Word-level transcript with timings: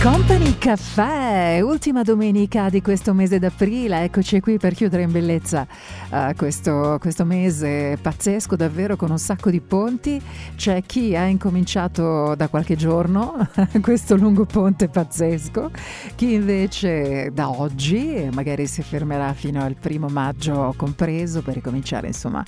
Company 0.00 0.56
Caffè, 0.58 1.60
ultima 1.60 2.02
domenica 2.04 2.68
di 2.68 2.80
questo 2.80 3.12
mese 3.14 3.40
d'aprile, 3.40 4.04
eccoci 4.04 4.38
qui 4.38 4.56
per 4.56 4.72
chiudere 4.72 5.02
in 5.02 5.10
bellezza 5.10 5.66
uh, 6.10 6.36
questo, 6.36 6.98
questo, 7.00 7.24
mese 7.24 7.98
pazzesco 8.00 8.54
davvero 8.54 8.94
con 8.94 9.10
un 9.10 9.18
sacco 9.18 9.50
di 9.50 9.60
ponti. 9.60 10.22
C'è 10.54 10.84
chi 10.86 11.16
ha 11.16 11.24
incominciato 11.24 12.36
da 12.36 12.46
qualche 12.46 12.76
giorno 12.76 13.48
questo 13.82 14.14
lungo 14.14 14.44
ponte 14.44 14.88
pazzesco, 14.88 15.72
chi 16.14 16.34
invece 16.34 17.30
da 17.32 17.50
oggi 17.50 18.28
magari 18.32 18.68
si 18.68 18.82
fermerà 18.82 19.32
fino 19.32 19.64
al 19.64 19.74
primo 19.74 20.06
maggio 20.06 20.74
compreso 20.76 21.42
per 21.42 21.54
ricominciare 21.54 22.06
insomma 22.06 22.44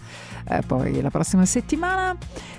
uh, 0.49 0.59
poi 0.65 1.01
la 1.01 1.11
prossima 1.11 1.45
settimana. 1.45 2.17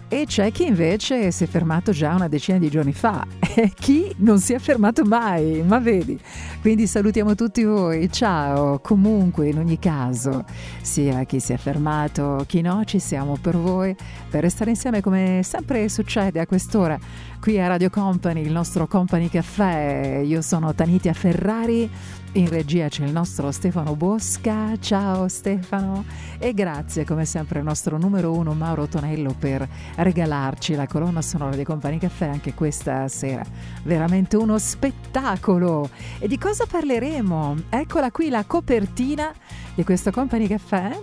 E 0.09 0.25
c'è 0.25 0.51
chi 0.51 0.65
invece 0.65 1.31
si 1.31 1.45
è 1.45 1.47
fermato 1.47 1.93
già 1.93 2.13
una 2.13 2.27
decina 2.27 2.57
di 2.57 2.69
giorni 2.69 2.91
fa. 2.91 3.25
E 3.53 3.73
chi 3.75 4.09
non 4.19 4.39
si 4.39 4.53
è 4.53 4.59
fermato 4.59 4.80
mai, 5.05 5.63
ma 5.65 5.79
vedi. 5.79 6.19
Quindi 6.61 6.87
salutiamo 6.87 7.35
tutti 7.35 7.63
voi, 7.63 8.11
ciao. 8.11 8.79
Comunque, 8.79 9.49
in 9.49 9.57
ogni 9.57 9.79
caso, 9.79 10.45
sia 10.81 11.23
chi 11.23 11.39
si 11.39 11.53
è 11.53 11.57
fermato, 11.57 12.43
chi 12.47 12.61
no, 12.61 12.83
ci 12.85 12.99
siamo 12.99 13.37
per 13.39 13.57
voi, 13.57 13.95
per 14.29 14.41
restare 14.41 14.71
insieme 14.71 15.01
come 15.01 15.41
sempre 15.43 15.87
succede 15.89 16.39
a 16.39 16.45
quest'ora 16.45 16.97
qui 17.41 17.59
a 17.59 17.67
Radio 17.67 17.89
Company, 17.89 18.41
il 18.41 18.51
nostro 18.51 18.85
Company 18.85 19.27
Caffè. 19.27 20.21
Io 20.23 20.43
sono 20.43 20.75
Tanitia 20.75 21.13
Ferrari 21.13 21.89
in 22.33 22.47
regia 22.47 22.87
c'è 22.87 23.03
il 23.03 23.11
nostro 23.11 23.51
Stefano 23.51 23.95
Bosca, 23.95 24.77
ciao 24.79 25.27
Stefano 25.27 26.05
e 26.37 26.53
grazie 26.53 27.03
come 27.03 27.25
sempre 27.25 27.59
al 27.59 27.65
nostro 27.65 27.97
numero 27.97 28.31
uno 28.31 28.53
Mauro 28.53 28.87
Tonello 28.87 29.35
per 29.37 29.67
regalarci 29.95 30.75
la 30.75 30.87
colonna 30.87 31.21
sonora 31.21 31.55
di 31.55 31.65
Company 31.65 31.97
Caffè 31.97 32.27
anche 32.27 32.53
questa 32.53 33.07
sera. 33.09 33.43
Veramente 33.83 34.37
uno 34.37 34.57
spettacolo! 34.57 35.89
E 36.19 36.27
di 36.27 36.37
cosa 36.37 36.65
parleremo? 36.65 37.63
Eccola 37.69 38.11
qui 38.11 38.29
la 38.29 38.45
copertina 38.45 39.33
di 39.75 39.83
questo 39.83 40.11
Company 40.11 40.47
Caffè 40.47 40.99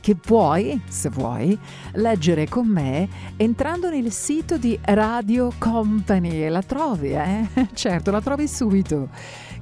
che 0.00 0.16
puoi, 0.16 0.80
se 0.88 1.10
vuoi, 1.10 1.56
leggere 1.92 2.48
con 2.48 2.66
me 2.66 3.08
entrando 3.36 3.90
nel 3.90 4.10
sito 4.10 4.56
di 4.56 4.78
Radio 4.82 5.52
Company. 5.58 6.48
La 6.48 6.62
trovi, 6.62 7.12
eh? 7.12 7.46
Certo, 7.74 8.10
la 8.10 8.20
trovi 8.20 8.48
subito. 8.48 9.08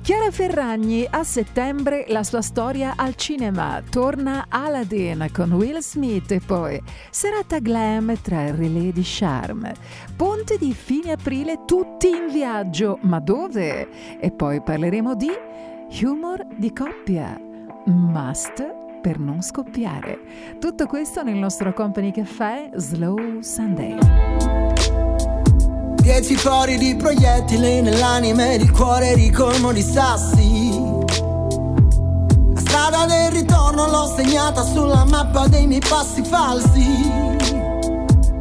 Chiara 0.08 0.30
Ferragni 0.30 1.06
a 1.10 1.22
settembre 1.22 2.06
la 2.08 2.22
sua 2.22 2.40
storia 2.40 2.94
al 2.96 3.14
cinema, 3.14 3.82
torna 3.90 4.46
Aladdin 4.48 5.28
con 5.34 5.52
Will 5.52 5.80
Smith 5.80 6.30
e 6.32 6.40
poi 6.40 6.82
serata 7.10 7.58
glam 7.58 8.18
tra 8.22 8.50
relè 8.50 8.90
di 8.90 9.02
charme, 9.04 9.74
ponte 10.16 10.56
di 10.56 10.72
fine 10.72 11.12
aprile 11.12 11.64
tutti 11.66 12.08
in 12.08 12.28
viaggio, 12.32 12.98
ma 13.02 13.20
dove? 13.20 14.18
E 14.18 14.30
poi 14.30 14.62
parleremo 14.62 15.14
di 15.14 15.28
humor 16.00 16.42
di 16.56 16.72
coppia, 16.72 17.38
must 17.84 18.64
per 19.02 19.18
non 19.18 19.42
scoppiare. 19.42 20.56
Tutto 20.58 20.86
questo 20.86 21.22
nel 21.22 21.36
nostro 21.36 21.74
Company 21.74 22.12
Caffè 22.12 22.70
Slow 22.76 23.42
Sunday. 23.42 25.07
Dieci 26.08 26.36
fori 26.36 26.78
di 26.78 26.96
proiettili 26.96 27.82
nell'anima 27.82 28.54
ed 28.54 28.62
il 28.62 28.70
cuore 28.70 29.12
ricolmo 29.12 29.72
di 29.72 29.82
sassi. 29.82 30.70
La 32.54 32.60
strada 32.60 33.04
del 33.04 33.30
ritorno 33.30 33.86
l'ho 33.90 34.14
segnata 34.16 34.64
sulla 34.64 35.04
mappa 35.04 35.46
dei 35.48 35.66
miei 35.66 35.82
passi 35.86 36.24
falsi. 36.24 37.12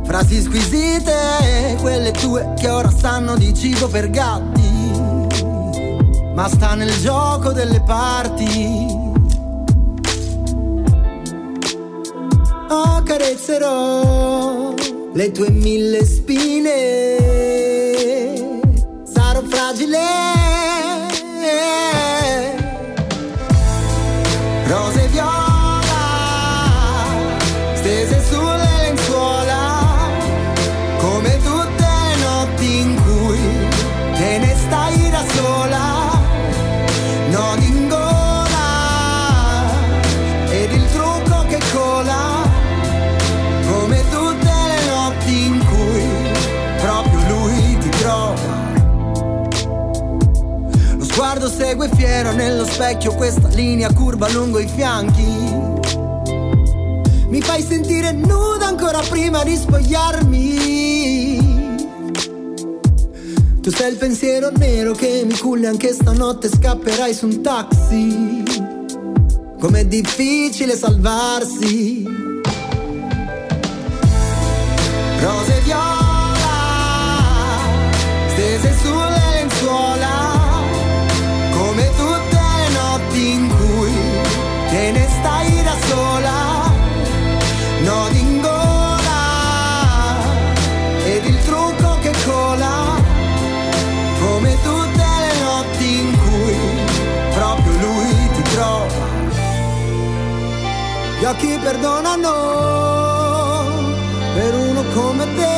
Frasi 0.06 0.42
squisite, 0.44 1.76
quelle 1.82 2.12
tue 2.12 2.54
che 2.58 2.70
ora 2.70 2.89
sanno 2.89 3.36
di 3.36 3.54
cibo 3.54 3.89
per 3.89 4.11
gatti. 4.11 4.72
Ma 6.34 6.48
sta 6.48 6.73
nel 6.73 6.98
gioco 7.02 7.52
delle 7.52 7.82
parti. 7.82 8.88
Oh, 12.70 13.02
carezzerò 13.04 14.73
le 15.17 15.32
tue 15.32 15.50
mille 15.50 16.05
spine. 16.05 16.70
Sarò 19.04 19.42
fragile 19.50 20.27
segue 51.58 51.90
fiero 51.95 52.34
nello 52.34 52.66
specchio 52.66 53.16
questa 53.16 53.48
linea 53.48 53.92
curva 53.92 54.30
lungo 54.30 54.60
i 54.60 54.68
fianchi. 54.68 55.26
Mi 57.30 57.42
fai 57.42 57.64
sentire 57.64 58.12
nuda 58.12 58.68
ancora 58.68 59.00
prima 59.00 59.44
di 59.44 59.56
spogliarmi. 59.56 61.56
Tu 63.60 63.72
sei 63.72 63.92
il 63.92 63.98
pensiero 63.98 64.52
nero 64.56 64.94
che 64.94 65.23
mi 65.26 65.36
culla 65.36 65.70
anche 65.70 65.94
stanotte 65.94 66.48
scapperai 66.48 67.14
su 67.16 67.26
un 67.26 67.42
taxi. 67.42 68.44
Com'è 69.60 69.86
difficile 69.86 70.78
salvarsi. 70.78 72.27
Occhi 101.30 101.58
perdonano 101.61 102.33
per 104.33 104.54
uno 104.55 104.83
come 104.93 105.26
te. 105.36 105.58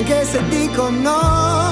anche 0.00 0.24
se 0.24 0.42
dico 0.48 0.88
no, 0.88 1.69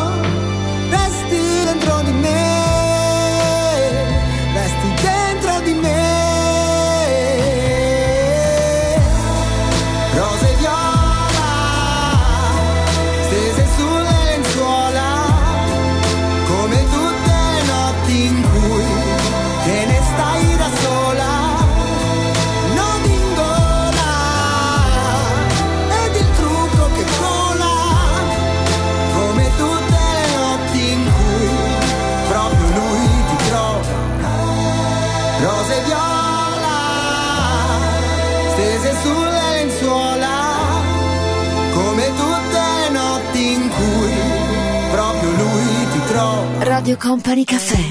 Radio 46.89 47.03
Company 47.03 47.45
Cafe. 47.45 47.85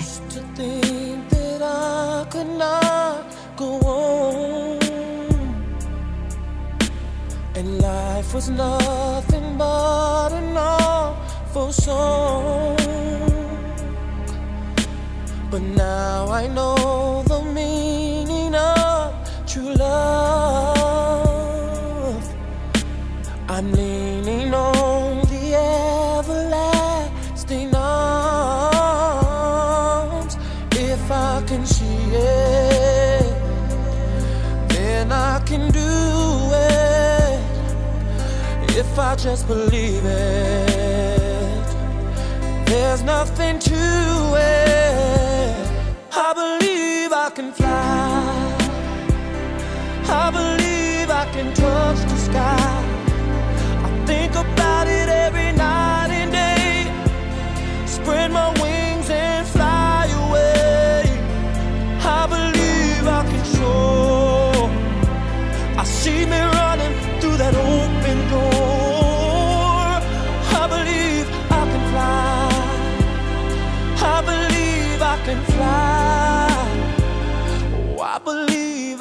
And 7.53 7.79
life 7.79 8.33
was 8.33 8.49
nothing 8.49 9.55
but 9.55 10.33
an 10.33 10.57
awful 10.57 11.71
song. 11.71 12.75
But 15.51 15.61
now 15.61 16.31
I 16.31 16.47
know. 16.47 16.66
Just 39.37 39.47
believe 39.47 40.03
it. 40.03 41.67
There's 42.65 43.03
nothing 43.03 43.59
to 43.59 43.75
it. 44.35 45.67
I 46.11 46.33
believe 46.33 47.11
I 47.13 47.29
can 47.35 47.51
fly. 47.53 48.57
I 50.09 50.31
believe 50.31 51.09
I 51.11 51.25
can 51.33 51.53
touch 51.53 51.99
the 52.11 52.17
sky. 52.17 52.66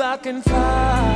I 0.06 0.16
can 0.18 0.40
fly. 0.40 1.15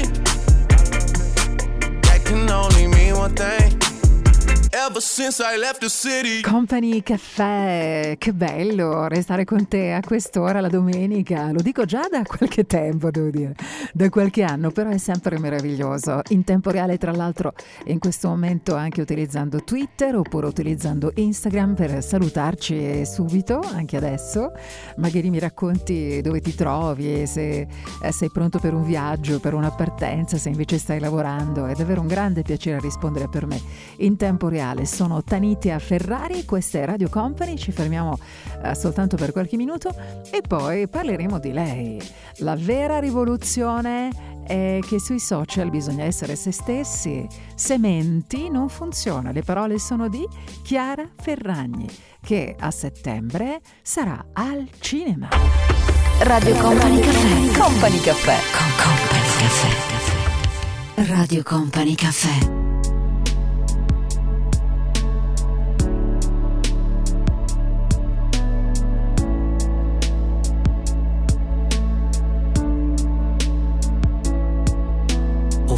can 2.31 2.49
only 2.49 2.87
mean 2.87 3.17
one 3.17 3.35
thing. 3.35 3.90
Company 6.39 7.03
Caffè, 7.03 8.15
che 8.17 8.31
bello 8.31 9.05
restare 9.07 9.43
con 9.43 9.67
te 9.67 9.91
a 9.91 9.99
quest'ora 9.99 10.61
la 10.61 10.69
domenica. 10.69 11.51
Lo 11.51 11.61
dico 11.61 11.83
già 11.83 12.07
da 12.09 12.23
qualche 12.23 12.65
tempo, 12.65 13.11
devo 13.11 13.29
dire, 13.29 13.53
da 13.91 14.07
qualche 14.07 14.43
anno, 14.43 14.71
però 14.71 14.89
è 14.89 14.97
sempre 14.97 15.37
meraviglioso. 15.39 16.21
In 16.29 16.45
tempo 16.45 16.69
reale, 16.69 16.97
tra 16.97 17.11
l'altro, 17.11 17.53
in 17.87 17.99
questo 17.99 18.29
momento 18.29 18.73
anche 18.73 19.01
utilizzando 19.01 19.61
Twitter 19.61 20.15
oppure 20.15 20.47
utilizzando 20.47 21.11
Instagram 21.15 21.75
per 21.75 22.01
salutarci 22.01 23.05
subito, 23.05 23.59
anche 23.73 23.97
adesso. 23.97 24.53
Magari 24.95 25.29
mi 25.29 25.39
racconti 25.39 26.21
dove 26.21 26.39
ti 26.39 26.55
trovi, 26.55 27.27
se 27.27 27.67
eh, 28.01 28.11
sei 28.13 28.31
pronto 28.31 28.57
per 28.57 28.73
un 28.73 28.85
viaggio, 28.85 29.41
per 29.41 29.53
una 29.53 29.71
partenza, 29.71 30.37
se 30.37 30.47
invece 30.47 30.77
stai 30.77 31.01
lavorando. 31.01 31.65
È 31.65 31.73
davvero 31.73 31.99
un 31.99 32.07
grande 32.07 32.41
piacere 32.41 32.79
rispondere 32.79 33.27
per 33.27 33.45
me 33.45 33.59
in 33.97 34.15
tempo 34.15 34.47
reale. 34.47 34.59
Sono 34.61 35.23
Tanitia 35.23 35.79
Ferrari, 35.79 36.45
questa 36.45 36.77
è 36.77 36.85
Radio 36.85 37.09
Company, 37.09 37.57
ci 37.57 37.71
fermiamo 37.71 38.19
eh, 38.63 38.75
soltanto 38.75 39.15
per 39.15 39.31
qualche 39.31 39.57
minuto 39.57 39.91
e 40.29 40.41
poi 40.47 40.87
parleremo 40.87 41.39
di 41.39 41.51
lei. 41.51 41.99
La 42.37 42.55
vera 42.55 42.99
rivoluzione 42.99 44.09
è 44.45 44.77
che 44.87 44.99
sui 44.99 45.17
social 45.17 45.71
bisogna 45.71 46.03
essere 46.03 46.35
se 46.35 46.51
stessi. 46.51 47.27
Sementi 47.55 48.51
non 48.51 48.69
funziona. 48.69 49.31
Le 49.31 49.41
parole 49.41 49.79
sono 49.79 50.07
di 50.07 50.27
Chiara 50.61 51.09
Ferragni, 51.19 51.87
che 52.21 52.55
a 52.59 52.69
settembre 52.69 53.61
sarà 53.81 54.23
al 54.33 54.69
cinema. 54.77 55.29
Radio 56.19 56.55
Company 56.57 56.99
Caffè. 56.99 57.59
Company 57.59 57.99
Caffè. 57.99 58.37
Con 58.55 58.69
Company 58.77 59.27
Caffè. 59.39 61.07
Radio 61.07 61.41
Company 61.41 61.95
Caffè. 61.95 62.70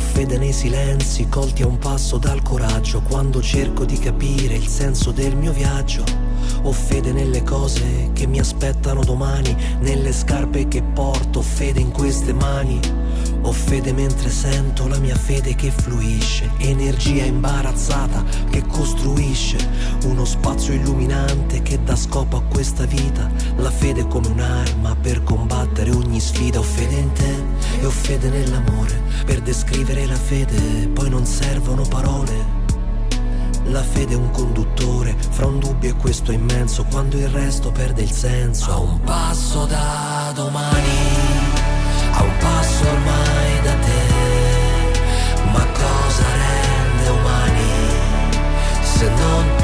Fede 0.03 0.38
nei 0.38 0.53
silenzi, 0.53 1.27
colti 1.29 1.63
a 1.63 1.67
un 1.67 1.77
passo 1.79 2.17
dal 2.17 2.41
coraggio, 2.41 3.01
quando 3.01 3.41
cerco 3.41 3.86
di 3.86 3.98
capire 3.98 4.53
il 4.53 4.67
senso 4.67 5.12
del 5.12 5.36
mio 5.36 5.51
viaggio. 5.51 6.03
Ho 6.63 6.72
fede 6.72 7.12
nelle 7.12 7.43
cose 7.43 8.12
che 8.13 8.27
mi 8.27 8.39
aspettano 8.39 9.03
domani, 9.03 9.55
nelle 9.79 10.12
scarpe 10.12 10.67
che 10.67 10.83
porto, 10.83 11.41
fede 11.41 11.79
in 11.79 11.91
queste 11.91 12.33
mani. 12.33 12.79
Ho 13.41 13.51
fede 13.51 13.91
mentre 13.91 14.29
sento 14.29 14.88
la 14.88 15.00
mia 15.00 15.15
fede 15.15 15.55
che 15.55 15.72
fluisce, 15.72 16.50
energia 16.57 17.24
imbarazzata 17.24 18.24
che 18.50 18.65
costruisce 18.65 19.57
uno 20.05 20.24
spazio 20.24 20.74
illuminante 20.74 21.62
che 21.62 21.79
dà 21.83 21.95
scopo 21.95 22.38
a 22.38 22.43
questa 22.43 22.86
vita. 22.86 23.29
La 23.57 23.72
fede 23.72 24.07
come 24.07 24.27
un'arma 24.27 24.95
per 24.95 25.24
combattere 25.24 25.91
ogni 25.91 26.19
sfida. 26.19 26.60
Ho 26.60 26.63
fede 26.63 26.95
in 26.95 27.12
te 27.12 27.52
e 27.83 27.85
ho 27.85 27.89
fede 27.89 28.29
nell'amore 28.29 29.01
per 29.25 29.41
descrivere 29.41 30.05
la 30.05 30.15
fede, 30.15 30.87
poi 30.93 31.09
non 31.09 31.25
servono 31.25 31.83
parole. 31.83 32.61
La 33.65 33.83
fede 33.83 34.13
è 34.13 34.15
un 34.15 34.31
conduttore 34.31 35.15
fra 35.29 35.47
un 35.47 35.59
dubbio 35.59 35.89
e 35.89 35.93
questo 35.95 36.31
immenso, 36.31 36.85
quando 36.89 37.17
il 37.17 37.27
resto 37.27 37.71
perde 37.71 38.01
il 38.01 38.11
senso. 38.11 38.71
A 38.71 38.77
un 38.77 38.99
passo 39.01 39.65
da 39.65 40.31
domani 40.33 41.61
a 42.11 42.23
un 42.23 42.37
passo 42.39 42.85
ormai 42.87 43.61
da 43.63 43.73
te, 43.73 44.01
ma 45.51 45.65
cosa 45.65 46.25
rende 46.35 47.09
umani 47.09 47.71
se 48.81 49.09
non 49.09 49.62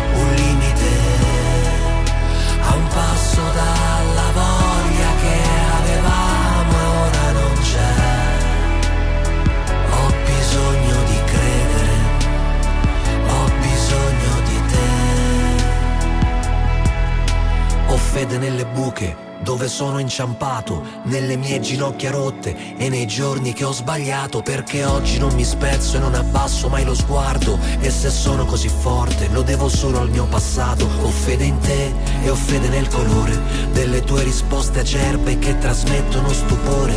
fede 18.20 18.38
nelle 18.38 18.66
buche 18.66 19.28
dove 19.42 19.70
sono 19.70 19.98
inciampato, 20.00 20.84
nelle 21.04 21.38
mie 21.38 21.62
ginocchia 21.62 22.12
rotte 22.12 22.76
e 22.76 22.90
nei 22.90 23.08
giorni 23.08 23.54
che 23.54 23.64
ho 23.64 23.72
sbagliato, 23.72 24.42
perché 24.42 24.84
oggi 24.84 25.18
non 25.18 25.34
mi 25.34 25.46
spezzo 25.46 25.96
e 25.96 26.00
non 26.02 26.14
abbasso 26.14 26.68
mai 26.68 26.84
lo 26.84 26.94
sguardo, 26.94 27.58
e 27.80 27.90
se 27.90 28.10
sono 28.10 28.44
così 28.44 28.68
forte 28.68 29.30
lo 29.32 29.42
devo 29.42 29.70
solo 29.70 30.00
al 30.00 30.10
mio 30.10 30.26
passato, 30.26 30.86
ho 31.02 31.08
fede 31.08 31.46
in 31.46 31.58
te 31.60 31.94
e 32.22 32.30
ho 32.30 32.36
fede 32.36 32.68
nel 32.68 32.90
colore 32.90 33.40
delle 33.72 34.02
tue 34.02 34.24
risposte 34.24 34.82
acerbe 34.82 35.40
che 35.40 35.58
trasmettono 35.58 36.34
stupore. 36.34 36.96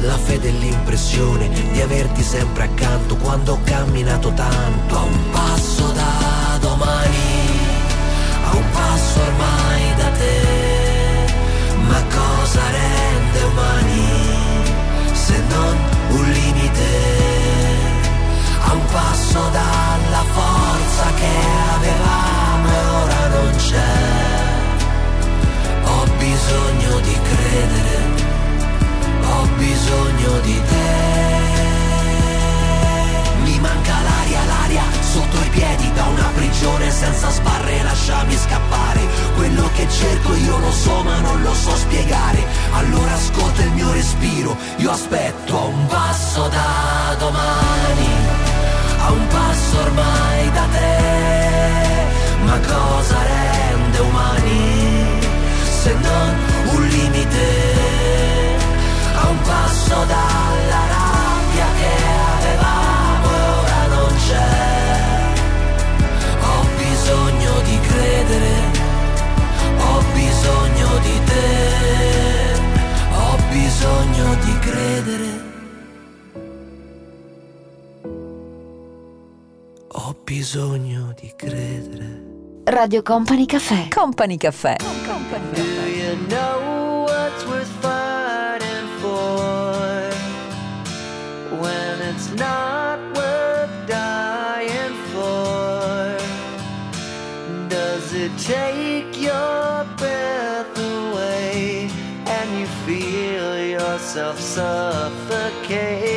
La 0.00 0.16
fede 0.16 0.48
è 0.48 0.52
l'impressione 0.52 1.50
di 1.72 1.82
averti 1.82 2.22
sempre 2.22 2.64
accanto 2.64 3.16
quando 3.16 3.52
ho 3.52 3.58
camminato 3.62 4.32
tanto, 4.32 4.96
a 4.96 5.02
un 5.02 5.30
passo 5.30 5.92
da 5.92 6.56
domani, 6.60 7.16
a 8.44 8.56
un 8.56 8.64
passo 8.72 9.20
ormai 9.20 9.57
non 15.48 15.76
un 16.10 16.30
limite? 16.30 16.90
A 18.60 18.72
un 18.72 18.84
passo 18.92 19.40
dalla 19.50 20.24
forza 20.36 21.04
che 21.20 21.34
avevamo 21.74 22.68
e 22.68 22.86
ora 23.02 23.28
non 23.28 23.56
c'è. 23.56 23.96
Ho 25.84 26.04
bisogno 26.18 27.00
di 27.00 27.18
credere, 27.30 27.96
ho 29.22 29.48
bisogno 29.56 30.40
di 30.40 30.62
te 30.68 31.77
manca 33.60 33.94
l'aria, 34.02 34.44
l'aria 34.44 34.82
sotto 35.00 35.36
i 35.36 35.48
piedi 35.50 35.92
da 35.92 36.04
una 36.06 36.30
prigione 36.34 36.90
senza 36.90 37.30
sbarre, 37.30 37.82
lasciami 37.82 38.36
scappare. 38.36 39.00
Quello 39.36 39.68
che 39.74 39.88
cerco 39.88 40.34
io 40.34 40.58
lo 40.58 40.70
so 40.72 41.02
ma 41.02 41.18
non 41.20 41.42
lo 41.42 41.54
so 41.54 41.74
spiegare. 41.76 42.44
Allora 42.72 43.12
ascolta 43.12 43.62
il 43.62 43.72
mio 43.72 43.92
respiro, 43.92 44.56
io 44.76 44.90
aspetto 44.90 45.58
a 45.58 45.64
un 45.64 45.86
passo 45.86 46.48
da 46.48 47.14
domani, 47.18 48.08
a 49.00 49.10
un 49.10 49.26
passo 49.28 49.78
ormai 49.80 50.50
da 50.52 50.66
te. 50.72 51.26
Ma 52.44 52.58
cosa 52.60 53.16
rende 53.22 53.98
umani 53.98 55.04
se 55.80 55.94
non 55.94 56.36
un 56.74 56.86
limite? 56.86 57.46
A 59.14 59.28
un 59.28 59.40
passo 59.42 60.04
dalla 60.06 60.86
rabbia 60.88 60.97
credere, 68.28 68.60
ho 69.78 70.02
bisogno 70.12 70.98
di 70.98 71.20
te, 71.24 72.52
ho 73.10 73.36
bisogno 73.50 74.34
di 74.44 74.58
credere. 74.58 75.46
Ho 79.90 80.14
bisogno 80.22 81.14
di 81.18 81.32
credere. 81.34 82.26
Radio 82.64 83.02
Company 83.02 83.46
Caffè. 83.46 83.88
Company 83.88 84.36
Caffè. 84.36 84.76
Do 85.54 85.62
you 85.62 85.77
yourself 104.18 104.40
suffocating? 104.40 106.07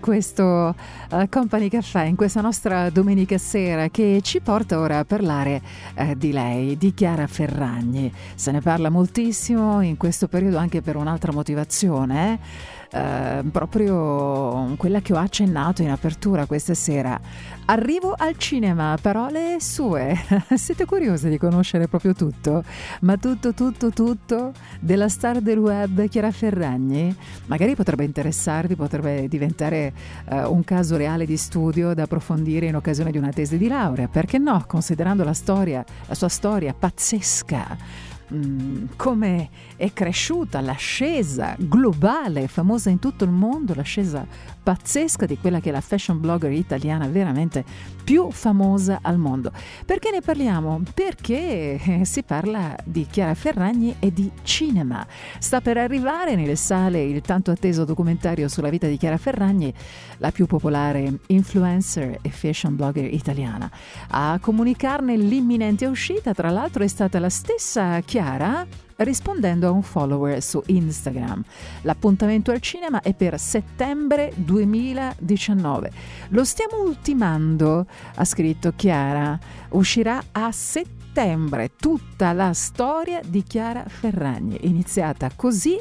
Questo 0.00 0.74
uh, 1.10 1.28
Company 1.28 1.68
Caffè, 1.68 2.04
in 2.04 2.16
questa 2.16 2.40
nostra 2.40 2.90
domenica 2.90 3.38
sera 3.38 3.88
che 3.88 4.20
ci 4.22 4.40
porta 4.40 4.78
ora 4.78 4.98
a 4.98 5.04
parlare 5.04 5.62
uh, 5.96 6.14
di 6.14 6.32
lei, 6.32 6.76
di 6.76 6.92
Chiara 6.92 7.26
Ferragni. 7.26 8.12
Se 8.34 8.50
ne 8.50 8.60
parla 8.60 8.88
moltissimo 8.88 9.80
in 9.82 9.96
questo 9.96 10.26
periodo 10.26 10.56
anche 10.56 10.82
per 10.82 10.96
un'altra 10.96 11.32
motivazione. 11.32 12.32
Eh? 12.32 12.78
Eh, 12.92 13.44
proprio 13.50 14.74
quella 14.76 15.00
che 15.00 15.12
ho 15.12 15.16
accennato 15.16 15.82
in 15.82 15.90
apertura 15.90 16.46
questa 16.46 16.74
sera. 16.74 17.18
Arrivo 17.66 18.14
al 18.16 18.36
cinema, 18.36 18.98
parole 19.00 19.58
sue. 19.60 20.18
Siete 20.54 20.84
curiosi 20.86 21.28
di 21.28 21.38
conoscere 21.38 21.86
proprio 21.86 22.14
tutto? 22.14 22.64
Ma 23.02 23.16
tutto, 23.16 23.54
tutto, 23.54 23.90
tutto 23.90 24.52
della 24.80 25.08
star 25.08 25.40
del 25.40 25.58
web 25.58 26.08
Chiara 26.08 26.32
Ferragni? 26.32 27.14
Magari 27.46 27.76
potrebbe 27.76 28.04
interessarvi, 28.04 28.74
potrebbe 28.74 29.28
diventare 29.28 29.92
eh, 30.28 30.44
un 30.44 30.64
caso 30.64 30.96
reale 30.96 31.26
di 31.26 31.36
studio 31.36 31.94
da 31.94 32.02
approfondire 32.02 32.66
in 32.66 32.74
occasione 32.74 33.12
di 33.12 33.18
una 33.18 33.30
tesi 33.30 33.56
di 33.56 33.68
laurea. 33.68 34.08
Perché 34.08 34.38
no? 34.38 34.64
Considerando 34.66 35.22
la 35.22 35.34
storia, 35.34 35.84
la 36.06 36.14
sua 36.14 36.28
storia 36.28 36.74
pazzesca 36.76 38.08
Mm, 38.32 38.84
come 38.94 39.50
è 39.80 39.94
cresciuta 39.94 40.60
l'ascesa 40.60 41.56
globale, 41.58 42.48
famosa 42.48 42.90
in 42.90 42.98
tutto 42.98 43.24
il 43.24 43.30
mondo, 43.30 43.72
l'ascesa 43.72 44.26
pazzesca 44.62 45.24
di 45.24 45.38
quella 45.38 45.58
che 45.58 45.70
è 45.70 45.72
la 45.72 45.80
fashion 45.80 46.20
blogger 46.20 46.52
italiana 46.52 47.06
veramente 47.06 47.64
più 48.04 48.30
famosa 48.30 48.98
al 49.00 49.16
mondo. 49.16 49.50
Perché 49.86 50.10
ne 50.10 50.20
parliamo? 50.20 50.82
Perché 50.92 51.80
eh, 51.82 52.04
si 52.04 52.22
parla 52.22 52.76
di 52.84 53.06
Chiara 53.06 53.32
Ferragni 53.32 53.96
e 54.00 54.12
di 54.12 54.30
cinema. 54.42 55.06
Sta 55.38 55.62
per 55.62 55.78
arrivare 55.78 56.34
nelle 56.34 56.56
sale 56.56 57.02
il 57.02 57.22
tanto 57.22 57.50
atteso 57.50 57.86
documentario 57.86 58.48
sulla 58.48 58.68
vita 58.68 58.86
di 58.86 58.98
Chiara 58.98 59.16
Ferragni, 59.16 59.72
la 60.18 60.30
più 60.30 60.44
popolare 60.44 61.20
influencer 61.28 62.18
e 62.20 62.28
fashion 62.28 62.76
blogger 62.76 63.10
italiana. 63.10 63.70
A 64.10 64.38
comunicarne 64.42 65.16
l'imminente 65.16 65.86
uscita, 65.86 66.34
tra 66.34 66.50
l'altro, 66.50 66.84
è 66.84 66.88
stata 66.88 67.18
la 67.18 67.30
stessa 67.30 67.98
Chiara 68.00 68.66
rispondendo 69.00 69.68
a 69.68 69.70
un 69.70 69.82
follower 69.82 70.42
su 70.42 70.62
Instagram. 70.66 71.42
L'appuntamento 71.82 72.50
al 72.50 72.60
cinema 72.60 73.00
è 73.00 73.14
per 73.14 73.38
settembre 73.38 74.32
2019. 74.34 75.90
Lo 76.28 76.44
stiamo 76.44 76.82
ultimando, 76.82 77.86
ha 78.14 78.24
scritto 78.24 78.72
Chiara. 78.74 79.38
Uscirà 79.70 80.22
a 80.32 80.50
settembre 80.52 81.72
tutta 81.76 82.32
la 82.32 82.52
storia 82.52 83.20
di 83.24 83.42
Chiara 83.42 83.84
Ferragni, 83.86 84.58
iniziata 84.62 85.30
così 85.34 85.76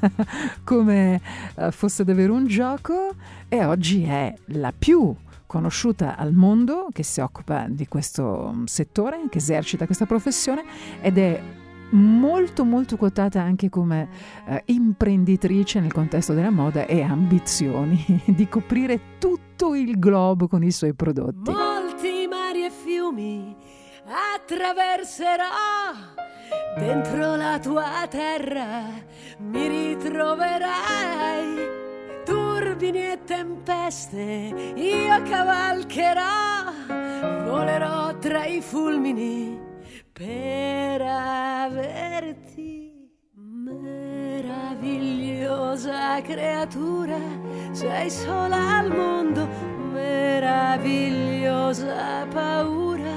come 0.64 1.20
eh, 1.56 1.70
fosse 1.70 2.04
davvero 2.04 2.34
un 2.34 2.46
gioco 2.46 3.14
e 3.48 3.64
oggi 3.64 4.04
è 4.04 4.34
la 4.46 4.72
più 4.76 5.14
conosciuta 5.46 6.16
al 6.16 6.32
mondo 6.32 6.88
che 6.92 7.04
si 7.04 7.20
occupa 7.20 7.66
di 7.68 7.86
questo 7.86 8.62
settore, 8.64 9.20
che 9.28 9.38
esercita 9.38 9.86
questa 9.86 10.06
professione 10.06 10.64
ed 11.00 11.18
è 11.18 11.40
molto 11.90 12.64
molto 12.64 12.96
quotata 12.96 13.40
anche 13.40 13.68
come 13.68 14.08
eh, 14.46 14.62
imprenditrice 14.66 15.80
nel 15.80 15.92
contesto 15.92 16.32
della 16.32 16.50
moda 16.50 16.86
e 16.86 17.02
ambizioni 17.02 18.04
di 18.26 18.48
coprire 18.48 19.18
tutto 19.18 19.74
il 19.74 19.98
globo 19.98 20.48
con 20.48 20.62
i 20.62 20.70
suoi 20.70 20.94
prodotti. 20.94 21.50
Molti 21.50 22.26
mari 22.28 22.64
e 22.64 22.70
fiumi 22.70 23.56
attraverserò. 24.04 25.44
Dentro 26.76 27.36
la 27.36 27.58
tua 27.58 28.06
terra 28.08 28.82
mi 29.38 29.68
ritroverai. 29.68 31.72
Turbini 32.24 33.12
e 33.12 33.20
tempeste 33.24 34.72
io 34.74 35.22
cavalcherò. 35.22 36.72
Volerò 37.44 38.18
tra 38.18 38.44
i 38.46 38.60
fulmini 38.60 39.56
per 40.12 41.00
meravigliosa 45.74 46.22
creatura, 46.22 47.18
sei 47.72 48.08
sola 48.08 48.78
al 48.78 48.94
mondo, 48.94 49.48
meravigliosa 49.92 52.24
paura 52.32 53.10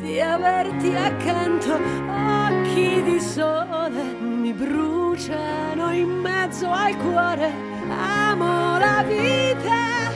di 0.00 0.18
averti 0.18 0.94
accanto, 0.94 1.74
occhi 1.74 3.02
di 3.02 3.20
sole 3.20 4.02
mi 4.20 4.54
bruciano 4.54 5.92
in 5.92 6.08
mezzo 6.08 6.70
al 6.70 6.96
cuore, 6.96 7.52
amo 7.90 8.78
la 8.78 9.04
vita 9.06 10.08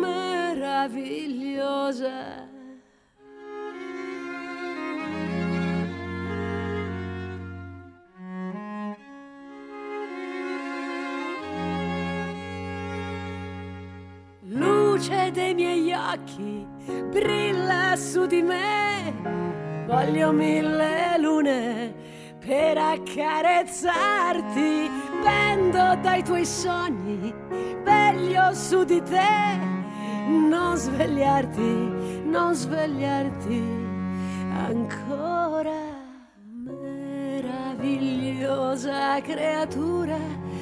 meravigliosa 0.00 2.47
occhi 16.12 16.66
brilla 17.10 17.96
su 17.96 18.26
di 18.26 18.42
me. 18.42 19.14
Voglio 19.86 20.32
mille 20.32 21.16
lune 21.18 21.94
per 22.38 22.76
accarezzarti. 22.78 24.90
Pendo 25.22 25.96
dai 26.00 26.22
tuoi 26.22 26.44
sogni, 26.44 27.34
veglio 27.82 28.54
su 28.54 28.84
di 28.84 29.02
te. 29.02 29.66
Non 30.28 30.76
svegliarti, 30.76 32.22
non 32.24 32.54
svegliarti 32.54 33.62
ancora. 34.66 35.96
Meravigliosa 36.64 39.20
creatura, 39.22 40.18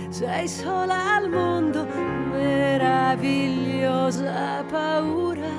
sei 0.09 0.49
sola 0.49 1.17
al 1.17 1.29
mondo 1.29 1.85
meravigliosa 2.31 4.65
paura 4.71 5.51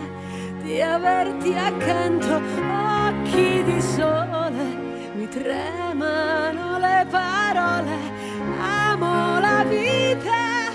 di 0.61 0.81
averti 0.81 1.53
accanto, 1.53 2.35
occhi 2.35 3.61
di 3.63 3.81
sole, 3.81 4.85
mi 5.15 5.27
tremano 5.27 6.77
le 6.77 7.05
parole, 7.09 7.97
amo 8.59 9.39
la 9.39 9.65
vita 9.67 10.69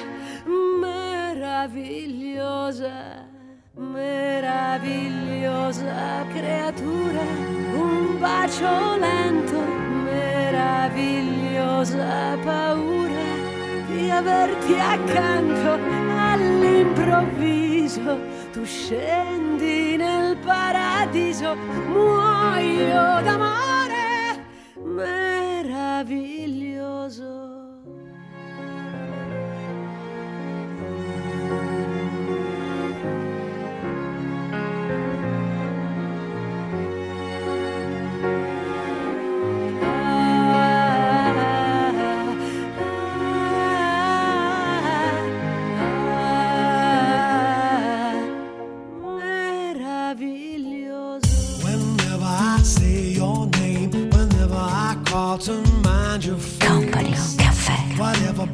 meravigliosa, 0.81 3.25
meravigliosa 3.75 6.27
creatura, 6.35 7.23
un 7.75 8.19
bacio 8.19 8.97
lento, 8.99 9.61
meravigliosa 10.05 12.37
paura 12.45 13.32
di 13.93 14.11
averti 14.11 14.79
accanto 14.79 15.79
all'improvviso. 16.33 18.19
Tu 18.53 18.65
scendi 18.65 19.97
nel 19.97 20.37
paradiso, 20.39 21.55
muoio 21.89 23.21
d'amore 23.23 24.45
meraviglioso. 24.85 27.42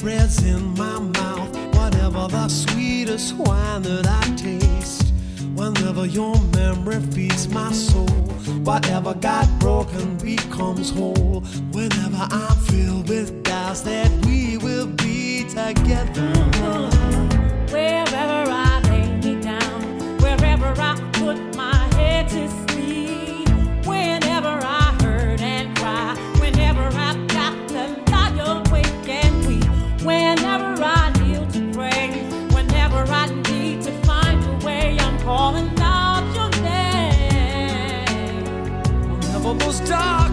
Bread's 0.08 0.42
in 0.42 0.72
my 0.72 0.98
mouth, 0.98 1.54
whatever 1.76 2.26
the 2.28 2.48
sweetest 2.48 3.34
wine 3.34 3.82
that 3.82 4.06
I 4.06 4.24
taste. 4.36 5.12
Whenever 5.54 6.06
your 6.06 6.34
memory 6.56 7.00
feeds 7.12 7.46
my 7.48 7.70
soul, 7.72 8.08
whatever 8.68 9.12
got 9.12 9.46
broken 9.58 10.16
becomes 10.16 10.88
whole. 10.88 11.40
Whenever 11.72 12.26
I'm 12.30 12.56
filled 12.70 13.10
with 13.10 13.42
doubts 13.42 13.82
that 13.82 14.10
we 14.24 14.56
will 14.56 14.86
be 14.86 15.44
together. 15.44 16.32
Wherever 17.74 18.50
I 18.50 18.80
lay 18.88 19.06
me 19.20 19.42
down, 19.42 19.82
wherever 20.22 20.72
I 20.90 20.94
put 21.20 21.38
my 21.54 21.76
head 21.96 22.30
to 22.30 22.67
calling 35.28 35.70
out 35.78 36.24
your 36.34 36.50
name. 36.62 38.44
Never 39.30 39.52
those 39.62 39.80
dark. 39.80 40.27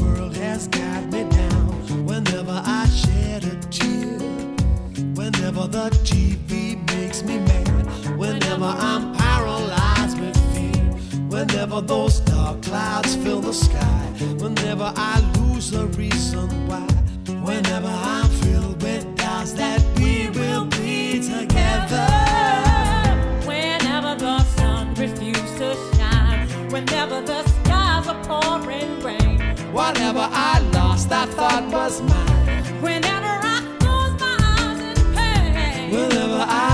World 0.00 0.36
has 0.36 0.68
got 0.68 1.04
me 1.12 1.24
down, 1.24 2.06
whenever 2.06 2.62
I 2.64 2.86
shed 2.88 3.44
a 3.44 3.56
tear, 3.68 4.18
whenever 5.14 5.66
the 5.66 5.90
TV 6.04 6.76
makes 6.92 7.22
me 7.22 7.38
mad, 7.38 8.18
whenever 8.18 8.64
I'm 8.64 9.14
paralyzed 9.14 10.20
with 10.20 10.36
fear, 10.54 10.84
whenever 11.28 11.80
those 11.80 12.20
dark 12.20 12.62
clouds 12.62 13.16
fill 13.16 13.40
the 13.40 13.52
sky, 13.52 14.04
whenever 14.38 14.92
I 14.96 15.20
lose 15.38 15.70
the 15.70 15.86
reason 15.98 16.48
why, 16.68 16.86
whenever 17.42 17.88
I'm 17.88 18.28
filled 18.42 18.82
with 18.82 19.04
doubts 19.16 19.52
that 19.52 19.82
we 19.98 20.30
will 20.30 20.66
be 20.66 21.20
together. 21.20 22.06
Whenever 23.46 24.14
the 24.16 24.38
sun 24.56 24.94
refuses 24.94 25.58
to 25.58 25.76
shine, 25.96 26.48
whenever 26.70 27.20
the 27.20 27.42
Whatever 29.74 30.28
I 30.30 30.60
lost, 30.72 31.10
I 31.10 31.26
thought 31.26 31.64
was 31.72 32.00
mine. 32.00 32.62
whenever 32.80 33.26
I 33.26 33.58
close 33.80 34.14
my 34.20 34.36
eyes 34.56 34.80
in 34.80 35.14
pain, 35.16 35.90
Whenever 35.90 36.46
I 36.48 36.73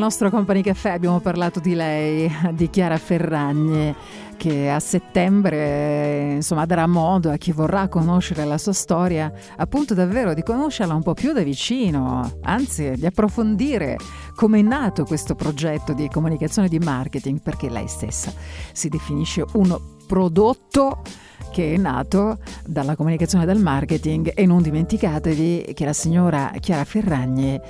nostro 0.00 0.30
Company 0.30 0.62
Caffè 0.62 0.90
abbiamo 0.90 1.20
parlato 1.20 1.60
di 1.60 1.74
lei, 1.74 2.28
di 2.54 2.70
Chiara 2.70 2.96
Ferragni, 2.96 3.94
che 4.38 4.70
a 4.70 4.80
settembre 4.80 6.32
insomma 6.36 6.64
darà 6.64 6.86
modo 6.86 7.30
a 7.30 7.36
chi 7.36 7.52
vorrà 7.52 7.86
conoscere 7.88 8.46
la 8.46 8.56
sua 8.56 8.72
storia, 8.72 9.30
appunto 9.56 9.92
davvero 9.92 10.32
di 10.32 10.42
conoscerla 10.42 10.94
un 10.94 11.02
po' 11.02 11.12
più 11.12 11.32
da 11.32 11.42
vicino, 11.42 12.38
anzi 12.42 12.92
di 12.92 13.04
approfondire 13.04 13.98
come 14.34 14.60
è 14.60 14.62
nato 14.62 15.04
questo 15.04 15.34
progetto 15.34 15.92
di 15.92 16.08
comunicazione 16.08 16.68
e 16.68 16.70
di 16.70 16.78
marketing, 16.78 17.40
perché 17.42 17.68
lei 17.68 17.86
stessa 17.86 18.32
si 18.72 18.88
definisce 18.88 19.44
un 19.52 19.78
prodotto 20.06 21.02
che 21.50 21.74
è 21.74 21.76
nato 21.76 22.38
dalla 22.64 22.96
comunicazione 22.96 23.44
e 23.44 23.46
dal 23.46 23.60
marketing. 23.60 24.32
E 24.34 24.46
non 24.46 24.62
dimenticatevi 24.62 25.72
che 25.74 25.84
la 25.84 25.92
signora 25.92 26.52
Chiara 26.58 26.84
Ferragni 26.84 27.60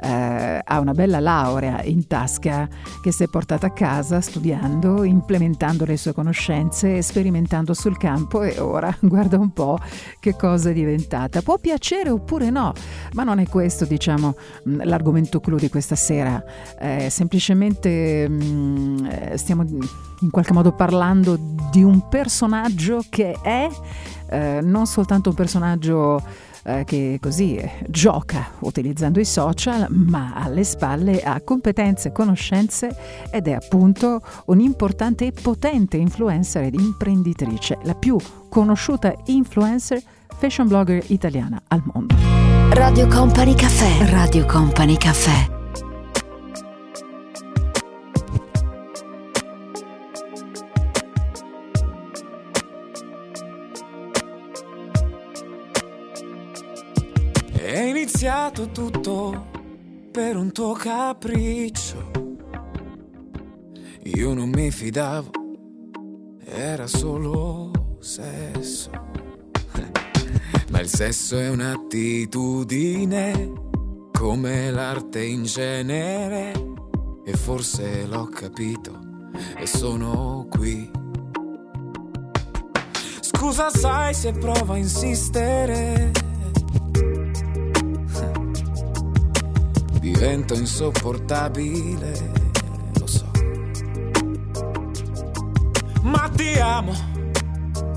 eh, 0.00 0.60
ha 0.64 0.80
una 0.80 0.92
bella 0.92 1.20
laurea 1.20 1.82
in 1.82 2.06
tasca 2.06 2.68
che 3.02 3.12
si 3.12 3.24
è 3.24 3.28
portata 3.28 3.66
a 3.66 3.72
casa 3.72 4.20
studiando, 4.20 5.04
implementando 5.04 5.84
le 5.84 5.96
sue 5.96 6.12
conoscenze, 6.12 7.02
sperimentando 7.02 7.74
sul 7.74 7.96
campo 7.96 8.42
e 8.42 8.58
ora 8.58 8.94
guarda 9.00 9.38
un 9.38 9.52
po' 9.52 9.78
che 10.18 10.36
cosa 10.36 10.70
è 10.70 10.72
diventata. 10.72 11.42
Può 11.42 11.58
piacere 11.58 12.10
oppure 12.10 12.50
no, 12.50 12.72
ma 13.12 13.24
non 13.24 13.38
è 13.38 13.46
questo 13.46 13.84
diciamo 13.84 14.34
mh, 14.64 14.84
l'argomento 14.84 15.40
clou 15.40 15.58
di 15.58 15.68
questa 15.68 15.96
sera, 15.96 16.42
Eh, 16.78 17.10
semplicemente 17.10 18.28
mh, 18.28 19.08
eh, 19.10 19.36
stiamo 19.36 19.64
in 20.20 20.30
qualche 20.30 20.52
modo 20.52 20.72
parlando 20.72 21.38
di 21.70 21.82
un 21.82 22.08
personaggio 22.08 23.02
che 23.08 23.36
è 23.42 23.68
eh, 24.30 24.60
non 24.62 24.86
soltanto 24.86 25.30
un 25.30 25.34
personaggio 25.34 26.22
eh, 26.64 26.84
che 26.84 27.18
così 27.20 27.56
eh, 27.56 27.70
gioca 27.88 28.50
utilizzando 28.60 29.20
i 29.20 29.24
social, 29.24 29.86
ma 29.90 30.32
alle 30.34 30.64
spalle 30.64 31.20
ha 31.22 31.40
competenze 31.40 32.08
e 32.08 32.12
conoscenze 32.12 32.94
ed 33.30 33.48
è 33.48 33.52
appunto 33.52 34.22
un'importante 34.46 35.26
e 35.26 35.32
potente 35.32 35.96
influencer 35.96 36.64
ed 36.64 36.74
imprenditrice, 36.74 37.78
la 37.82 37.94
più 37.94 38.16
conosciuta 38.48 39.14
influencer 39.26 40.02
fashion 40.38 40.68
blogger 40.68 41.02
italiana 41.08 41.60
al 41.68 41.82
mondo. 41.92 42.14
Radio 42.70 43.06
Company 43.08 43.54
Caffè. 43.54 44.10
Radio 44.10 44.46
Company 44.46 44.96
Caffè. 44.96 45.59
Iniziato 58.20 58.68
tutto 58.68 59.46
per 60.12 60.36
un 60.36 60.52
tuo 60.52 60.74
capriccio. 60.74 62.10
Io 64.14 64.34
non 64.34 64.50
mi 64.50 64.70
fidavo, 64.70 65.30
era 66.44 66.86
solo 66.86 67.96
sesso. 67.98 68.90
Ma 70.68 70.80
il 70.80 70.88
sesso 70.88 71.38
è 71.38 71.48
un'attitudine, 71.48 73.52
come 74.12 74.70
l'arte 74.70 75.24
in 75.24 75.44
genere. 75.44 76.52
E 77.24 77.32
forse 77.32 78.04
l'ho 78.04 78.26
capito 78.26 78.98
e 79.56 79.66
sono 79.66 80.46
qui. 80.50 80.90
Scusa, 83.22 83.70
sai 83.70 84.12
se 84.12 84.32
provo 84.32 84.74
a 84.74 84.76
insistere. 84.76 86.29
Divento 90.12 90.54
insopportabile, 90.54 92.32
lo 92.98 93.06
so. 93.06 93.30
Ma 96.02 96.28
ti 96.34 96.58
amo, 96.58 96.92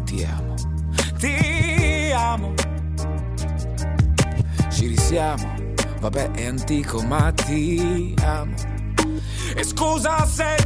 ti 0.05 0.23
amo, 0.23 0.53
ti 1.17 2.11
amo. 2.15 2.53
Ci 4.69 4.87
risiamo, 4.87 5.55
vabbè 5.99 6.31
è 6.31 6.45
antico, 6.45 7.01
ma 7.01 7.31
ti 7.31 8.13
amo. 8.21 8.53
E 9.55 9.63
scusa 9.63 10.23
se 10.27 10.62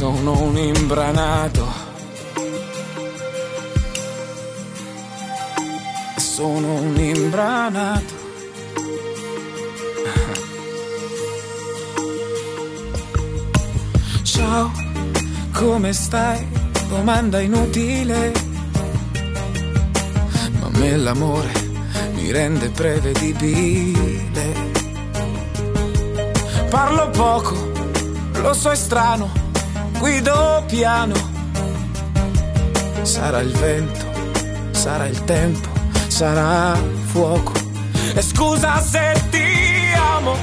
sono 0.00 0.32
un 0.44 0.56
imbranato. 0.56 1.66
Sono 6.16 6.72
un 6.80 6.96
imbranato. 6.96 8.14
Ciao, 14.22 14.72
come 15.52 15.92
stai? 15.92 16.48
Domanda 16.88 17.42
inutile. 17.42 18.32
Ma 20.60 20.66
a 20.66 20.70
me 20.78 20.96
l'amore 20.96 21.52
mi 22.14 22.32
rende 22.32 22.70
prevedibile. 22.70 24.68
Parlo 26.70 27.10
poco, 27.10 27.70
lo 28.40 28.54
so 28.54 28.70
è 28.70 28.74
strano 28.74 29.39
guido 30.00 30.64
piano. 30.66 31.14
Sarà 33.02 33.40
il 33.40 33.52
vento, 33.52 34.04
sarà 34.72 35.06
il 35.06 35.24
tempo, 35.24 35.68
sarà 36.08 36.76
fuoco. 37.12 37.52
E 38.14 38.22
scusa 38.22 38.80
se 38.80 39.22
ti 39.30 39.48
amo, 40.16 40.34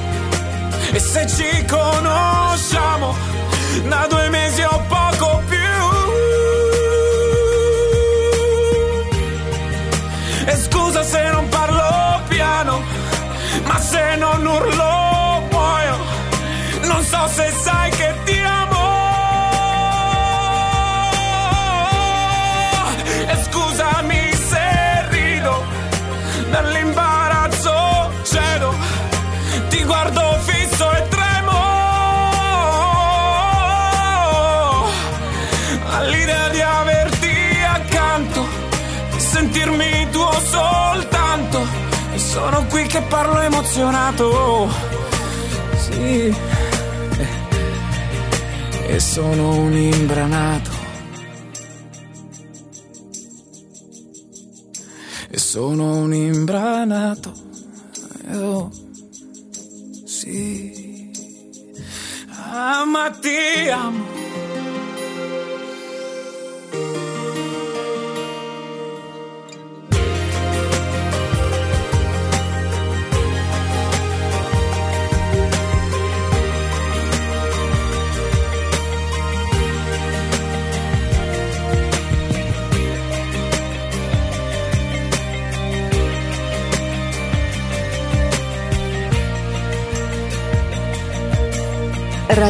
e 0.91 0.99
se 0.99 1.27
ci 1.27 1.65
conosciamo 1.65 3.15
da 3.89 4.05
due 4.07 4.29
mesi 4.29 4.61
o 4.61 4.83
poco 4.87 5.41
più. 5.49 5.57
E 10.45 10.55
scusa 10.55 11.03
se 11.03 11.29
non 11.31 11.49
parlo 11.49 12.21
piano, 12.27 12.81
ma 13.65 13.79
se 13.79 14.15
non 14.17 14.45
urlo 14.45 15.41
muoio. 15.51 15.97
Non 16.83 17.03
so 17.03 17.27
se 17.27 17.51
sai 17.63 17.89
che 17.91 18.13
che 42.97 43.03
parlo 43.09 43.39
emozionato. 43.41 44.69
Sì. 45.77 46.35
E 48.87 48.99
sono 48.99 49.55
un 49.55 49.73
imbranato. 49.73 50.71
E 55.29 55.37
sono 55.37 55.97
un 55.97 56.13
imbranato. 56.13 57.36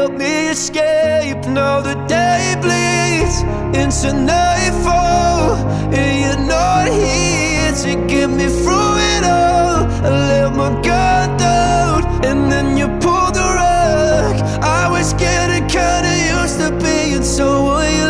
help 0.00 0.12
me 0.12 0.48
escape. 0.48 1.42
Now 1.58 1.82
the 1.82 1.94
day 2.08 2.56
bleeds 2.62 3.36
into 3.80 4.08
nightfall, 4.32 5.56
and 5.98 6.12
you're 6.22 6.44
not 6.56 6.86
here 6.88 7.72
to 7.84 7.90
get 8.12 8.28
me 8.38 8.46
through 8.60 8.94
it 9.14 9.24
all. 9.24 9.80
I 10.06 10.10
let 10.30 10.50
my 10.60 10.70
guard 10.86 11.30
down, 11.38 11.98
and 12.28 12.40
then 12.52 12.78
you 12.78 12.86
pulled 13.04 13.34
the 13.40 13.48
rug. 13.60 14.36
I 14.80 14.88
was 14.94 15.12
getting 15.24 15.66
kinda 15.68 16.12
used 16.36 16.58
to 16.60 16.68
being 16.84 17.24
someone 17.36 17.92
you 18.00 18.09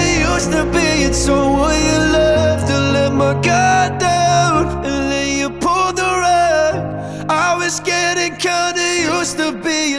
used 0.41 0.53
to 0.53 0.65
being 0.71 1.13
someone 1.13 1.75
you 1.75 1.99
loved. 2.13 2.65
To 2.67 2.77
let 2.93 3.13
my 3.13 3.33
guard 3.41 3.99
down, 3.99 4.65
and 4.83 5.11
then 5.11 5.37
you 5.39 5.49
pulled 5.59 5.97
the 5.97 6.11
rug. 6.23 7.29
I 7.29 7.55
was 7.57 7.79
getting 7.81 8.35
kinda 8.37 8.81
used 9.17 9.37
to 9.37 9.51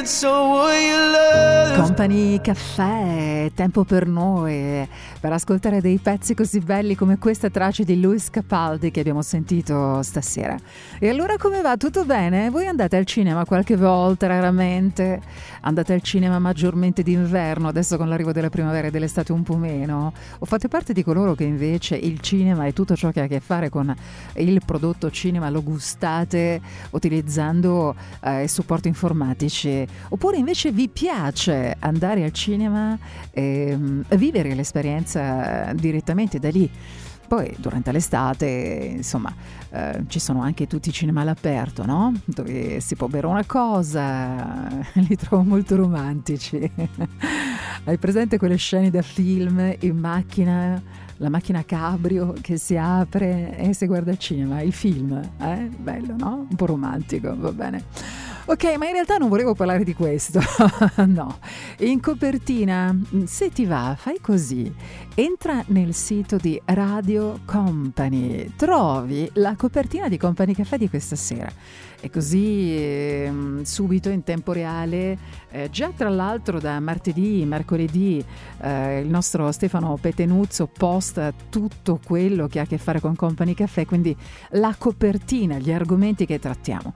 and 0.03 0.09
so 0.09 0.33
will 0.51 0.75
your 0.75 1.13
love. 1.13 1.77
Company 1.77 2.41
Caffè, 2.41 3.53
tempo 3.55 3.85
per 3.85 4.05
noi, 4.07 4.89
per 5.23 5.33
ascoltare 5.33 5.81
dei 5.81 5.99
pezzi 5.99 6.35
così 6.35 6.59
belli 6.59 6.97
come 6.97 7.17
questa 7.17 7.49
traccia 7.49 7.85
di 7.85 8.01
Luis 8.01 8.29
Capaldi 8.29 8.91
che 8.91 8.99
abbiamo 8.99 9.23
sentito 9.23 10.03
stasera. 10.03 10.57
E 10.99 11.09
allora 11.09 11.37
come 11.37 11.61
va? 11.61 11.77
Tutto 11.77 12.05
bene? 12.05 12.51
Voi 12.51 12.67
andate 12.67 12.97
al 12.97 13.05
cinema 13.05 13.45
qualche 13.45 13.77
volta, 13.77 14.27
raramente? 14.27 15.21
Andate 15.61 15.93
al 15.93 16.03
cinema 16.03 16.41
maggiormente 16.41 17.05
d'inverno, 17.05 17.69
adesso 17.69 17.97
con 17.97 18.09
l'arrivo 18.09 18.33
della 18.33 18.51
primavera 18.51 18.89
e 18.89 18.91
dell'estate 18.91 19.31
un 19.31 19.45
po' 19.45 19.55
meno? 19.55 20.13
O 20.41 20.45
fate 20.45 20.67
parte 20.67 20.93
di 20.93 21.05
coloro 21.05 21.37
che 21.37 21.45
invece 21.45 21.95
il 21.95 22.19
cinema 22.19 22.67
e 22.67 22.73
tutto 22.73 22.97
ciò 22.97 23.13
che 23.13 23.21
ha 23.21 23.25
a 23.25 23.29
che 23.29 23.39
fare 23.39 23.69
con 23.69 23.95
il 24.39 24.61
prodotto 24.67 25.09
cinema 25.13 25.51
lo 25.51 25.63
gustate 25.63 26.61
utilizzando 26.91 27.95
eh, 28.25 28.49
supporti 28.49 28.89
informatici? 28.89 29.87
Oppure 30.09 30.39
invece 30.39 30.73
vi 30.73 30.89
piace 30.89 31.77
andare 31.79 32.25
al 32.25 32.33
cinema 32.33 32.99
e 33.31 33.77
mm, 33.77 34.01
vivere 34.17 34.53
l'esperienza 34.57 35.11
direttamente 35.75 36.39
da 36.39 36.51
lì? 36.51 36.71
Poi 37.33 37.55
durante 37.59 37.93
l'estate, 37.93 38.93
insomma, 38.97 39.35
eh, 39.71 40.05
ci 40.09 40.19
sono 40.19 40.43
anche 40.43 40.67
tutti 40.67 40.91
i 40.91 40.93
cinema 40.93 41.23
all'aperto, 41.23 41.83
no? 41.87 42.13
Dove 42.27 42.81
si 42.81 42.95
può 42.95 43.07
bere 43.07 43.27
una 43.27 43.47
cosa, 43.47 44.69
li 44.93 45.17
trovo 45.17 45.43
molto 45.43 45.77
romantici. 45.77 46.59
Hai 47.85 47.97
presente 47.97 48.37
quelle 48.37 48.57
scene 48.57 48.91
da 48.91 49.01
film 49.01 49.77
in 49.81 49.97
macchina? 49.97 50.83
La 51.17 51.31
macchina 51.31 51.65
cabrio 51.65 52.35
che 52.39 52.59
si 52.59 52.77
apre 52.77 53.57
e 53.57 53.73
si 53.73 53.87
guarda 53.87 54.11
il 54.11 54.19
cinema, 54.19 54.61
il 54.61 54.75
film, 54.75 55.19
eh? 55.41 55.71
Bello, 55.75 56.15
no? 56.19 56.47
Un 56.51 56.57
po' 56.57 56.67
romantico, 56.67 57.35
va 57.35 57.53
bene. 57.53 57.85
Ok, 58.45 58.65
ma 58.77 58.87
in 58.87 58.93
realtà 58.95 59.19
non 59.19 59.29
volevo 59.29 59.55
parlare 59.55 59.85
di 59.85 59.95
questo. 59.95 60.41
no. 61.07 61.39
In 61.79 62.01
copertina, 62.01 62.97
se 63.25 63.51
ti 63.51 63.65
va, 63.65 63.95
fai 63.97 64.19
così. 64.21 64.75
Entra 65.15 65.63
nel 65.69 65.95
sito 65.95 66.39
di 66.39 66.61
Radio 66.65 67.39
Company, 67.45 68.53
trovi 68.57 69.31
la 69.35 69.55
copertina 69.55 70.09
di 70.09 70.17
Company 70.17 70.55
Caffè 70.55 70.77
di 70.77 70.89
questa 70.89 71.15
sera. 71.15 71.51
E 72.01 72.11
così 72.11 72.75
eh, 72.77 73.33
subito 73.63 74.09
in 74.09 74.25
tempo 74.25 74.51
reale, 74.51 75.17
eh, 75.53 75.71
già 75.71 75.93
tra 75.95 76.09
l'altro 76.09 76.59
da 76.59 76.81
martedì, 76.81 77.45
mercoledì, 77.45 78.25
eh, 78.61 78.99
il 78.99 79.09
nostro 79.09 79.53
Stefano 79.53 79.97
Petenuzzo 80.01 80.67
posta 80.67 81.33
tutto 81.49 82.01
quello 82.05 82.49
che 82.49 82.59
ha 82.59 82.63
a 82.63 82.67
che 82.67 82.79
fare 82.79 82.99
con 82.99 83.15
Company 83.15 83.55
Caffè, 83.55 83.87
quindi 83.87 84.17
la 84.51 84.75
copertina, 84.77 85.59
gli 85.59 85.71
argomenti 85.71 86.27
che 86.27 86.41
trattiamo. 86.41 86.93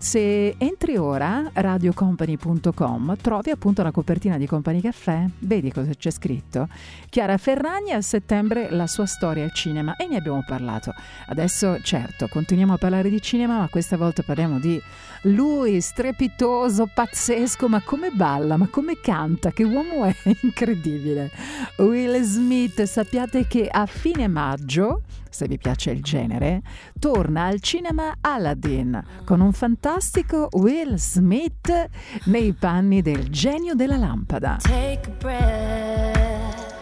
Se 0.00 0.54
entri 0.58 0.96
ora 0.96 1.50
radiocompany.com 1.52 3.16
trovi 3.20 3.50
appunto 3.50 3.82
la 3.82 3.90
copertina 3.90 4.38
di 4.38 4.46
Company 4.46 4.80
Caffè, 4.80 5.26
vedi 5.40 5.72
cosa 5.72 5.90
c'è 5.92 6.10
scritto. 6.10 6.68
Chiara 7.08 7.36
Ferragni 7.36 7.90
a 7.90 8.00
settembre 8.00 8.70
la 8.70 8.86
sua 8.86 9.06
storia 9.06 9.42
al 9.42 9.52
cinema 9.52 9.96
e 9.96 10.06
ne 10.06 10.18
abbiamo 10.18 10.44
parlato. 10.46 10.94
Adesso 11.26 11.80
certo, 11.82 12.28
continuiamo 12.28 12.74
a 12.74 12.78
parlare 12.78 13.10
di 13.10 13.20
cinema, 13.20 13.58
ma 13.58 13.68
questa 13.68 13.96
volta 13.96 14.22
parliamo 14.22 14.60
di 14.60 14.80
lui, 15.22 15.80
strepitoso, 15.80 16.88
pazzesco, 16.92 17.68
ma 17.68 17.80
come 17.82 18.10
balla, 18.10 18.56
ma 18.56 18.68
come 18.68 19.00
canta, 19.00 19.50
che 19.50 19.64
uomo 19.64 20.04
è, 20.04 20.14
incredibile. 20.42 21.30
Will 21.78 22.20
Smith, 22.22 22.82
sappiate 22.82 23.46
che 23.46 23.68
a 23.68 23.86
fine 23.86 24.28
maggio, 24.28 25.02
se 25.30 25.46
vi 25.46 25.58
piace 25.58 25.90
il 25.90 26.02
genere, 26.02 26.62
torna 26.98 27.44
al 27.44 27.60
cinema 27.60 28.16
Aladdin 28.20 29.02
con 29.24 29.40
un 29.40 29.52
fantastico 29.52 30.48
Will 30.52 30.94
Smith 30.96 31.88
nei 32.24 32.52
panni 32.52 33.02
del 33.02 33.28
genio 33.28 33.74
della 33.74 33.96
lampada. 33.96 34.56
Take 34.60 35.08
a 35.08 35.12
breath, 35.18 36.74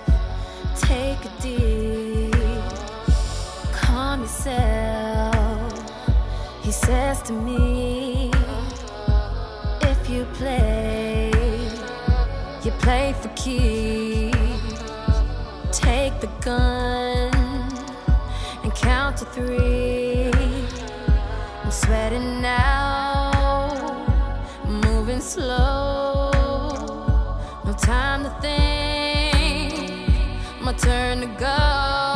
take 0.80 1.26
a 1.26 1.40
deep, 1.40 2.34
calm 3.72 4.20
yourself. 4.20 5.36
He 6.66 6.72
says 6.72 7.22
to 7.22 7.32
me, 7.32 7.75
play, 10.36 11.30
you 12.62 12.70
play 12.72 13.14
for 13.20 13.28
keeps. 13.30 14.36
Take 15.72 16.20
the 16.20 16.28
gun 16.40 17.32
and 18.62 18.74
count 18.74 19.16
to 19.18 19.24
three. 19.26 20.30
I'm 21.62 21.70
sweating 21.70 22.42
now, 22.42 23.72
moving 24.66 25.20
slow. 25.20 26.30
No 27.64 27.72
time 27.72 28.24
to 28.24 28.30
think, 28.42 30.10
my 30.60 30.72
turn 30.74 31.20
to 31.20 31.26
go. 31.38 32.15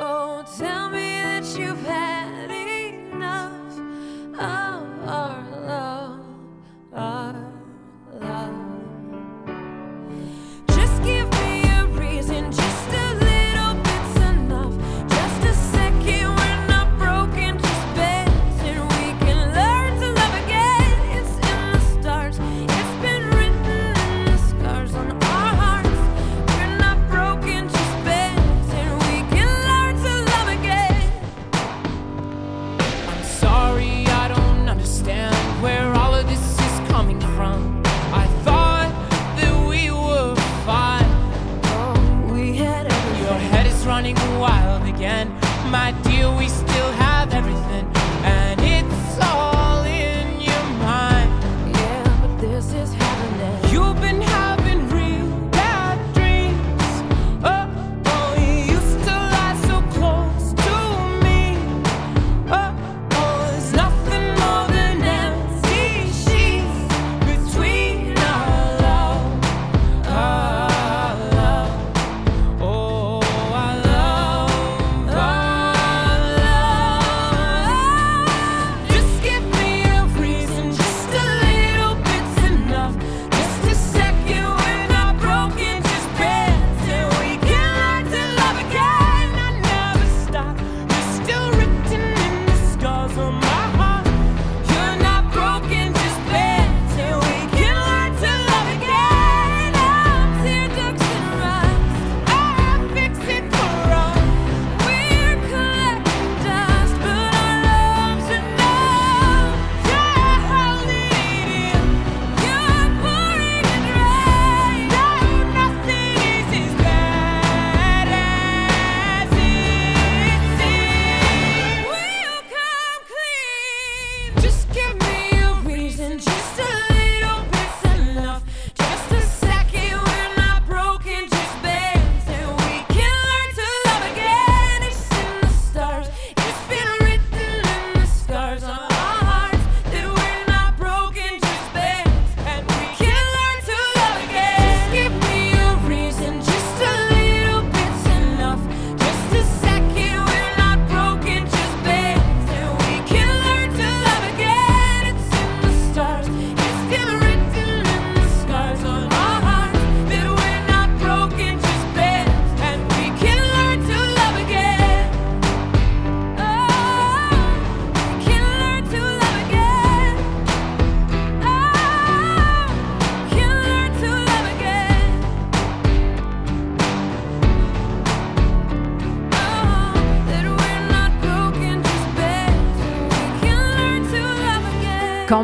Oh, 0.00 0.44
oh, 0.44 0.58
tell 0.58 0.90
me 0.90 1.10
that 1.22 1.44
you've 1.58 1.82
had 1.84 2.50
enough 2.50 3.78
of 4.38 4.67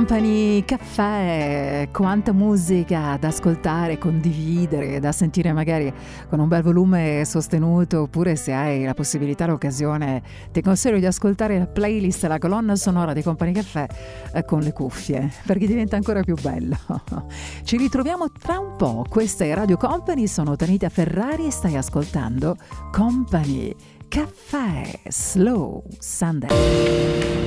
Company 0.05 0.63
Caffè, 0.67 1.89
quanta 1.91 2.35
musica 2.35 3.17
da 3.19 3.29
ascoltare, 3.29 3.97
condividere, 3.97 5.01
da 5.01 5.13
sentire 5.13 5.51
magari 5.55 5.91
con 6.29 6.41
un 6.41 6.47
bel 6.47 6.63
volume 6.63 7.25
sostenuto, 7.25 8.03
oppure 8.03 8.37
se 8.37 8.53
hai 8.53 8.85
la 8.85 8.93
possibilità, 8.93 9.47
l'occasione, 9.47 10.23
ti 10.53 10.61
consiglio 10.61 10.99
di 10.99 11.07
ascoltare 11.07 11.59
la 11.59 11.67
playlist, 11.67 12.23
la 12.25 12.37
colonna 12.37 12.77
sonora 12.77 13.15
di 13.15 13.23
Company 13.23 13.53
Caffè 13.53 13.87
eh, 14.35 14.45
con 14.45 14.61
le 14.61 14.75
cuffie, 14.75 15.33
perché 15.47 15.67
diventa 15.67 15.97
ancora 15.97 16.21
più 16.23 16.35
bello. 16.39 16.77
Ci 17.65 17.79
ritroviamo 17.79 18.31
tra 18.31 18.59
un 18.59 18.77
po', 18.77 19.07
questa 19.09 19.47
è 19.47 19.55
Radio 19.55 19.79
Company, 19.79 20.27
sono 20.27 20.55
Tanita 20.55 20.91
Ferrari 20.91 21.47
e 21.47 21.51
stai 21.51 21.77
ascoltando 21.77 22.57
Company 22.93 23.75
Caffè 24.07 25.01
Slow 25.09 25.83
Sunday. 25.99 27.44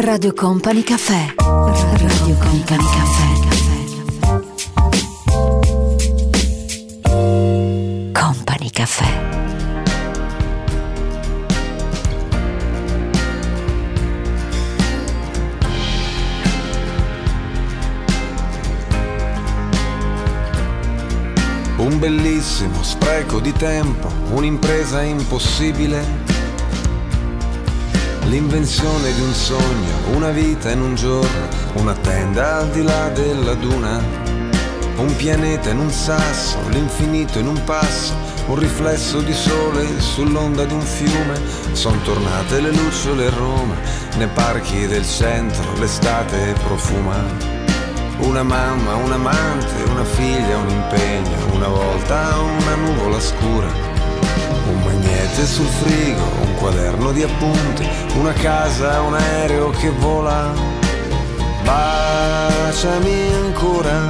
Radio 0.00 0.32
Company 0.32 0.82
Caffè. 0.82 1.34
Radio 1.36 2.36
Company 2.38 2.84
Caffè. 2.84 3.28
Company 8.12 8.70
Caffè. 8.70 9.28
Un 21.76 21.98
bellissimo 21.98 22.82
spreco 22.82 23.38
di 23.38 23.52
tempo, 23.52 24.08
un'impresa 24.30 25.02
impossibile. 25.02 26.29
L'invenzione 28.30 29.12
di 29.12 29.20
un 29.22 29.32
sogno, 29.32 30.14
una 30.14 30.30
vita 30.30 30.70
in 30.70 30.80
un 30.80 30.94
giorno, 30.94 31.48
una 31.74 31.94
tenda 31.94 32.58
al 32.58 32.70
di 32.70 32.84
là 32.84 33.08
della 33.08 33.54
duna. 33.54 34.00
Un 34.98 35.16
pianeta 35.16 35.70
in 35.70 35.80
un 35.80 35.90
sasso, 35.90 36.56
l'infinito 36.68 37.40
in 37.40 37.48
un 37.48 37.60
passo, 37.64 38.14
un 38.46 38.56
riflesso 38.56 39.20
di 39.20 39.32
sole 39.32 40.00
sull'onda 40.00 40.64
di 40.64 40.72
un 40.72 40.80
fiume. 40.80 41.40
Son 41.72 42.00
tornate 42.02 42.60
le 42.60 42.70
lucciole 42.70 43.26
a 43.26 43.30
Roma, 43.30 43.74
nei 44.16 44.28
parchi 44.28 44.86
del 44.86 45.04
centro 45.04 45.64
l'estate 45.80 46.54
profuma. 46.62 47.58
una 48.20 48.44
mamma, 48.44 48.94
un 48.94 49.10
amante, 49.10 49.82
una 49.90 50.04
figlia, 50.04 50.56
un 50.56 50.68
impegno, 50.68 51.54
una 51.54 51.68
volta 51.68 52.38
una 52.38 52.74
nuvola 52.76 53.18
scura, 53.18 53.89
magnete 55.30 55.46
sul 55.46 55.66
frigo, 55.66 56.22
un 56.42 56.54
quaderno 56.56 57.12
di 57.12 57.22
appunti, 57.22 57.88
una 58.16 58.32
casa, 58.32 59.00
un 59.02 59.14
aereo 59.14 59.70
che 59.70 59.90
vola. 59.90 60.52
Baciami 61.62 63.32
ancora, 63.44 64.06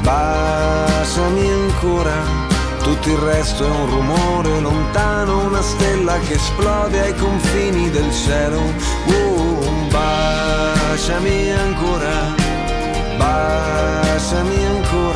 baciami 0.00 1.50
ancora. 1.50 2.50
Tutto 2.82 3.08
il 3.08 3.18
resto 3.18 3.64
è 3.64 3.68
un 3.68 3.86
rumore 3.90 4.60
lontano, 4.60 5.46
una 5.46 5.62
stella 5.62 6.18
che 6.18 6.34
esplode 6.34 7.00
ai 7.00 7.14
confini 7.14 7.90
del 7.90 8.12
cielo. 8.12 8.60
Uh, 9.06 9.88
baciami 9.88 11.52
ancora, 11.52 12.34
baciami 13.16 14.66
ancora. 14.66 15.11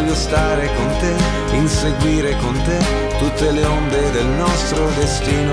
Voglio 0.00 0.14
stare 0.14 0.66
con 0.76 0.96
te, 0.98 1.56
inseguire 1.56 2.34
con 2.38 2.58
te 2.64 2.78
tutte 3.18 3.50
le 3.50 3.62
onde 3.66 4.10
del 4.12 4.28
nostro 4.28 4.88
destino. 4.92 5.52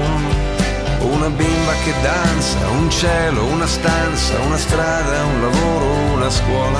Una 1.02 1.30
bimba 1.30 1.74
che 1.84 1.93
danza, 2.02 2.58
un 2.70 2.89
cielo, 2.89 3.43
una 3.43 3.68
stanza, 3.68 4.39
una 4.39 4.56
strada, 4.56 5.26
un 5.26 5.41
lavoro, 5.41 5.86
una 6.14 6.30
scuola. 6.30 6.80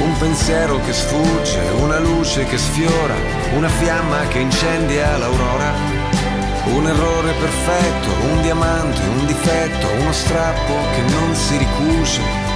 Un 0.00 0.16
pensiero 0.18 0.80
che 0.80 0.94
sfugge, 0.94 1.60
una 1.78 1.98
luce 1.98 2.46
che 2.46 2.56
sfiora, 2.56 3.16
una 3.54 3.68
fiamma 3.68 4.26
che 4.28 4.38
incendia 4.38 5.18
l'aurora. 5.18 5.74
Un 6.72 6.86
errore 6.86 7.32
perfetto, 7.32 8.08
un 8.30 8.40
diamante, 8.40 9.00
un 9.02 9.26
difetto, 9.26 9.88
uno 10.00 10.12
strappo 10.12 10.72
che 10.94 11.02
non 11.02 11.34
si 11.34 11.58
ricuce. 11.58 12.47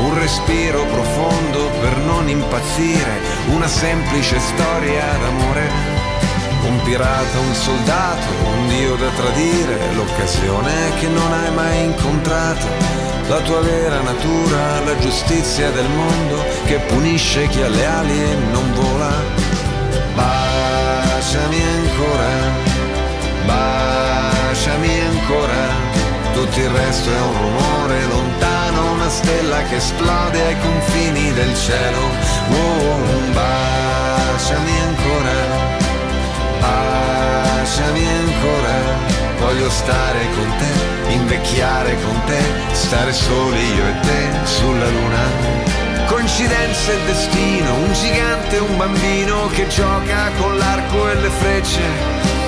Un 0.00 0.18
respiro 0.18 0.84
profondo 0.86 1.70
per 1.80 1.96
non 1.98 2.28
impazzire, 2.28 3.20
una 3.50 3.68
semplice 3.68 4.38
storia 4.38 5.04
d'amore. 5.20 5.70
Un 6.66 6.80
pirata, 6.82 7.38
un 7.38 7.54
soldato, 7.54 8.26
un 8.44 8.68
dio 8.68 8.96
da 8.96 9.08
tradire, 9.10 9.92
l'occasione 9.94 10.72
che 10.98 11.06
non 11.08 11.32
hai 11.32 11.52
mai 11.52 11.84
incontrato, 11.84 12.66
la 13.28 13.40
tua 13.40 13.60
vera 13.60 14.00
natura, 14.00 14.80
la 14.84 14.98
giustizia 14.98 15.70
del 15.70 15.88
mondo 15.88 16.44
che 16.66 16.78
punisce 16.88 17.46
chi 17.48 17.62
ha 17.62 17.68
le 17.68 17.86
ali 17.86 18.22
e 18.22 18.34
non 18.52 18.72
vola. 18.74 19.12
Baciami 20.14 21.62
ancora, 21.62 22.28
baciami 23.46 25.00
ancora, 25.00 25.68
tutto 26.32 26.58
il 26.58 26.70
resto 26.70 27.08
è 27.10 27.20
un 27.20 27.32
rumore 27.40 28.04
lontano, 28.06 28.49
stella 29.10 29.62
che 29.64 29.76
esplode 29.76 30.40
ai 30.46 30.58
confini 30.60 31.32
del 31.32 31.54
cielo. 31.54 31.98
Oh, 32.50 33.32
baciami 33.32 34.80
ancora 34.88 35.80
baciami 37.70 38.06
ancora, 38.06 38.74
voglio 39.38 39.70
stare 39.70 40.26
con 40.34 40.52
te, 40.58 41.12
invecchiare 41.12 41.96
con 42.02 42.20
te, 42.26 42.38
stare 42.72 43.12
soli 43.12 43.74
io 43.74 43.86
e 43.86 44.00
te 44.00 44.46
sulla 44.46 44.88
luna. 44.88 45.68
Coincidenza 46.06 46.92
e 46.92 47.04
destino, 47.06 47.74
un 47.74 47.92
gigante 47.92 48.56
e 48.56 48.60
un 48.60 48.76
bambino 48.76 49.48
che 49.48 49.68
gioca 49.68 50.30
con 50.38 50.56
l'arco 50.56 51.08
e 51.10 51.14
le 51.14 51.30
frecce, 51.30 51.82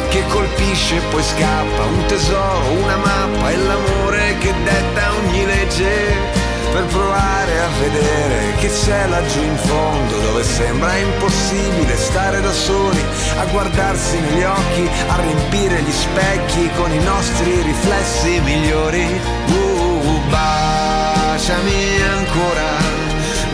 che 0.08 0.24
colpisce 0.28 0.96
e 0.96 1.00
poi 1.10 1.22
scappa, 1.22 1.84
un 1.84 2.04
tesoro, 2.06 2.70
una 2.82 2.96
mappa 2.96 3.50
e 3.50 3.56
l'amore 3.56 4.38
che 4.38 4.52
detta 4.64 5.14
ogni 5.14 5.46
legge 5.46 6.41
per 6.72 6.86
provare 6.86 7.60
a 7.60 7.68
vedere 7.80 8.54
che 8.56 8.68
c'è 8.68 9.06
laggiù 9.06 9.42
in 9.42 9.56
fondo 9.56 10.18
dove 10.20 10.42
sembra 10.42 10.96
impossibile 10.96 11.94
stare 11.96 12.40
da 12.40 12.50
soli, 12.50 13.04
a 13.36 13.44
guardarsi 13.46 14.18
negli 14.18 14.42
occhi, 14.42 14.88
a 15.08 15.20
riempire 15.20 15.82
gli 15.82 15.92
specchi 15.92 16.70
con 16.74 16.90
i 16.90 17.02
nostri 17.04 17.60
riflessi 17.60 18.40
migliori. 18.40 19.20
Uh, 19.48 20.20
baciami 20.30 22.02
ancora, 22.16 22.70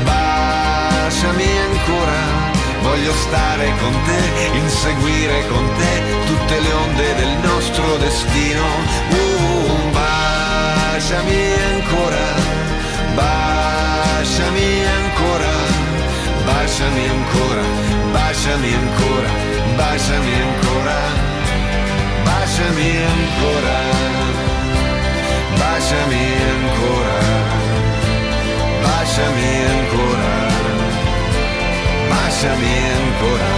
baciami 0.04 1.58
ancora. 1.70 2.46
Voglio 2.82 3.12
stare 3.12 3.72
con 3.80 3.94
te, 4.06 4.56
inseguire 4.56 5.46
con 5.48 5.68
te 5.76 6.26
tutte 6.26 6.60
le 6.60 6.72
onde 6.72 7.14
del 7.16 7.36
nostro 7.42 7.96
destino. 7.96 8.62
Uh, 9.10 9.90
baciami 9.90 11.52
ancora 11.74 12.67
baciami 13.18 14.70
ancora, 14.98 15.54
baciami 16.46 17.04
ancora, 17.14 17.64
baciami 18.14 18.70
ancora, 18.80 19.30
baciami 19.78 20.34
ancora, 20.46 20.98
baciami 22.26 22.90
ancora, 23.12 23.78
baciami 25.60 26.24
ancora, 26.54 27.16
baciami 28.84 29.50
ancora, 29.74 30.32
baciami 32.10 32.74
ancora. 32.98 33.57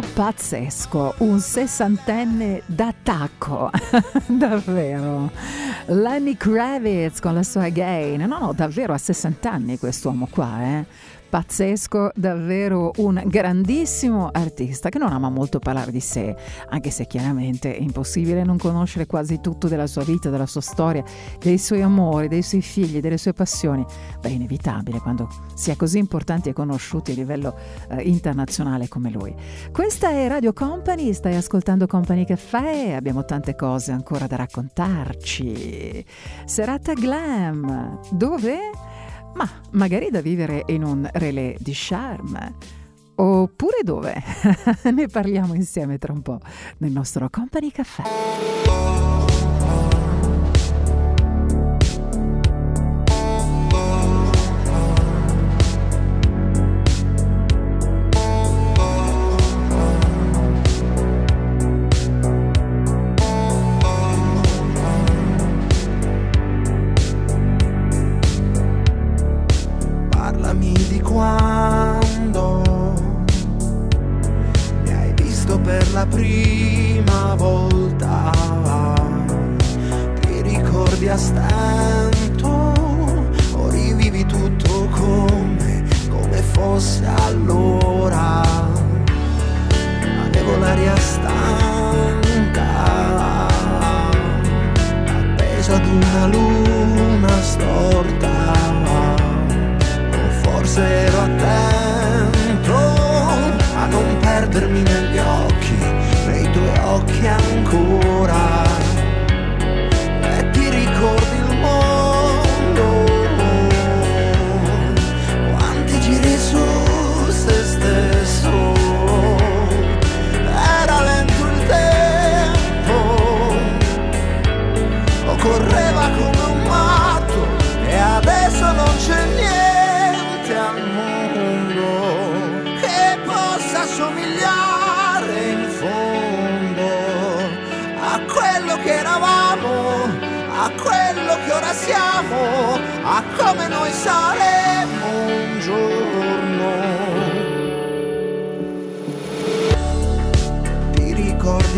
Pazzesco, 0.00 1.14
un 1.18 1.40
sessantenne 1.40 2.62
d'attacco, 2.66 3.70
davvero. 4.26 5.30
Lenny 5.86 6.36
Kravitz 6.36 7.20
con 7.20 7.34
la 7.34 7.42
sua 7.42 7.64
Again, 7.64 8.22
no 8.22 8.38
no, 8.38 8.52
davvero 8.52 8.92
a 8.92 8.98
60 8.98 9.50
anni 9.50 9.78
quest'uomo 9.78 10.28
qua, 10.30 10.62
eh 10.62 10.84
pazzesco, 11.30 12.10
davvero 12.16 12.90
un 12.96 13.22
grandissimo 13.24 14.28
artista 14.30 14.88
che 14.88 14.98
non 14.98 15.12
ama 15.12 15.30
molto 15.30 15.60
parlare 15.60 15.92
di 15.92 16.00
sé, 16.00 16.34
anche 16.68 16.90
se 16.90 17.06
chiaramente 17.06 17.74
è 17.74 17.80
impossibile 17.80 18.42
non 18.42 18.58
conoscere 18.58 19.06
quasi 19.06 19.40
tutto 19.40 19.68
della 19.68 19.86
sua 19.86 20.02
vita, 20.02 20.28
della 20.28 20.46
sua 20.46 20.60
storia, 20.60 21.04
dei 21.38 21.56
suoi 21.56 21.82
amori, 21.82 22.26
dei 22.28 22.42
suoi 22.42 22.62
figli, 22.62 23.00
delle 23.00 23.16
sue 23.16 23.32
passioni. 23.32 23.86
Beh, 24.20 24.28
è 24.28 24.32
inevitabile 24.32 24.98
quando 24.98 25.28
si 25.54 25.70
è 25.70 25.76
così 25.76 25.98
importanti 25.98 26.48
e 26.48 26.52
conosciuti 26.52 27.12
a 27.12 27.14
livello 27.14 27.56
eh, 27.90 28.02
internazionale 28.02 28.88
come 28.88 29.10
lui. 29.10 29.32
Questa 29.70 30.10
è 30.10 30.26
Radio 30.26 30.52
Company, 30.52 31.14
stai 31.14 31.36
ascoltando 31.36 31.86
Company 31.86 32.24
Caffè, 32.24 32.90
abbiamo 32.90 33.24
tante 33.24 33.54
cose 33.54 33.92
ancora 33.92 34.26
da 34.26 34.34
raccontarci. 34.34 36.04
Serata 36.44 36.92
glam, 36.94 38.00
dove? 38.10 38.89
Ma 39.34 39.48
magari 39.72 40.10
da 40.10 40.20
vivere 40.20 40.64
in 40.66 40.84
un 40.84 41.08
relè 41.12 41.56
di 41.58 41.72
charme. 41.74 42.54
Oppure 43.16 43.82
dove? 43.82 44.22
ne 44.92 45.06
parliamo 45.06 45.54
insieme 45.54 45.98
tra 45.98 46.12
un 46.12 46.22
po' 46.22 46.38
nel 46.78 46.90
nostro 46.90 47.28
Company 47.28 47.70
Caffè. 47.70 49.09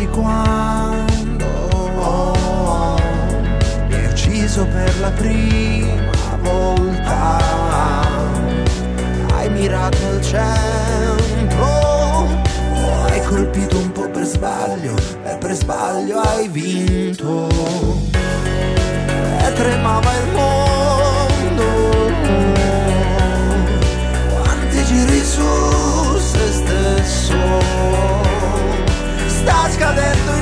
Ricordi 0.03 0.07
quando 0.09 1.46
mi 3.88 3.94
hai 3.94 4.07
ucciso 4.07 4.66
per 4.66 5.00
la 5.00 5.11
prima 5.11 6.36
volta? 6.40 7.38
Hai 9.34 9.50
mirato 9.50 10.07
al 10.07 10.22
centro 10.22 11.80
hai 13.09 13.22
colpito 13.24 13.78
un 13.78 13.92
po' 13.92 14.09
per 14.09 14.24
sbaglio 14.24 14.94
e 15.24 15.36
per 15.36 15.53
sbaglio 15.53 16.18
hai 16.20 16.48
vinto. 16.48 17.48
E 19.44 19.53
tremava 19.55 20.11
il 20.14 20.32
mondo. 20.32 21.64
Quanti 24.30 24.84
giri 24.84 25.24
su 25.24 26.18
se 26.18 26.53
stesso. 26.53 27.61
Sta 29.43 29.68
scadendo 29.70 30.36
il 30.36 30.41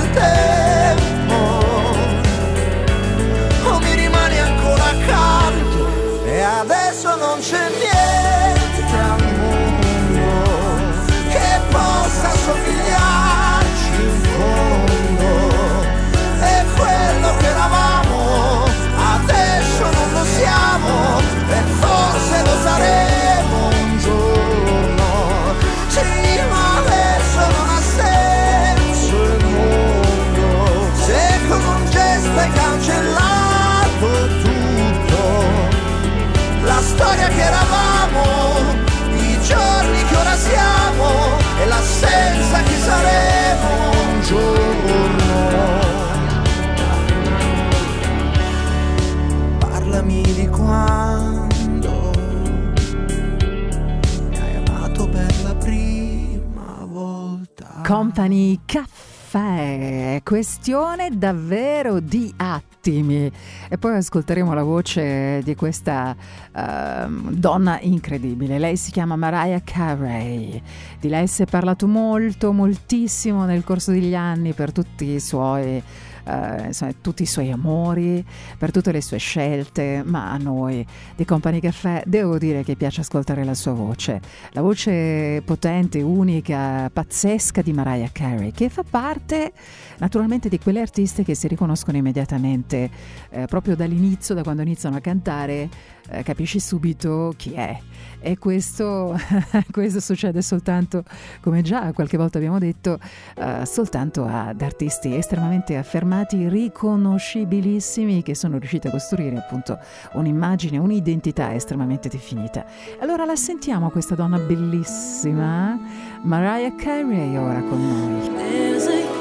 Company 57.90 58.60
Caffè, 58.66 60.20
questione 60.22 61.10
davvero 61.10 61.98
di 61.98 62.32
attimi. 62.36 63.28
E 63.68 63.78
poi 63.78 63.96
ascolteremo 63.96 64.54
la 64.54 64.62
voce 64.62 65.40
di 65.42 65.56
questa 65.56 66.14
ehm, 66.54 67.32
donna 67.32 67.80
incredibile. 67.80 68.60
Lei 68.60 68.76
si 68.76 68.92
chiama 68.92 69.16
Mariah 69.16 69.60
Carey. 69.64 70.62
Di 71.00 71.08
lei 71.08 71.26
si 71.26 71.42
è 71.42 71.46
parlato 71.46 71.88
molto, 71.88 72.52
moltissimo 72.52 73.44
nel 73.44 73.64
corso 73.64 73.90
degli 73.90 74.14
anni 74.14 74.52
per 74.52 74.70
tutti 74.70 75.06
i 75.06 75.18
suoi 75.18 75.82
eh, 76.30 76.66
insomma, 76.66 76.92
tutti 77.00 77.22
i 77.22 77.26
suoi 77.26 77.50
amori, 77.50 78.24
per 78.56 78.70
tutte 78.70 78.92
le 78.92 79.00
sue 79.00 79.18
scelte, 79.18 80.02
ma 80.04 80.30
a 80.30 80.36
noi 80.36 80.86
di 81.16 81.24
Company 81.24 81.60
Caffè 81.60 82.02
devo 82.06 82.38
dire 82.38 82.62
che 82.62 82.76
piace 82.76 83.00
ascoltare 83.00 83.44
la 83.44 83.54
sua 83.54 83.72
voce, 83.72 84.20
la 84.50 84.62
voce 84.62 85.42
potente, 85.44 86.00
unica, 86.02 86.90
pazzesca 86.92 87.62
di 87.62 87.72
Mariah 87.72 88.10
Carey, 88.12 88.52
che 88.52 88.68
fa 88.68 88.84
parte 88.88 89.52
naturalmente 89.98 90.48
di 90.48 90.58
quelle 90.58 90.80
artiste 90.80 91.22
che 91.22 91.34
si 91.34 91.48
riconoscono 91.48 91.96
immediatamente 91.96 92.90
eh, 93.30 93.46
proprio 93.46 93.76
dall'inizio, 93.76 94.34
da 94.34 94.42
quando 94.42 94.62
iniziano 94.62 94.96
a 94.96 95.00
cantare, 95.00 95.68
eh, 96.10 96.22
capisci 96.22 96.58
subito 96.58 97.32
chi 97.36 97.52
è. 97.52 97.78
E 98.18 98.36
questo, 98.36 99.16
questo, 99.70 100.00
succede 100.00 100.42
soltanto, 100.42 101.04
come 101.40 101.62
già 101.62 101.92
qualche 101.92 102.16
volta 102.16 102.38
abbiamo 102.38 102.58
detto, 102.58 102.98
eh, 103.36 103.64
soltanto 103.64 104.24
ad 104.24 104.60
artisti 104.60 105.14
estremamente 105.14 105.76
affermati, 105.76 106.48
riconoscibilissimi, 106.48 108.22
che 108.22 108.34
sono 108.34 108.58
riusciti 108.58 108.88
a 108.88 108.90
costruire 108.90 109.36
appunto 109.36 109.78
un'immagine, 110.14 110.78
un'identità 110.78 111.54
estremamente 111.54 112.08
definita. 112.08 112.64
Allora 113.00 113.24
la 113.24 113.36
sentiamo 113.36 113.90
questa 113.90 114.14
donna 114.14 114.38
bellissima, 114.38 115.78
Mariah 116.22 116.74
Carey, 116.74 117.36
ora 117.36 117.62
con 117.62 117.78
noi. 117.78 119.20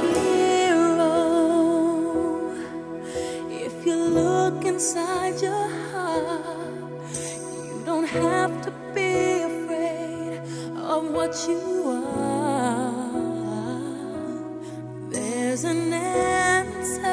inside 4.80 5.42
your 5.42 5.79
don't 8.00 8.10
have 8.10 8.62
to 8.62 8.72
be 8.96 9.42
afraid 9.42 10.40
of 10.78 11.12
what 11.12 11.36
you 11.50 11.84
are. 12.16 13.02
There's 15.10 15.66
an 15.66 15.92
answer 15.92 17.10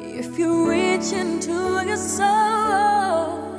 if 0.00 0.36
you 0.36 0.68
reach 0.68 1.12
into 1.12 1.84
your 1.86 1.96
soul, 1.96 3.54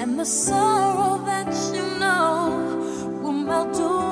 and 0.00 0.18
the 0.18 0.24
sorrow 0.24 1.22
that 1.26 1.52
you 1.74 1.84
know 1.98 3.20
will 3.22 3.32
melt 3.32 3.78
away. 3.78 4.11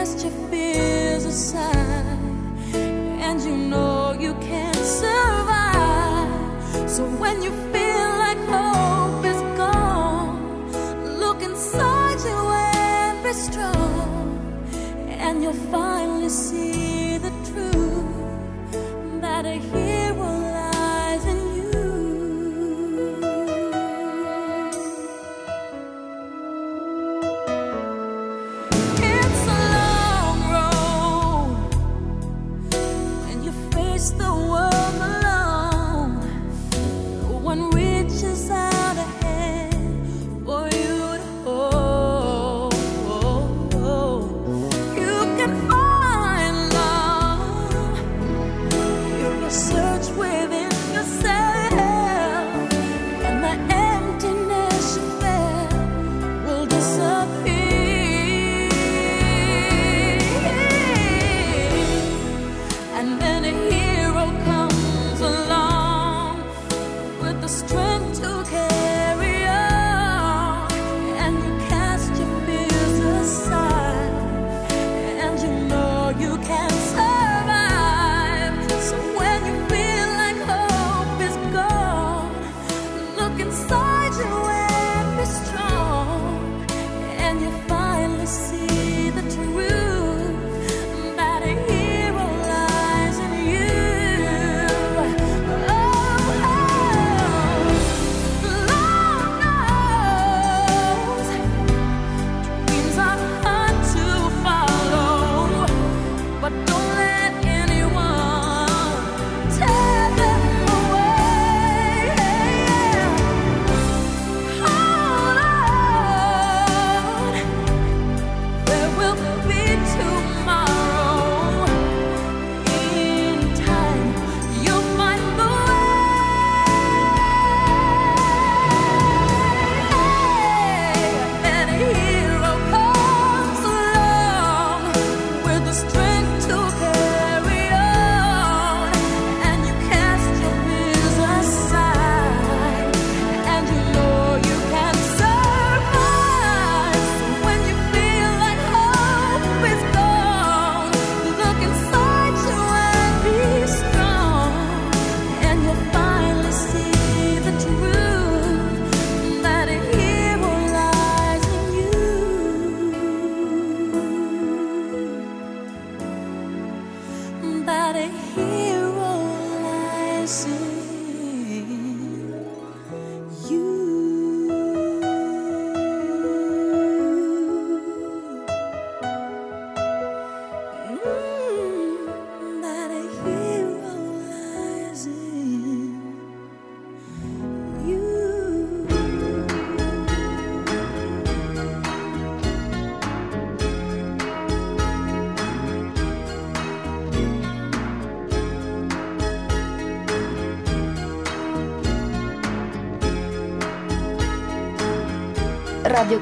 cast 0.00 0.22
your 0.24 0.32
fears 0.48 1.26
aside, 1.26 2.18
and 3.26 3.38
you 3.42 3.54
know 3.54 4.16
you 4.18 4.32
can 4.40 4.72
survive. 4.72 6.30
So 6.88 7.04
when 7.22 7.42
you 7.42 7.50
feel 7.70 8.08
like 8.24 8.38
hope 8.48 9.22
is 9.26 9.42
gone, 9.58 10.40
look 11.22 11.42
inside 11.42 12.18
you 12.30 12.40
and 12.78 13.22
be 13.22 13.32
strong, 13.34 14.64
and 15.08 15.42
you'll 15.42 15.64
finally 15.70 16.30
see 16.30 17.18
the 17.18 17.32
truth 17.50 19.20
that 19.20 19.44
a 19.44 19.58
hero. 19.72 20.39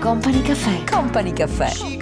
Company 0.08 0.40
Caffè. 0.40 0.84
Company 0.84 1.32
Caffè. 1.34 1.97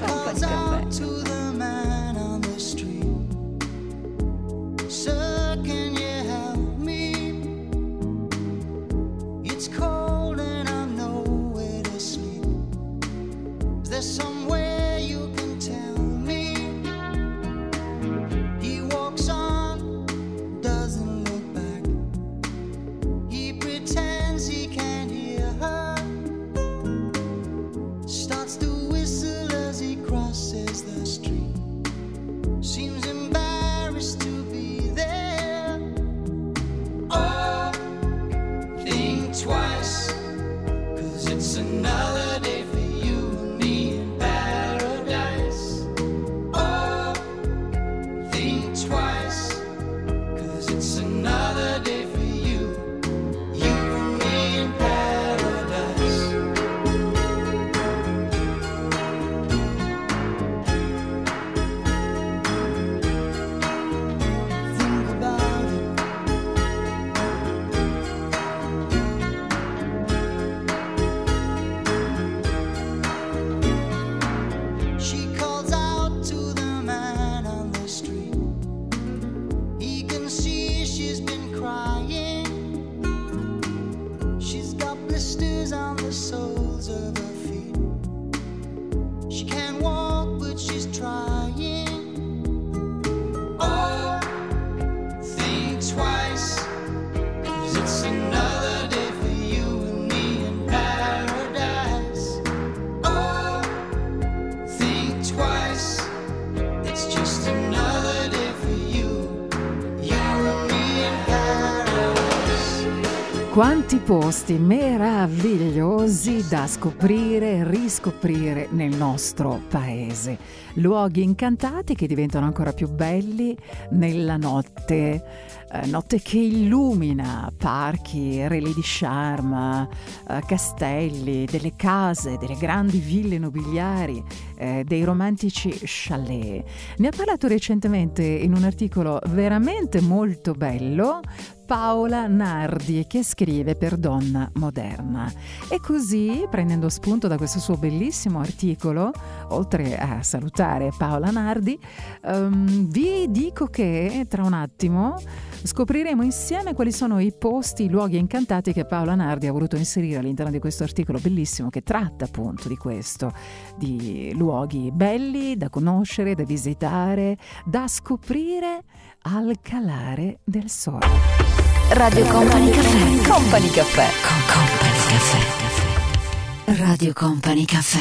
Posti 114.07 114.52
meravigliosi 114.52 116.46
da 116.48 116.68
scoprire 116.68 117.54
e 117.54 117.68
riscoprire 117.68 118.68
nel 118.70 118.96
nostro 118.96 119.61
paese. 119.68 120.38
Luoghi 120.74 121.24
incantati 121.24 121.96
che 121.96 122.07
diventano 122.07 122.46
ancora 122.46 122.72
più 122.72 122.88
belli 122.88 123.57
nella 123.90 124.36
notte, 124.36 125.24
eh, 125.72 125.86
notte 125.86 126.20
che 126.20 126.38
illumina 126.38 127.52
parchi, 127.57 128.46
relè 128.46 128.70
di 128.70 128.80
charme, 128.82 129.88
eh, 130.28 130.40
castelli, 130.46 131.44
delle 131.44 131.74
case, 131.74 132.36
delle 132.38 132.57
grandi 132.57 132.98
ville 132.98 133.38
nobiliari, 133.38 134.22
eh, 134.57 134.84
dei 134.86 135.02
romantici 135.02 135.76
chalet. 135.82 136.64
Ne 136.98 137.09
ha 137.09 137.12
parlato 137.16 137.48
recentemente 137.48 138.22
in 138.22 138.54
un 138.54 138.62
articolo 138.62 139.18
veramente 139.26 140.00
molto 140.00 140.52
bello 140.52 141.22
Paola 141.67 142.29
Nardi 142.29 143.07
che 143.09 143.25
scrive 143.25 143.75
per 143.75 143.97
Donna 143.97 144.49
Moderna. 144.55 145.31
E 145.69 145.81
così, 145.81 146.47
prendendo 146.49 146.89
spunto 146.89 147.27
da 147.27 147.37
questo 147.37 147.59
suo 147.59 147.77
bellissimo 147.77 148.39
articolo, 148.39 149.11
oltre 149.49 149.99
a 149.99 150.23
salutare 150.23 150.93
Paola 150.97 151.33
Nardi, 151.33 151.77
ehm, 152.25 152.87
vi 152.89 153.29
dico 153.31 153.67
che 153.67 154.27
tra 154.29 154.45
un 154.45 154.53
attimo 154.53 155.17
scopriremo 155.64 156.23
insieme 156.23 156.73
quali 156.73 156.93
sono 156.93 157.19
i 157.19 157.33
posti, 157.37 157.85
i 157.85 157.89
luoghi 157.89 158.17
incantati 158.17 158.73
che 158.73 158.85
Paola 158.85 159.17
Nardi 159.17 159.49
ha 159.49 159.53
voluto 159.53 159.75
inserire 159.75 160.19
all'interno 160.19 160.53
di 160.53 160.61
questo 160.61 160.85
articolo 160.85 161.19
bellissimo 161.19 161.69
che 161.69 161.83
tratta 161.83 162.27
appunto 162.27 162.69
di 162.69 162.77
questo, 162.77 163.33
di 163.77 164.33
luoghi 164.37 164.93
belli 164.93 165.57
da 165.57 165.69
conoscere, 165.69 166.37
da 166.37 166.45
visitare, 166.45 167.37
da 167.64 167.89
scoprire 167.89 168.85
al 169.23 169.59
calare 169.61 170.39
del 170.45 170.71
sole. 170.71 171.55
Radio 171.91 172.24
Company 172.26 172.70
Caffè. 172.70 173.22
Company 173.28 173.70
Caffè. 173.70 174.09
Con 174.22 174.37
Company 174.47 174.99
Caffè. 175.09 176.82
Radio 176.82 177.12
Company 177.12 177.64
Caffè. 177.64 177.99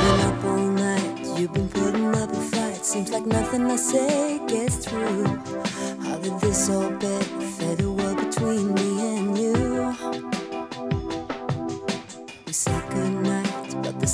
Been 0.00 0.20
up 0.20 0.44
all 0.44 0.58
night, 0.58 1.38
you've 1.38 1.52
been 1.52 1.68
putting 1.68 2.14
up 2.14 2.30
a 2.30 2.40
fight. 2.40 2.84
Seems 2.84 3.10
like 3.10 3.26
nothing 3.26 3.70
I 3.70 3.76
say 3.76 4.40
gets 4.46 4.76
through. 4.76 5.26
How 6.04 6.16
did 6.18 6.38
this 6.40 6.68
all 6.70 6.90
benefit 6.90 7.37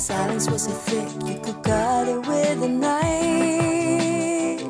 silence 0.05 0.47
was 0.51 0.65
so 0.65 0.71
thick 0.71 1.09
you 1.27 1.39
could 1.39 1.63
cut 1.63 2.07
it 2.07 2.19
with 2.27 2.61
a 2.61 2.67
knife. 2.67 4.61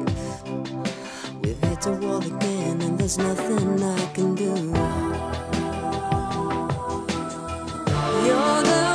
We've 1.41 1.59
hit 1.59 1.85
a 1.87 1.91
wall 1.91 2.25
again, 2.25 2.81
and 2.81 2.97
there's 2.97 3.17
nothing 3.17 3.83
I 3.83 4.05
can 4.13 4.33
do. 4.35 4.53
You're 8.25 8.61
the 8.69 8.94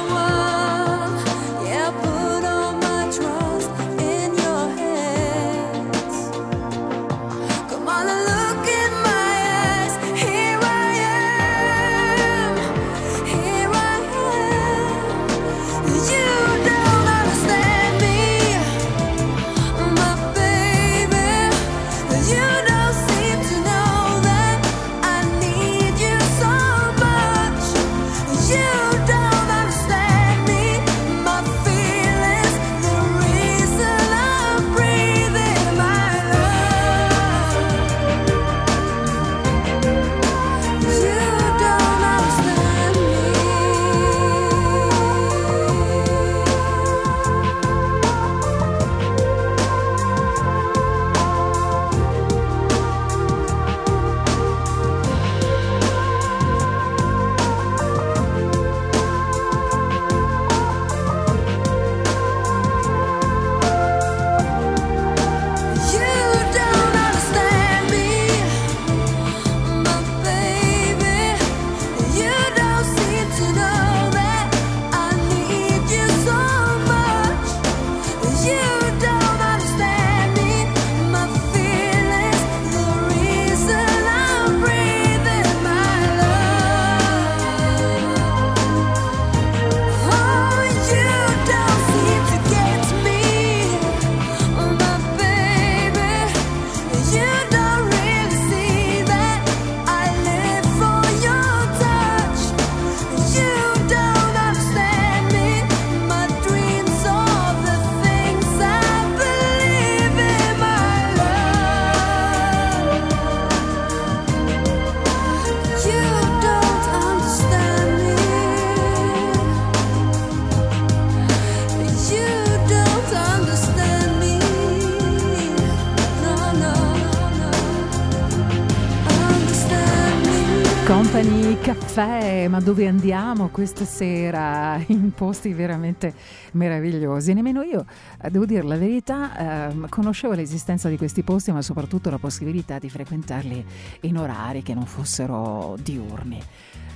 ma 132.50 132.60
dove 132.60 132.88
andiamo 132.88 133.48
questa 133.48 133.84
sera? 133.84 134.82
In 134.88 135.12
posti 135.12 135.52
veramente 135.52 136.12
meravigliosi. 136.52 137.32
Nemmeno 137.32 137.62
io, 137.62 137.86
eh, 138.20 138.28
devo 138.28 138.44
dire 138.44 138.62
la 138.62 138.76
verità, 138.76 139.68
ehm, 139.68 139.88
conoscevo 139.88 140.34
l'esistenza 140.34 140.88
di 140.88 140.96
questi 140.96 141.22
posti, 141.22 141.52
ma 141.52 141.62
soprattutto 141.62 142.10
la 142.10 142.18
possibilità 142.18 142.80
di 142.80 142.90
frequentarli 142.90 143.64
in 144.00 144.18
orari 144.18 144.62
che 144.62 144.74
non 144.74 144.84
fossero 144.84 145.76
diurni. 145.80 146.42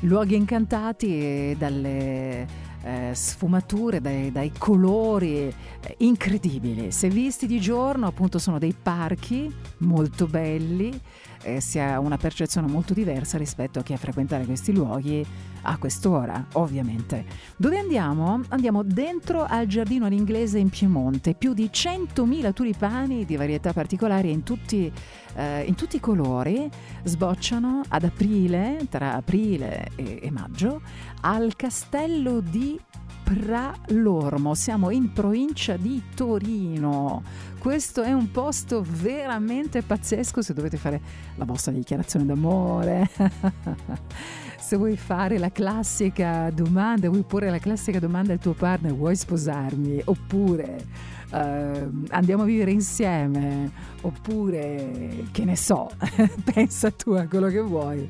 Luoghi 0.01 0.35
incantati 0.35 1.55
dalle 1.57 2.47
eh, 2.83 3.13
sfumature, 3.15 4.01
dai, 4.01 4.33
dai 4.33 4.53
colori 4.59 5.47
eh, 5.47 5.55
incredibili. 5.99 6.91
Se 6.91 7.09
visti 7.09 7.47
di 7.47 7.61
giorno, 7.61 8.09
appunto, 8.09 8.39
sono 8.39 8.59
dei 8.59 8.75
parchi 8.75 9.55
molto 9.79 10.27
belli 10.27 11.01
eh, 11.45 11.61
si 11.61 11.79
ha 11.79 12.01
una 12.01 12.17
percezione 12.17 12.67
molto 12.67 12.95
diversa 12.95 13.39
rispetto 13.39 13.79
a 13.79 13.83
chi 13.83 13.93
a 13.93 13.97
frequentare 13.97 14.45
questi 14.45 14.73
luoghi 14.73 15.25
a 15.63 15.79
quest'ora, 15.79 16.47
ovviamente. 16.53 17.25
Dove 17.57 17.79
andiamo? 17.79 18.43
Andiamo 18.49 18.83
dentro 18.83 19.45
al 19.45 19.67
giardino 19.67 20.07
all'inglese 20.07 20.59
in 20.59 20.69
Piemonte, 20.69 21.35
più 21.35 21.55
di 21.55 21.71
100.000 21.73 22.53
tulipani 22.53 23.25
di 23.25 23.37
varietà 23.37 23.73
particolari 23.73 24.31
in 24.31 24.43
tutti, 24.43 24.91
eh, 25.35 25.63
in 25.63 25.75
tutti 25.75 25.97
i 25.97 26.01
colori 26.01 26.69
sbocciano 27.03 27.83
ad 27.89 28.05
aprile, 28.05 28.87
tra 28.91 29.15
aprile 29.15 29.91
e, 29.95 30.19
e 30.23 30.31
maggio, 30.31 30.81
al 31.21 31.55
castello 31.57 32.41
di 32.41 32.79
Pralormo. 33.25 34.55
Siamo 34.55 34.91
in 34.91 35.13
provincia 35.13 35.77
di 35.77 36.03
Torino. 36.15 37.23
Questo 37.59 38.03
è 38.03 38.13
un 38.13 38.31
posto 38.31 38.85
veramente 38.87 39.81
pazzesco 39.83 40.43
se 40.43 40.53
dovete 40.53 40.77
fare 40.77 41.01
la 41.37 41.47
vostra 41.47 41.73
dichiarazione 41.73 42.27
d'amore. 42.27 43.09
se 44.61 44.77
vuoi 44.77 44.99
fare 44.99 45.39
la 45.39 45.51
classica 45.51 46.51
domanda, 46.51 47.09
vuoi 47.09 47.23
porre 47.23 47.49
la 47.49 47.59
classica 47.59 47.99
domanda 47.99 48.35
al 48.35 48.39
tuo 48.39 48.53
partner, 48.53 48.95
vuoi 48.95 49.17
sposarmi? 49.17 50.03
Oppure 50.05 50.85
eh, 51.35 51.89
andiamo 52.11 52.43
a 52.43 52.47
vivere 52.47 52.71
insieme? 52.71 53.71
Oppure, 54.03 55.25
che 55.33 55.45
ne 55.45 55.57
so, 55.57 55.91
pensa 56.55 56.91
tu 56.91 57.11
a 57.11 57.27
quello 57.27 57.49
che 57.49 57.61
vuoi. 57.61 58.09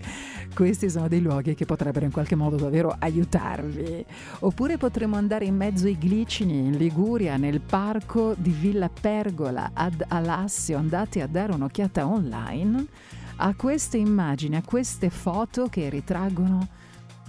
Questi 0.54 0.88
sono 0.88 1.08
dei 1.08 1.20
luoghi 1.20 1.54
che 1.54 1.64
potrebbero 1.64 2.04
in 2.04 2.12
qualche 2.12 2.36
modo 2.36 2.56
davvero 2.56 2.94
aiutarvi. 2.96 4.04
Oppure 4.40 4.76
potremmo 4.76 5.16
andare 5.16 5.46
in 5.46 5.56
mezzo 5.56 5.86
ai 5.86 5.96
glicini 5.98 6.66
in 6.66 6.76
Liguria, 6.76 7.36
nel 7.36 7.60
parco 7.60 8.34
di 8.36 8.50
Villa 8.50 8.88
Pergola 8.88 9.70
ad 9.72 10.04
Alassio. 10.06 10.76
Andate 10.78 11.22
a 11.22 11.26
dare 11.26 11.52
un'occhiata 11.52 12.06
online 12.06 12.86
a 13.36 13.54
queste 13.54 13.96
immagini, 13.96 14.56
a 14.56 14.62
queste 14.62 15.10
foto 15.10 15.66
che 15.66 15.88
ritraggono 15.88 16.68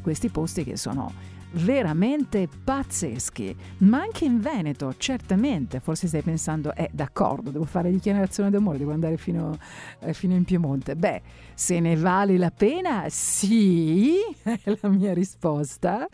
questi 0.02 0.30
posti 0.30 0.64
che 0.64 0.78
sono 0.78 1.34
veramente 1.56 2.48
pazzeschi, 2.64 3.56
ma 3.80 4.02
anche 4.02 4.26
in 4.26 4.42
Veneto, 4.42 4.94
certamente, 4.98 5.80
forse 5.80 6.08
stai 6.08 6.22
pensando, 6.22 6.74
eh 6.74 6.90
d'accordo, 6.92 7.50
devo 7.50 7.66
fare 7.66 7.92
dichiarazione 7.92 8.50
d'amore, 8.50 8.78
devo 8.78 8.92
andare 8.92 9.18
fino, 9.18 9.58
eh, 10.00 10.14
fino 10.14 10.34
in 10.34 10.44
Piemonte. 10.44 10.96
Beh, 10.96 11.22
se 11.54 11.80
ne 11.80 11.96
vale 11.96 12.38
la 12.38 12.52
pena, 12.52 13.06
sì, 13.10 14.18
è 14.44 14.78
la 14.82 14.90
mia 14.90 15.14
risposta, 15.14 16.08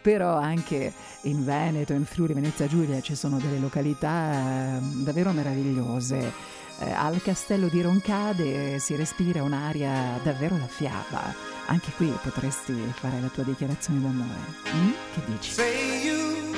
però 0.00 0.36
anche 0.36 0.92
in 1.22 1.44
Veneto, 1.44 1.92
in 1.92 2.04
Friuli, 2.04 2.34
Venezia 2.34 2.66
Giulia 2.66 3.00
ci 3.00 3.14
sono 3.14 3.38
delle 3.38 3.58
località 3.58 4.76
eh, 4.76 4.80
davvero 5.02 5.32
meravigliose. 5.32 6.52
Eh, 6.80 6.90
al 6.90 7.22
castello 7.22 7.68
di 7.68 7.80
Roncade 7.80 8.80
si 8.80 8.96
respira 8.96 9.42
un'aria 9.42 10.18
davvero 10.22 10.56
da 10.56 10.66
fiaba. 10.66 11.53
Anche 11.66 11.90
qui 11.96 12.12
potresti 12.22 12.74
fare 12.94 13.20
la 13.20 13.28
tua 13.28 13.42
dichiarazione 13.42 14.00
d'amore. 14.00 14.38
Mm? 14.74 14.90
Che 15.14 15.20
dici? 15.26 15.50
Say 15.52 16.04
you, 16.04 16.54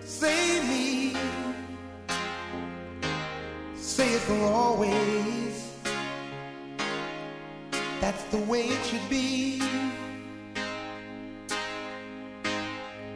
say 0.00 0.60
me, 0.66 1.16
say 3.74 4.14
it 4.14 4.20
for 4.20 4.44
always. 4.52 5.70
That's 8.00 8.22
the 8.30 8.38
way 8.48 8.66
it 8.66 8.84
should 8.84 9.08
be. 9.08 9.62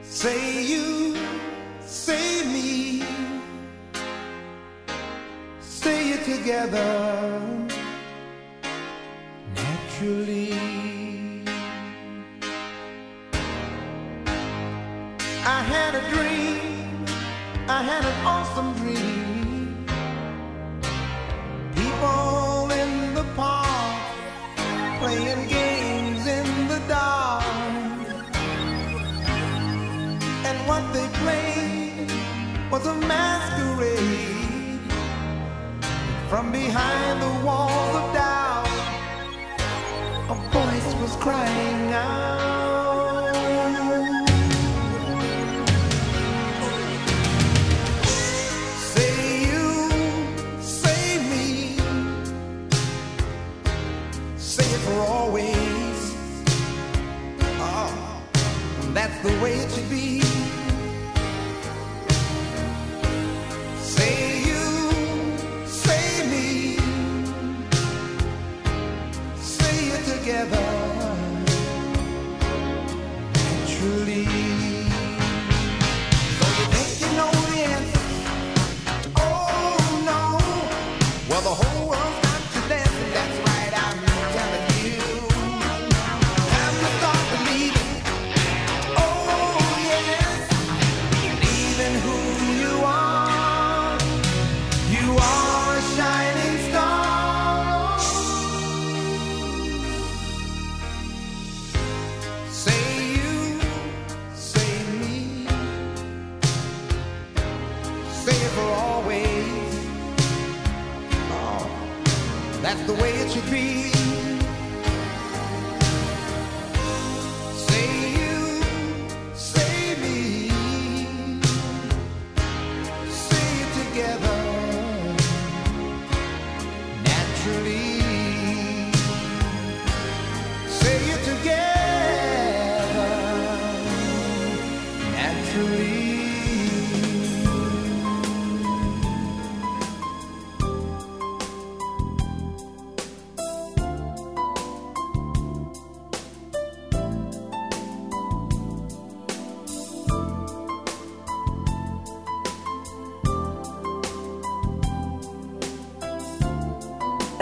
Say 0.02 0.62
you, 0.62 1.16
say 1.84 2.44
me, 2.46 3.04
say 5.60 6.12
it 6.12 6.24
together 6.24 7.40
naturally. 9.54 10.95
I 15.48 15.62
had 15.62 15.94
a 15.94 16.02
dream, 16.10 17.06
I 17.68 17.80
had 17.80 18.04
an 18.04 18.26
awesome 18.26 18.74
dream. 18.80 19.86
People 21.76 22.68
in 22.72 23.14
the 23.14 23.22
park 23.36 24.02
playing 24.98 25.46
games 25.46 26.26
in 26.26 26.66
the 26.66 26.80
dark. 26.88 27.44
And 30.48 30.58
what 30.66 30.82
they 30.92 31.06
played 31.22 32.10
was 32.68 32.84
a 32.88 32.94
masquerade 33.06 34.80
from 36.28 36.50
behind 36.50 37.22
the 37.22 37.46
walls 37.46 37.94
of 37.94 38.12
doubt. 38.12 38.66
A 40.28 40.34
voice 40.50 40.94
was 41.00 41.14
crying 41.22 41.92
out. 41.92 42.65
That's 58.96 59.18
the 59.18 59.28
way 59.42 59.52
it 59.52 59.70
should 59.70 59.90
be. 59.90 60.25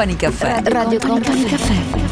Company 0.00 0.16
Caffè. 0.16 0.62
Radio 0.70 0.98
Company 0.98 1.44
Caffè. 1.44 1.74
Company 1.74 2.09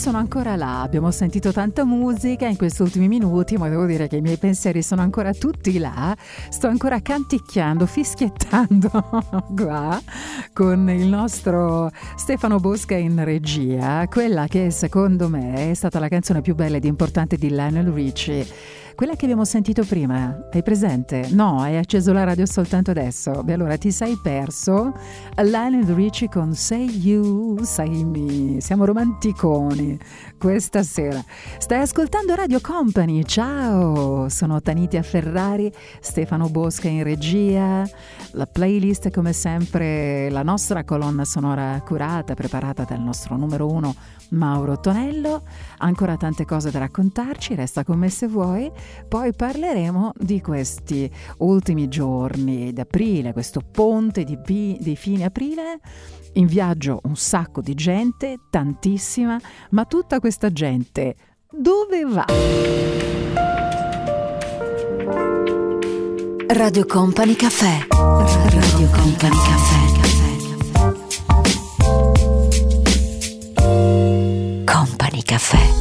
sono 0.00 0.16
ancora 0.16 0.56
là, 0.56 0.80
abbiamo 0.80 1.10
sentito 1.10 1.52
tanta 1.52 1.84
musica 1.84 2.46
in 2.46 2.56
questi 2.56 2.80
ultimi 2.80 3.06
minuti, 3.06 3.58
ma 3.58 3.68
devo 3.68 3.84
dire 3.84 4.08
che 4.08 4.16
i 4.16 4.22
miei 4.22 4.38
pensieri 4.38 4.80
sono 4.80 5.02
ancora 5.02 5.34
tutti 5.34 5.78
là, 5.78 6.16
sto 6.48 6.68
ancora 6.68 7.02
canticchiando, 7.02 7.84
fischiettando 7.84 8.88
qua 9.54 10.00
con 10.54 10.88
il 10.88 11.06
nostro 11.06 11.90
Stefano 12.16 12.58
Bosca 12.58 12.94
in 12.94 13.22
regia, 13.22 14.08
quella 14.08 14.46
che 14.46 14.70
secondo 14.70 15.28
me 15.28 15.70
è 15.70 15.74
stata 15.74 15.98
la 15.98 16.08
canzone 16.08 16.40
più 16.40 16.54
bella 16.54 16.78
ed 16.78 16.86
importante 16.86 17.36
di 17.36 17.50
Lionel 17.50 17.88
Richie. 17.88 18.79
Quella 19.00 19.16
che 19.16 19.24
abbiamo 19.24 19.46
sentito 19.46 19.82
prima, 19.82 20.48
hai 20.52 20.62
presente? 20.62 21.28
No, 21.30 21.62
hai 21.62 21.78
acceso 21.78 22.12
la 22.12 22.22
radio 22.22 22.44
soltanto 22.44 22.90
adesso. 22.90 23.42
Beh, 23.42 23.54
allora 23.54 23.78
ti 23.78 23.90
sei 23.90 24.18
perso 24.22 24.92
Lionel 25.36 25.86
Richie 25.86 26.28
con 26.28 26.52
Say 26.52 26.84
You, 26.98 27.62
Say 27.62 28.04
Me. 28.04 28.60
Siamo 28.60 28.84
romanticoni 28.84 29.98
questa 30.38 30.82
sera. 30.82 31.24
Stai 31.56 31.80
ascoltando 31.80 32.34
Radio 32.34 32.60
Company. 32.60 33.24
Ciao, 33.24 34.28
sono 34.28 34.60
Tanitia 34.60 35.02
Ferrari, 35.02 35.72
Stefano 36.00 36.50
Bosca 36.50 36.88
in 36.88 37.02
regia. 37.02 37.88
La 38.32 38.46
playlist 38.46 39.06
è 39.06 39.10
come 39.10 39.32
sempre 39.32 40.28
la 40.28 40.42
nostra 40.42 40.84
colonna 40.84 41.24
sonora 41.24 41.80
curata, 41.86 42.34
preparata 42.34 42.84
dal 42.84 43.00
nostro 43.00 43.38
numero 43.38 43.66
uno 43.66 43.94
Mauro 44.30 44.78
Tonello. 44.78 45.42
Ancora 45.78 46.18
tante 46.18 46.44
cose 46.44 46.70
da 46.70 46.80
raccontarci, 46.80 47.54
resta 47.54 47.82
con 47.82 47.98
me 47.98 48.10
se 48.10 48.26
vuoi. 48.26 48.70
Poi 49.08 49.34
parleremo 49.34 50.12
di 50.16 50.40
questi 50.40 51.10
ultimi 51.38 51.88
giorni 51.88 52.72
d'aprile, 52.72 53.32
questo 53.32 53.60
ponte 53.60 54.24
di, 54.24 54.38
di 54.78 54.96
fine 54.96 55.24
aprile. 55.24 55.80
In 56.34 56.46
viaggio 56.46 57.00
un 57.04 57.16
sacco 57.16 57.60
di 57.60 57.74
gente, 57.74 58.36
tantissima, 58.50 59.40
ma 59.70 59.84
tutta 59.84 60.20
questa 60.20 60.50
gente 60.52 61.16
dove 61.50 62.04
va? 62.04 62.24
Radio 66.52 66.84
Company 66.84 67.34
Caffè. 67.34 67.86
Radio 67.88 68.88
Company 68.90 69.36
Caffè. 69.36 69.80
Company 74.64 75.22
Caffè. 75.22 75.79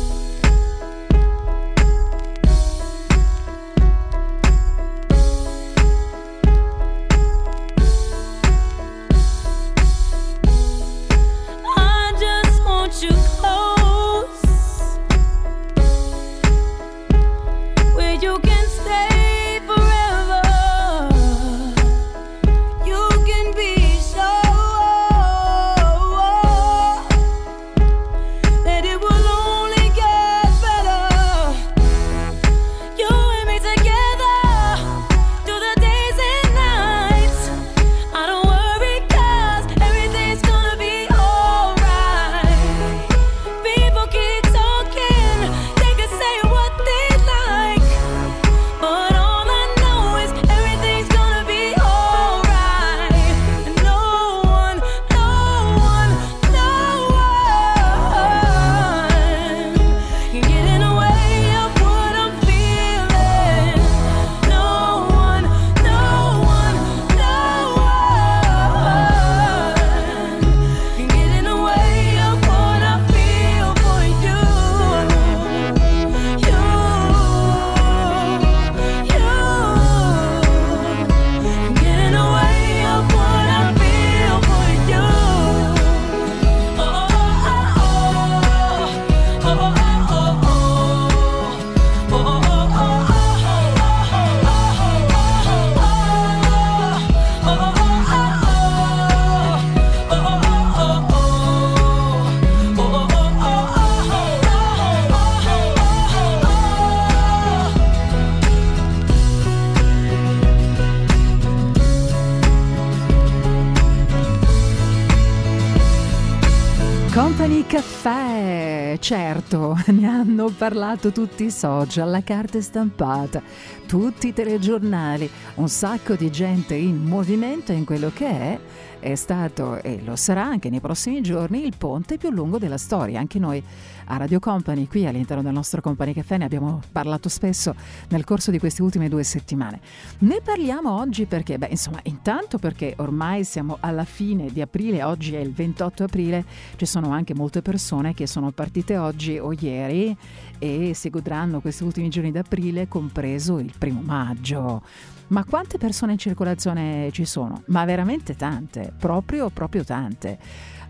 Caffè, 119.09 119.41
certo, 119.49 119.75
ne 119.91 120.07
hanno 120.07 120.49
parlato 120.49 121.11
tutti 121.11 121.45
i 121.45 121.51
social, 121.51 122.09
la 122.09 122.21
carta 122.21 122.61
stampata, 122.61 123.41
tutti 123.87 124.27
i 124.27 124.33
telegiornali, 124.33 125.29
un 125.55 125.67
sacco 125.67 126.13
di 126.13 126.29
gente 126.29 126.75
in 126.75 127.03
movimento 127.03 127.71
in 127.71 127.83
quello 127.83 128.11
che 128.13 128.27
è 128.27 128.59
è 128.99 129.15
stato 129.15 129.81
e 129.81 130.01
lo 130.03 130.15
sarà 130.15 130.43
anche 130.43 130.69
nei 130.69 130.81
prossimi 130.81 131.21
giorni 131.21 131.65
il 131.65 131.73
ponte 131.77 132.17
più 132.17 132.29
lungo 132.29 132.57
della 132.57 132.77
storia. 132.77 133.19
Anche 133.19 133.39
noi 133.39 133.63
a 134.11 134.17
Radio 134.17 134.39
Company, 134.39 134.87
qui 134.87 135.05
all'interno 135.05 135.41
del 135.41 135.53
nostro 135.53 135.81
Company 135.81 136.13
Caffè, 136.13 136.37
ne 136.37 136.45
abbiamo 136.45 136.81
parlato 136.91 137.29
spesso 137.29 137.75
nel 138.09 138.25
corso 138.25 138.51
di 138.51 138.59
queste 138.59 138.81
ultime 138.81 139.07
due 139.07 139.23
settimane. 139.23 139.79
Ne 140.19 140.41
parliamo 140.43 140.99
oggi 140.99 141.25
perché, 141.25 141.57
beh, 141.57 141.67
insomma, 141.67 141.99
intanto 142.03 142.57
perché 142.57 142.93
ormai 142.97 143.43
siamo 143.43 143.77
alla 143.79 144.03
fine 144.03 144.51
di 144.51 144.61
aprile, 144.61 145.03
oggi 145.03 145.35
è 145.35 145.39
il 145.39 145.53
28 145.53 146.03
aprile, 146.03 146.43
ci 146.75 146.85
sono 146.85 147.11
anche 147.11 147.33
molte 147.33 147.61
persone 147.61 148.13
che 148.13 148.27
sono 148.27 148.51
partite 148.51 148.97
oggi 148.97 149.38
o 149.39 149.53
ieri 149.53 150.15
e 150.57 150.93
si 150.93 151.09
godranno 151.09 151.61
questi 151.61 151.83
ultimi 151.83 152.09
giorni 152.09 152.31
d'aprile, 152.31 152.87
compreso 152.87 153.59
il 153.59 153.73
primo 153.77 154.01
maggio. 154.01 154.83
Ma 155.27 155.43
quante 155.45 155.77
persone 155.77 156.13
in 156.13 156.17
circolazione 156.17 157.09
ci 157.11 157.25
sono? 157.25 157.63
Ma 157.67 157.85
veramente 157.85 158.35
tante, 158.35 158.91
proprio, 158.97 159.49
proprio 159.49 159.83
tante. 159.83 160.37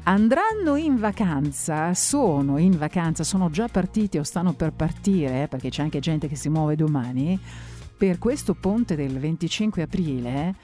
Andranno 0.03 0.75
in 0.75 0.97
vacanza, 0.97 1.93
sono 1.93 2.57
in 2.57 2.77
vacanza, 2.77 3.23
sono 3.23 3.49
già 3.49 3.67
partiti 3.67 4.17
o 4.17 4.23
stanno 4.23 4.53
per 4.53 4.71
partire, 4.71 5.47
perché 5.47 5.69
c'è 5.69 5.83
anche 5.83 5.99
gente 5.99 6.27
che 6.27 6.35
si 6.35 6.49
muove 6.49 6.75
domani, 6.75 7.37
per 7.97 8.17
questo 8.17 8.53
ponte 8.53 8.95
del 8.95 9.19
25 9.19 9.81
aprile 9.81 10.55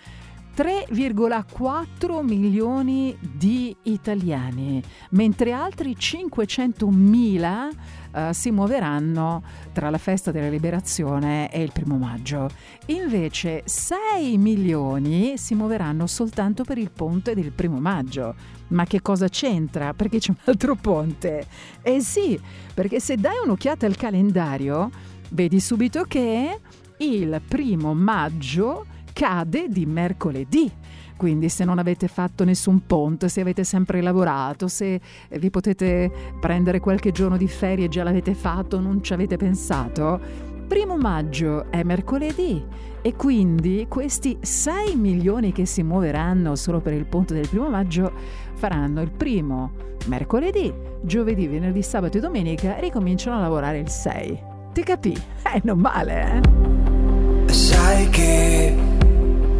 3,4 0.55 2.23
milioni 2.23 3.17
di 3.19 3.75
italiani, 3.83 4.81
mentre 5.09 5.51
altri 5.51 5.97
500 5.97 6.87
mila 6.87 7.67
eh, 8.13 8.29
si 8.31 8.51
muoveranno 8.51 9.43
tra 9.73 9.89
la 9.89 9.97
festa 9.97 10.31
della 10.31 10.47
liberazione 10.47 11.51
e 11.51 11.61
il 11.61 11.73
primo 11.73 11.97
maggio. 11.97 12.49
Invece 12.85 13.63
6 13.65 14.37
milioni 14.37 15.37
si 15.37 15.55
muoveranno 15.55 16.07
soltanto 16.07 16.63
per 16.63 16.77
il 16.77 16.89
ponte 16.89 17.35
del 17.35 17.51
primo 17.51 17.79
maggio. 17.79 18.33
Ma 18.67 18.85
che 18.85 19.01
cosa 19.01 19.27
c'entra? 19.27 19.93
Perché 19.93 20.19
c'è 20.19 20.31
un 20.31 20.37
altro 20.45 20.75
ponte? 20.75 21.45
Eh 21.81 21.99
sì, 21.99 22.39
perché 22.73 23.01
se 23.01 23.17
dai 23.17 23.35
un'occhiata 23.43 23.85
al 23.85 23.97
calendario, 23.97 24.89
vedi 25.31 25.59
subito 25.59 26.03
che 26.03 26.59
il 26.99 27.41
primo 27.45 27.93
maggio 27.93 28.85
cade 29.15 29.69
di 29.69 29.85
mercoledì. 29.85 30.69
Quindi 31.15 31.47
se 31.47 31.63
non 31.63 31.79
avete 31.79 32.09
fatto 32.09 32.43
nessun 32.43 32.85
ponte, 32.85 33.29
se 33.29 33.39
avete 33.39 33.63
sempre 33.63 34.01
lavorato, 34.01 34.67
se 34.67 34.99
vi 35.39 35.49
potete 35.49 36.11
prendere 36.41 36.81
qualche 36.81 37.11
giorno 37.11 37.37
di 37.37 37.47
ferie 37.47 37.87
già 37.87 38.03
l'avete 38.03 38.33
fatto, 38.33 38.81
non 38.81 39.01
ci 39.01 39.13
avete 39.13 39.37
pensato, 39.37 40.19
primo 40.67 40.97
maggio 40.97 41.71
è 41.71 41.83
mercoledì 41.83 42.61
e 43.01 43.15
quindi 43.15 43.85
questi 43.87 44.37
6 44.41 44.97
milioni 44.97 45.53
che 45.53 45.65
si 45.65 45.81
muoveranno 45.81 46.57
solo 46.57 46.81
per 46.81 46.91
il 46.91 47.05
ponte 47.05 47.33
del 47.33 47.47
primo 47.47 47.69
maggio 47.69 48.11
faranno 48.55 49.01
il 49.01 49.11
primo 49.11 49.71
mercoledì, 50.07 50.73
giovedì, 51.01 51.47
venerdì, 51.47 51.81
sabato 51.81 52.17
e 52.17 52.19
domenica 52.19 52.77
ricominciano 52.79 53.37
a 53.37 53.41
lavorare 53.41 53.77
il 53.77 53.89
6. 53.89 54.43
Ti 54.73 54.83
capì? 54.83 55.13
Eh, 55.13 55.61
non 55.63 55.79
male, 55.79 56.41
eh? 56.41 57.53
Sai 57.53 58.09
che 58.09 58.94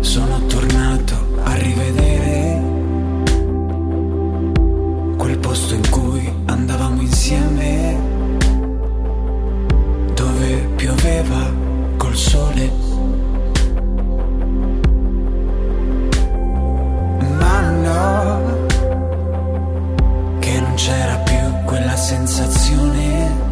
sono 0.06 0.40
tornato 0.46 1.16
a 1.44 1.56
rivedere 1.56 2.62
quel 5.18 5.38
posto 5.40 5.74
in 5.74 5.90
cui 5.90 6.32
andavamo 6.46 7.02
insieme, 7.02 7.98
dove 10.14 10.70
pioveva 10.76 11.52
col 11.98 12.16
sole. 12.16 12.72
Ma 17.40 17.60
no, 17.72 18.66
che 20.38 20.60
non 20.60 20.74
c'era 20.76 21.18
più 21.18 21.66
quella 21.66 21.96
sensazione 21.96 23.44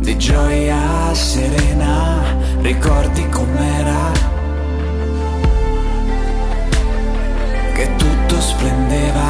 di 0.00 0.18
gioia 0.18 1.14
serena, 1.14 2.22
ricordi 2.60 3.28
com'era? 3.28 4.41
Che 7.72 7.88
tutto 7.96 8.40
splendeva. 8.40 9.26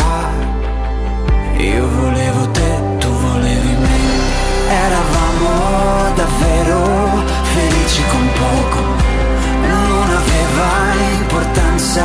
Io 1.56 1.88
volevo 1.88 2.50
te, 2.50 2.80
tu 2.98 3.08
volevi 3.08 3.74
me. 3.84 4.00
Eravamo 4.68 6.12
davvero 6.14 7.22
felici 7.54 8.02
con 8.10 8.28
poco. 8.42 8.80
Non 9.68 10.08
aveva 10.20 10.68
importanza 11.20 12.04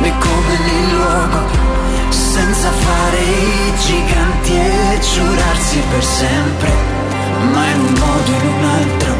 né 0.00 0.12
come 0.18 0.54
né 0.66 0.92
luogo. 0.92 1.40
Senza 2.10 2.70
fare 2.70 3.18
i 3.20 3.72
giganti 3.84 4.52
e 4.54 5.00
giurarsi 5.00 5.78
per 5.90 6.04
sempre. 6.04 6.70
Ma 7.52 7.66
in 7.66 7.80
un 7.80 7.92
modo 7.98 8.30
o 8.30 8.40
in 8.40 8.46
un 8.46 8.64
altro. 8.64 9.14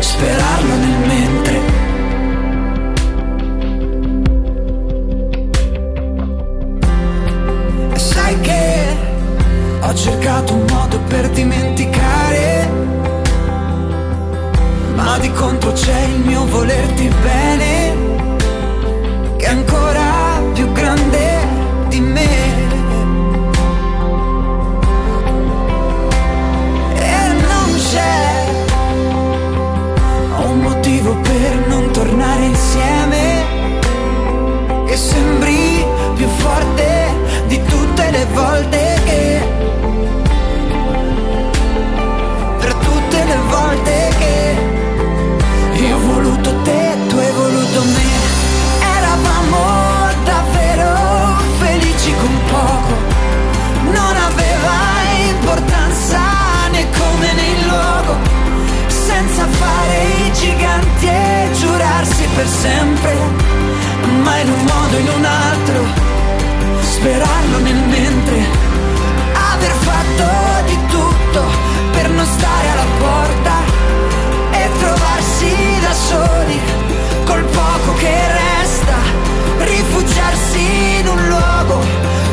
Sperarlo 0.00 0.74
nel 0.76 0.98
mentre. 1.06 1.77
Ho 9.88 9.94
cercato 9.94 10.52
un 10.52 10.66
modo 10.70 11.00
per 11.08 11.30
dimenticare, 11.30 12.70
ma 14.94 15.18
di 15.18 15.32
contro 15.32 15.72
c'è 15.72 16.00
il 16.02 16.20
mio 16.26 16.44
volerti 16.44 17.10
bene, 17.22 17.94
che 19.38 19.46
è 19.46 19.48
ancora 19.48 20.42
più 20.52 20.70
grande 20.72 21.38
di 21.88 22.00
me. 22.00 22.36
E 26.94 27.28
non 27.48 27.74
c'è 27.90 28.44
un 30.44 30.58
motivo 30.58 31.16
per 31.16 31.66
non 31.66 31.90
tornare 31.92 32.44
insieme 32.44 33.44
che 34.86 34.96
sembri 34.96 35.87
sempre 62.68 63.16
ma 64.22 64.36
in 64.38 64.48
un 64.50 64.62
modo 64.72 64.96
o 64.96 64.98
in 64.98 65.08
un 65.18 65.24
altro 65.24 65.78
sperarlo 66.80 67.58
nel 67.66 67.82
mentre 67.96 68.38
aver 69.52 69.74
fatto 69.88 70.26
di 70.66 70.78
tutto 70.94 71.40
per 71.92 72.10
non 72.10 72.26
stare 72.26 72.68
alla 72.74 72.90
porta 73.04 73.54
e 74.60 74.70
trovarsi 74.82 75.52
da 75.80 75.92
soli 75.92 76.60
col 77.24 77.44
poco 77.44 77.94
che 78.02 78.16
resta 78.42 78.96
rifugiarsi 79.58 80.98
in 81.00 81.08
un 81.08 81.20
luogo 81.28 81.76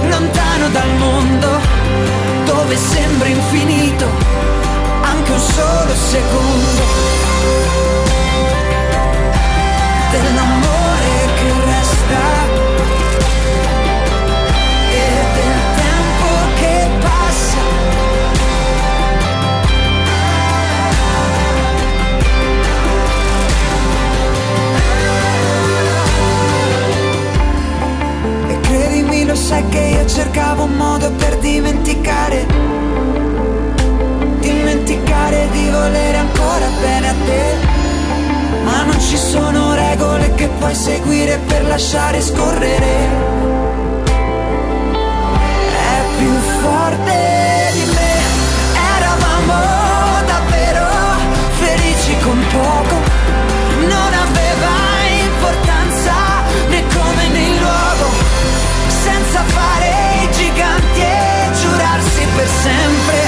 lontano 0.10 0.70
dal 0.70 0.92
mondo 0.98 1.50
dove 2.46 2.76
sembra 2.76 3.28
infinito 3.28 4.08
anche 5.02 5.32
un 5.32 5.40
solo 5.40 5.94
secondo 6.12 7.85
sai 29.46 29.64
che 29.70 29.80
io 29.80 30.06
cercavo 30.08 30.64
un 30.64 30.76
modo 30.76 31.12
per 31.12 31.38
dimenticare. 31.38 32.48
Dimenticare 34.40 35.48
di 35.52 35.70
volere 35.70 36.18
ancora 36.18 36.68
bene 36.82 37.10
a 37.10 37.14
te. 37.26 38.64
Ma 38.64 38.82
non 38.82 39.00
ci 39.00 39.16
sono 39.16 39.76
regole 39.76 40.34
che 40.34 40.48
puoi 40.48 40.74
seguire 40.74 41.38
per 41.46 41.64
lasciare 41.68 42.22
scorrere 42.22 43.44
è 45.94 46.02
più 46.18 46.34
forte 46.62 47.70
di 47.74 47.86
me. 47.94 48.14
Eravamo 48.98 50.24
davvero 50.26 50.88
felici 51.60 52.18
con 52.24 52.44
poco, 52.52 53.15
per 62.36 62.48
sempre, 62.48 63.20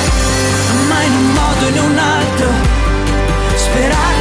ma 0.88 1.02
in 1.02 1.12
un 1.14 1.32
modo 1.32 1.66
o 1.66 1.70
in 1.70 1.80
un 1.80 1.98
altro, 1.98 2.50
sperare. 3.56 4.17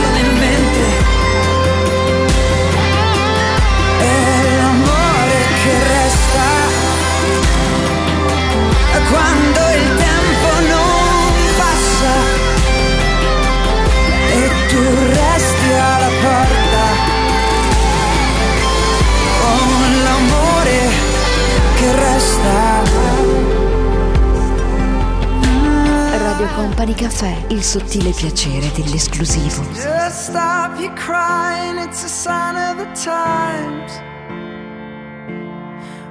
Company 26.67 26.95
Caffè, 26.95 27.47
il 27.51 27.63
sottile 27.63 28.11
piacere 28.11 28.69
dell'esclusivo. 28.75 29.63
Just 29.71 30.31
stop 30.31 30.77
you 30.81 30.93
crying, 30.95 31.79
it's 31.79 32.03
a 32.03 32.09
sign 32.09 32.57
of 32.57 32.79
the 32.79 32.91
times. 33.01 33.93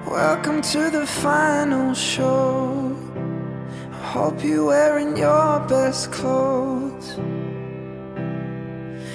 Welcome 0.07 0.61
to 0.61 0.89
the 0.89 1.05
final 1.05 1.93
show. 1.93 2.95
I 3.91 4.13
hope 4.13 4.41
you're 4.45 4.63
wearing 4.63 5.17
your 5.17 5.59
best 5.67 6.09
clothes. 6.11 7.17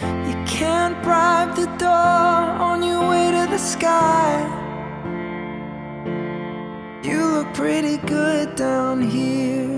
You 0.03 0.37
can't 0.45 1.01
bribe 1.03 1.55
the 1.55 1.71
door 1.79 1.89
on 1.89 2.83
your 2.83 3.09
way 3.09 3.31
to 3.31 3.51
the 3.51 3.59
sky. 3.59 4.45
You 7.03 7.25
look 7.25 7.55
pretty 7.55 7.97
good 7.97 8.57
down 8.57 9.01
here 9.01 9.70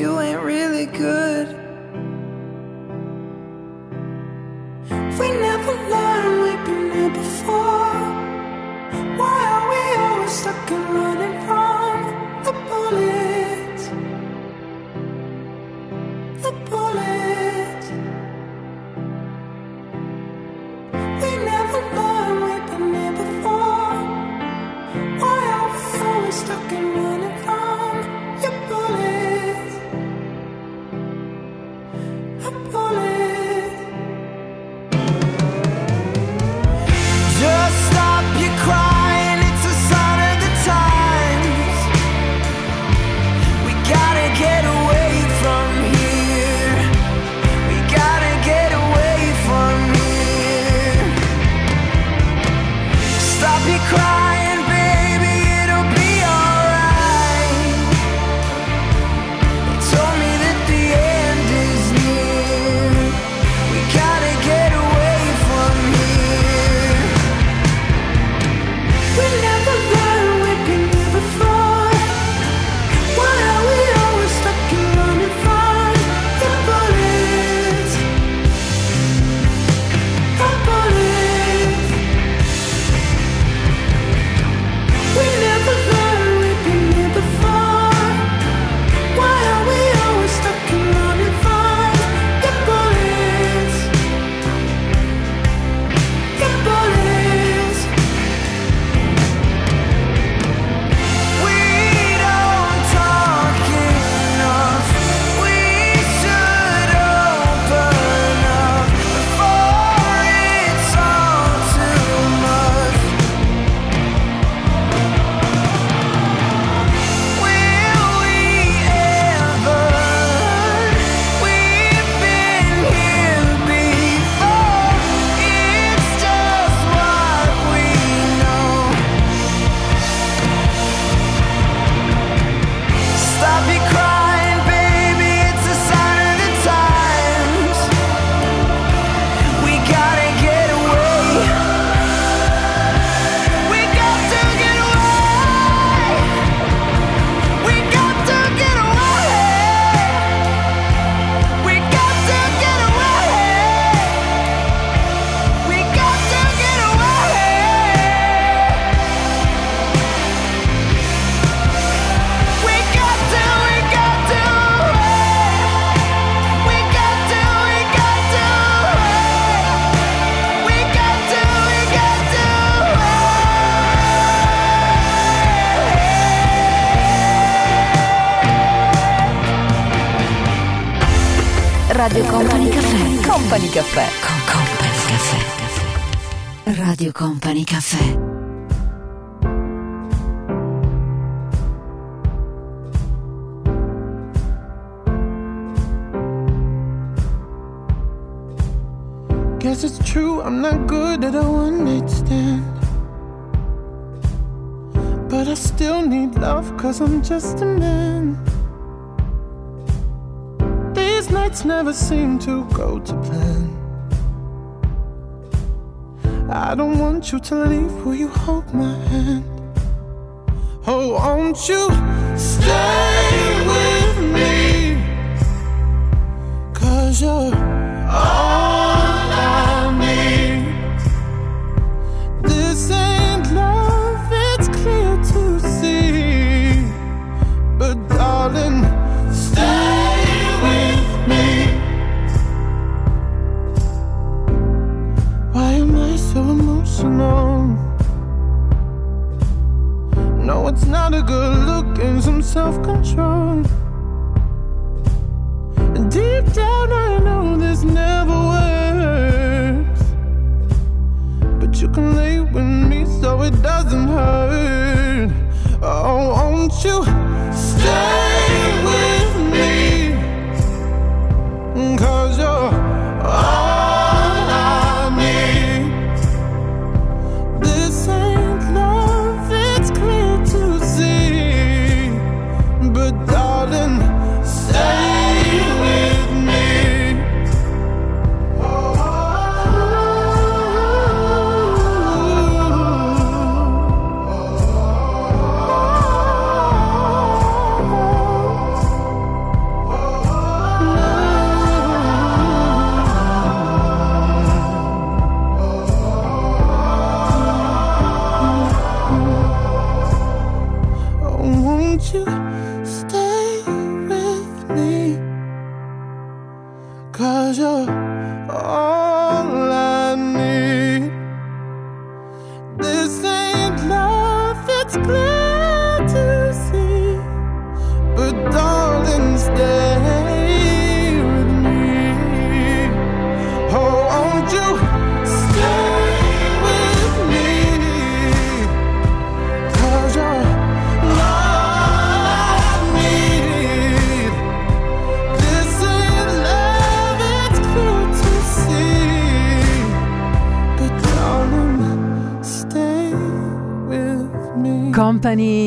you 0.00 0.18
ain't 0.18 0.40
really 0.40 0.86
good. 0.86 1.49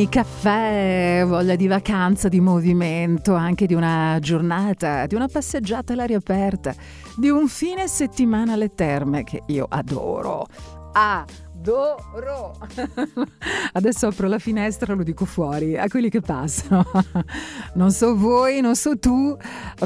Caffè, 0.09 1.23
voglia 1.25 1.55
di 1.55 1.67
vacanza, 1.67 2.27
di 2.27 2.39
movimento, 2.39 3.35
anche 3.35 3.65
di 3.65 3.73
una 3.73 4.17
giornata, 4.19 5.05
di 5.05 5.15
una 5.15 5.27
passeggiata 5.27 5.93
all'aria 5.93 6.17
aperta, 6.17 6.73
di 7.15 7.29
un 7.29 7.47
fine 7.47 7.87
settimana 7.87 8.53
alle 8.53 8.73
terme 8.73 9.23
che 9.23 9.43
io 9.47 9.65
adoro. 9.69 10.47
Adoro! 10.93 12.57
Adesso 13.73 14.07
apro 14.07 14.27
la 14.27 14.39
finestra, 14.39 14.93
lo 14.93 15.03
dico 15.03 15.25
fuori 15.25 15.77
a 15.77 15.87
quelli 15.87 16.09
che 16.09 16.21
passano. 16.21 16.85
Non 17.75 17.91
so 17.91 18.15
voi, 18.15 18.61
non 18.61 18.75
so 18.75 18.97
tu, 18.99 19.35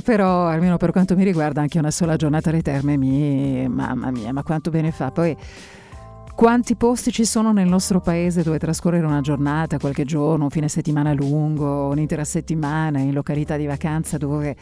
però 0.03 0.47
almeno 0.47 0.77
per 0.77 0.91
quanto 0.91 1.15
mi 1.15 1.23
riguarda 1.23 1.61
anche 1.61 1.79
una 1.79 1.91
sola 1.91 2.17
giornata 2.17 2.49
alle 2.49 2.61
terme 2.61 2.97
mi... 2.97 3.67
Mamma 3.69 4.11
mia, 4.11 4.33
ma 4.33 4.43
quanto 4.43 4.69
bene 4.69 4.91
fa. 4.91 5.11
Poi 5.11 5.35
quanti 6.37 6.75
posti 6.75 7.11
ci 7.11 7.25
sono 7.25 7.51
nel 7.51 7.65
nostro 7.65 7.99
paese 7.99 8.43
dove 8.43 8.59
trascorrere 8.59 9.07
una 9.07 9.21
giornata, 9.21 9.79
qualche 9.79 10.05
giorno, 10.05 10.43
un 10.43 10.49
fine 10.51 10.69
settimana 10.69 11.11
lungo, 11.11 11.87
un'intera 11.87 12.23
settimana 12.23 12.99
in 12.99 13.11
località 13.11 13.57
di 13.57 13.65
vacanza 13.65 14.19
dove 14.19 14.55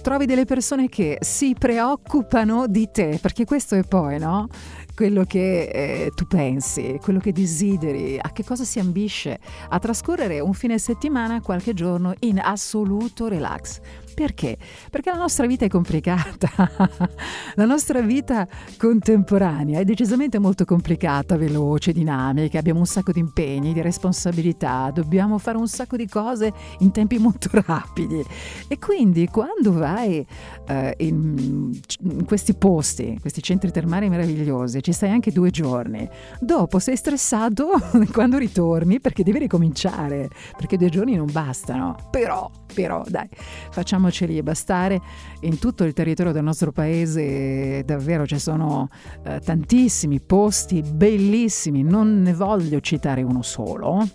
trovi 0.00 0.24
delle 0.24 0.46
persone 0.46 0.88
che 0.88 1.18
si 1.20 1.54
preoccupano 1.58 2.66
di 2.66 2.88
te, 2.90 3.18
perché 3.20 3.44
questo 3.44 3.74
è 3.74 3.82
poi, 3.82 4.18
no? 4.18 4.48
Quello 4.94 5.24
che 5.24 5.64
eh, 5.64 6.10
tu 6.14 6.26
pensi, 6.26 6.98
quello 7.02 7.18
che 7.18 7.32
desideri, 7.32 8.18
a 8.18 8.32
che 8.32 8.42
cosa 8.42 8.64
si 8.64 8.78
ambisce, 8.78 9.38
a 9.68 9.78
trascorrere 9.78 10.40
un 10.40 10.54
fine 10.54 10.78
settimana, 10.78 11.42
qualche 11.42 11.74
giorno 11.74 12.14
in 12.20 12.38
assoluto 12.38 13.28
relax. 13.28 13.80
Perché? 14.14 14.56
Perché 14.90 15.10
la 15.10 15.16
nostra 15.16 15.46
vita 15.46 15.64
è 15.64 15.68
complicata, 15.68 16.50
la 17.54 17.64
nostra 17.64 18.00
vita 18.00 18.46
contemporanea 18.76 19.80
è 19.80 19.84
decisamente 19.84 20.38
molto 20.38 20.64
complicata, 20.64 21.36
veloce, 21.36 21.92
dinamica, 21.92 22.58
abbiamo 22.58 22.80
un 22.80 22.86
sacco 22.86 23.12
di 23.12 23.20
impegni, 23.20 23.72
di 23.72 23.80
responsabilità, 23.80 24.90
dobbiamo 24.92 25.38
fare 25.38 25.56
un 25.56 25.68
sacco 25.68 25.96
di 25.96 26.06
cose 26.06 26.52
in 26.80 26.90
tempi 26.90 27.18
molto 27.18 27.48
rapidi. 27.66 28.24
E 28.68 28.78
quindi 28.78 29.26
quando 29.28 29.72
vai 29.72 30.26
eh, 30.66 30.94
in, 30.98 31.70
in 32.00 32.24
questi 32.24 32.54
posti, 32.54 33.16
questi 33.20 33.42
centri 33.42 33.70
termali 33.70 34.08
meravigliosi, 34.08 34.82
ci 34.82 34.92
stai 34.92 35.10
anche 35.10 35.30
due 35.30 35.50
giorni, 35.50 36.08
dopo 36.40 36.78
sei 36.78 36.96
stressato 36.96 37.70
quando 38.12 38.38
ritorni 38.38 39.00
perché 39.00 39.22
devi 39.22 39.38
ricominciare, 39.38 40.28
perché 40.56 40.76
due 40.76 40.88
giorni 40.88 41.14
non 41.14 41.28
bastano, 41.30 41.96
però, 42.10 42.50
però 42.74 43.02
dai, 43.08 43.28
facciamoceli 44.00 44.42
bastare. 44.42 45.00
In 45.40 45.58
tutto 45.58 45.84
il 45.84 45.92
territorio 45.92 46.32
del 46.32 46.42
nostro 46.42 46.72
paese 46.72 47.82
davvero 47.84 48.26
ci 48.26 48.38
sono 48.38 48.88
eh, 49.24 49.40
tantissimi 49.40 50.20
posti 50.20 50.82
bellissimi, 50.82 51.82
non 51.82 52.22
ne 52.22 52.32
voglio 52.32 52.80
citare 52.80 53.22
uno 53.22 53.42
solo 53.42 54.08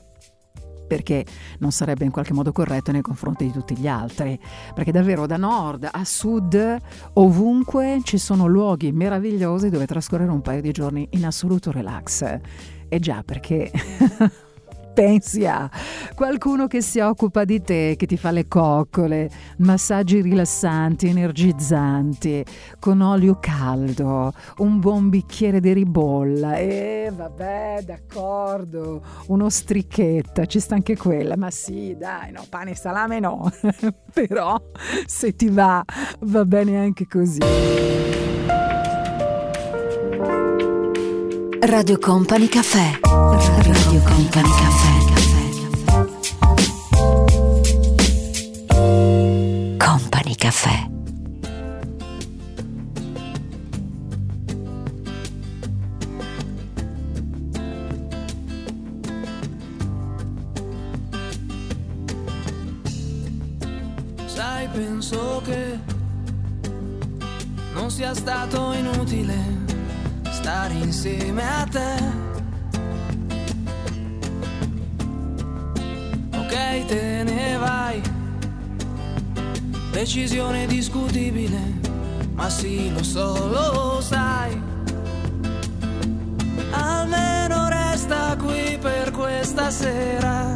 perché 0.88 1.26
non 1.60 1.72
sarebbe 1.72 2.06
in 2.06 2.12
qualche 2.12 2.34
modo 2.34 2.52
corretto 2.52 2.91
nei 2.91 3.02
confronti 3.02 3.45
di 3.45 3.52
tutti 3.52 3.76
gli 3.76 3.88
altri, 3.88 4.40
perché 4.72 4.91
davvero 4.91 5.26
da 5.26 5.36
nord 5.36 5.90
a 5.91 6.06
sud 6.06 6.78
ovunque 7.14 8.02
ci 8.03 8.20
sono 8.20 8.45
luoghi 8.45 8.91
meravigliosi 8.91 9.72
dove 9.72 9.88
trascorrere 9.88 10.30
un 10.30 10.41
paio 10.41 10.62
di 10.62 10.72
giorni 10.72 11.07
in 11.14 11.26
assoluto 11.26 11.72
relax. 11.72 12.40
E 12.88 12.99
già 12.99 13.24
perché 13.26 13.72
pensi 14.95 15.45
a 15.45 15.69
qualcuno 16.15 16.67
che 16.67 16.81
si 16.81 17.01
occupa 17.01 17.43
di 17.43 17.61
te, 17.61 17.95
che 17.97 18.05
ti 18.05 18.15
fa 18.15 18.31
le 18.31 18.47
coccole, 18.47 19.30
massaggi 19.57 20.22
rilassanti, 20.22 21.09
energizzanti, 21.09 22.45
con 22.80 23.01
olio 23.01 23.38
caldo, 23.41 24.31
un 24.59 24.80
buon 24.80 25.09
bicchiere 25.09 25.59
di 25.59 25.73
ribolla. 25.73 26.55
E 26.55 27.11
vabbè, 27.13 27.84
d'accordo, 27.85 29.03
un'ostrichetta, 29.27 30.45
ci 30.45 30.61
sta 30.61 30.76
anche 30.76 30.95
quella, 30.95 31.35
ma 31.35 31.51
sì, 31.51 31.97
dai, 31.99 32.31
no, 32.31 32.45
pane 32.49 32.72
e 32.72 32.76
salame 32.76 33.19
no, 33.19 33.51
però 34.13 34.57
se 35.05 35.35
ti 35.35 35.49
va 35.49 35.84
va 36.22 36.45
bene 36.45 36.80
anche 36.80 37.05
così. 37.05 38.24
Radio 41.68 41.98
Company 41.98 42.48
Caffè. 42.48 43.00
Radio 43.02 44.02
Company 44.04 44.50
Caffè. 44.50 44.94
Company 49.78 50.36
Caffè. 50.36 50.90
Sai, 64.26 64.68
penso 64.72 65.42
che 65.44 65.80
non 67.74 67.90
sia 67.90 68.14
stato 68.14 68.72
inutile 68.74 69.65
stare 70.45 70.76
insieme 70.76 71.41
a 71.41 71.65
te. 71.65 71.93
Ok, 76.38 76.85
te 76.85 77.23
ne 77.23 77.57
vai. 77.57 77.99
Decisione 79.91 80.67
discutibile, 80.67 81.59
ma 82.35 82.47
sì, 82.47 82.93
lo 82.93 83.01
so, 83.01 83.47
lo 83.47 84.01
sai. 84.01 84.61
Almeno 86.69 87.67
resta 87.67 88.38
qui 88.38 88.77
per 88.80 89.09
questa 89.09 89.72
sera. 89.72 90.55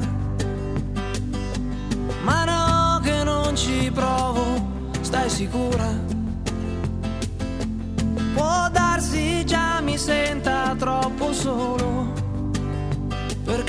Ma 2.22 2.44
no, 2.46 3.00
che 3.02 3.24
non 3.24 3.56
ci 3.56 3.90
provo, 3.92 4.44
stai 5.02 5.32
sicura? 5.32 6.19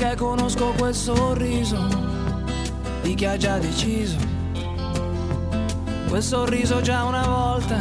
Perché 0.01 0.15
conosco 0.15 0.73
quel 0.77 0.95
sorriso 0.95 1.77
di 3.03 3.13
chi 3.13 3.25
ha 3.25 3.37
già 3.37 3.59
deciso. 3.59 4.17
Quel 6.09 6.23
sorriso 6.23 6.81
già 6.81 7.03
una 7.03 7.27
volta 7.27 7.77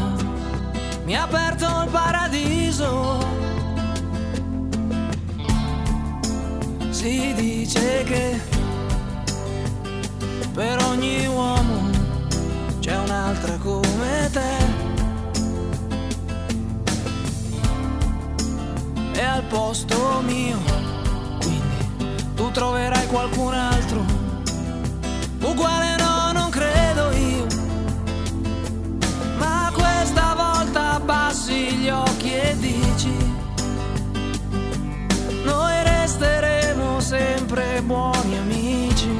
mi 1.04 1.16
ha 1.16 1.22
aperto 1.22 1.64
il 1.64 1.88
paradiso. 1.90 3.18
Si 6.90 7.32
dice 7.32 8.04
che 8.04 8.40
per 10.52 10.78
ogni 10.84 11.26
uomo 11.26 11.88
c'è 12.80 12.98
un'altra 12.98 13.56
come 13.56 14.28
te. 14.30 14.78
E 19.14 19.22
al 19.22 19.42
posto 19.44 20.20
mio, 20.26 20.79
tu 22.40 22.50
troverai 22.52 23.06
qualcun 23.06 23.52
altro. 23.52 24.02
Uguale 25.42 25.96
no, 25.98 26.32
non 26.32 26.48
credo 26.48 27.10
io. 27.10 27.46
Ma 29.36 29.70
questa 29.74 30.34
volta 30.34 30.94
abbassi 30.94 31.76
gli 31.76 31.90
occhi 31.90 32.32
e 32.32 32.56
dici: 32.58 33.14
Noi 35.44 35.82
resteremo 35.82 36.98
sempre 37.00 37.82
buoni 37.82 38.38
amici. 38.38 39.14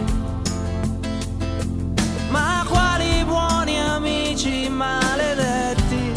Ma 2.31 2.65
quali 2.67 3.23
buoni 3.25 3.79
amici 3.79 4.67
maledetti? 4.71 6.13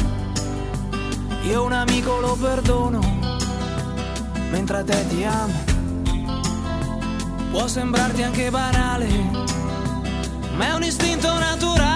Io 1.50 1.66
un 1.66 1.74
amico 1.74 2.22
lo 2.22 2.38
perdono, 2.40 3.02
mentre 4.52 4.78
a 4.78 4.84
te 4.86 5.08
ti 5.10 5.24
amo. 5.26 5.63
Può 7.54 7.68
sembrarti 7.68 8.24
anche 8.24 8.50
banale, 8.50 9.08
ma 10.56 10.70
è 10.70 10.74
un 10.74 10.82
istinto 10.82 11.32
naturale. 11.38 11.93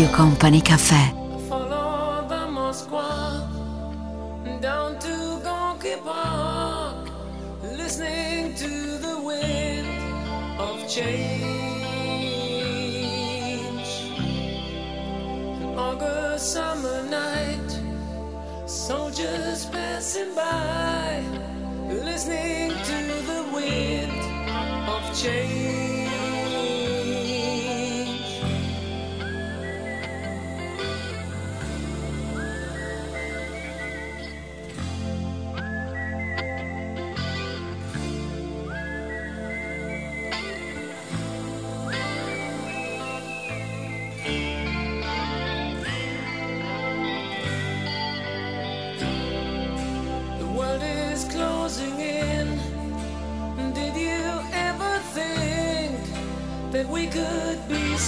Radio 0.00 0.16
Company 0.16 0.62
Caffè. 0.62 1.12
Follow 1.46 1.90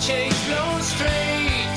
Change 0.00 0.34
blows 0.46 0.86
straight 0.86 1.76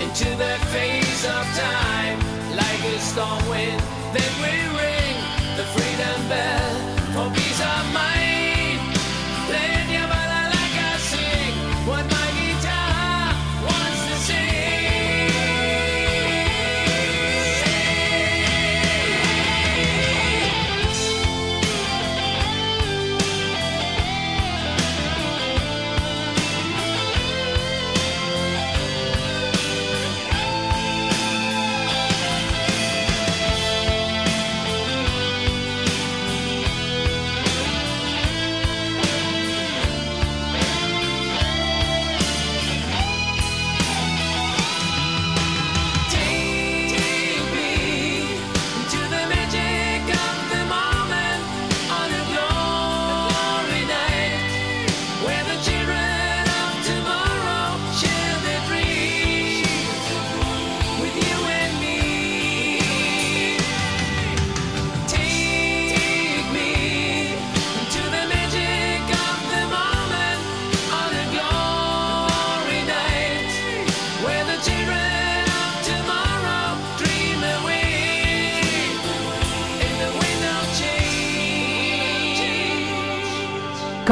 into 0.00 0.24
the 0.36 0.56
face 0.72 1.24
of 1.26 1.44
time, 1.54 2.18
like 2.56 2.80
a 2.94 2.98
storm 2.98 3.48
wind. 3.48 3.80
Then 4.12 4.32
we 4.40 4.54
ring 4.78 5.16
the 5.56 5.64
freedom 5.74 6.28
bell 6.28 6.74
for 7.12 7.34
peace 7.34 7.60
of 7.60 7.92
mind. 7.92 8.21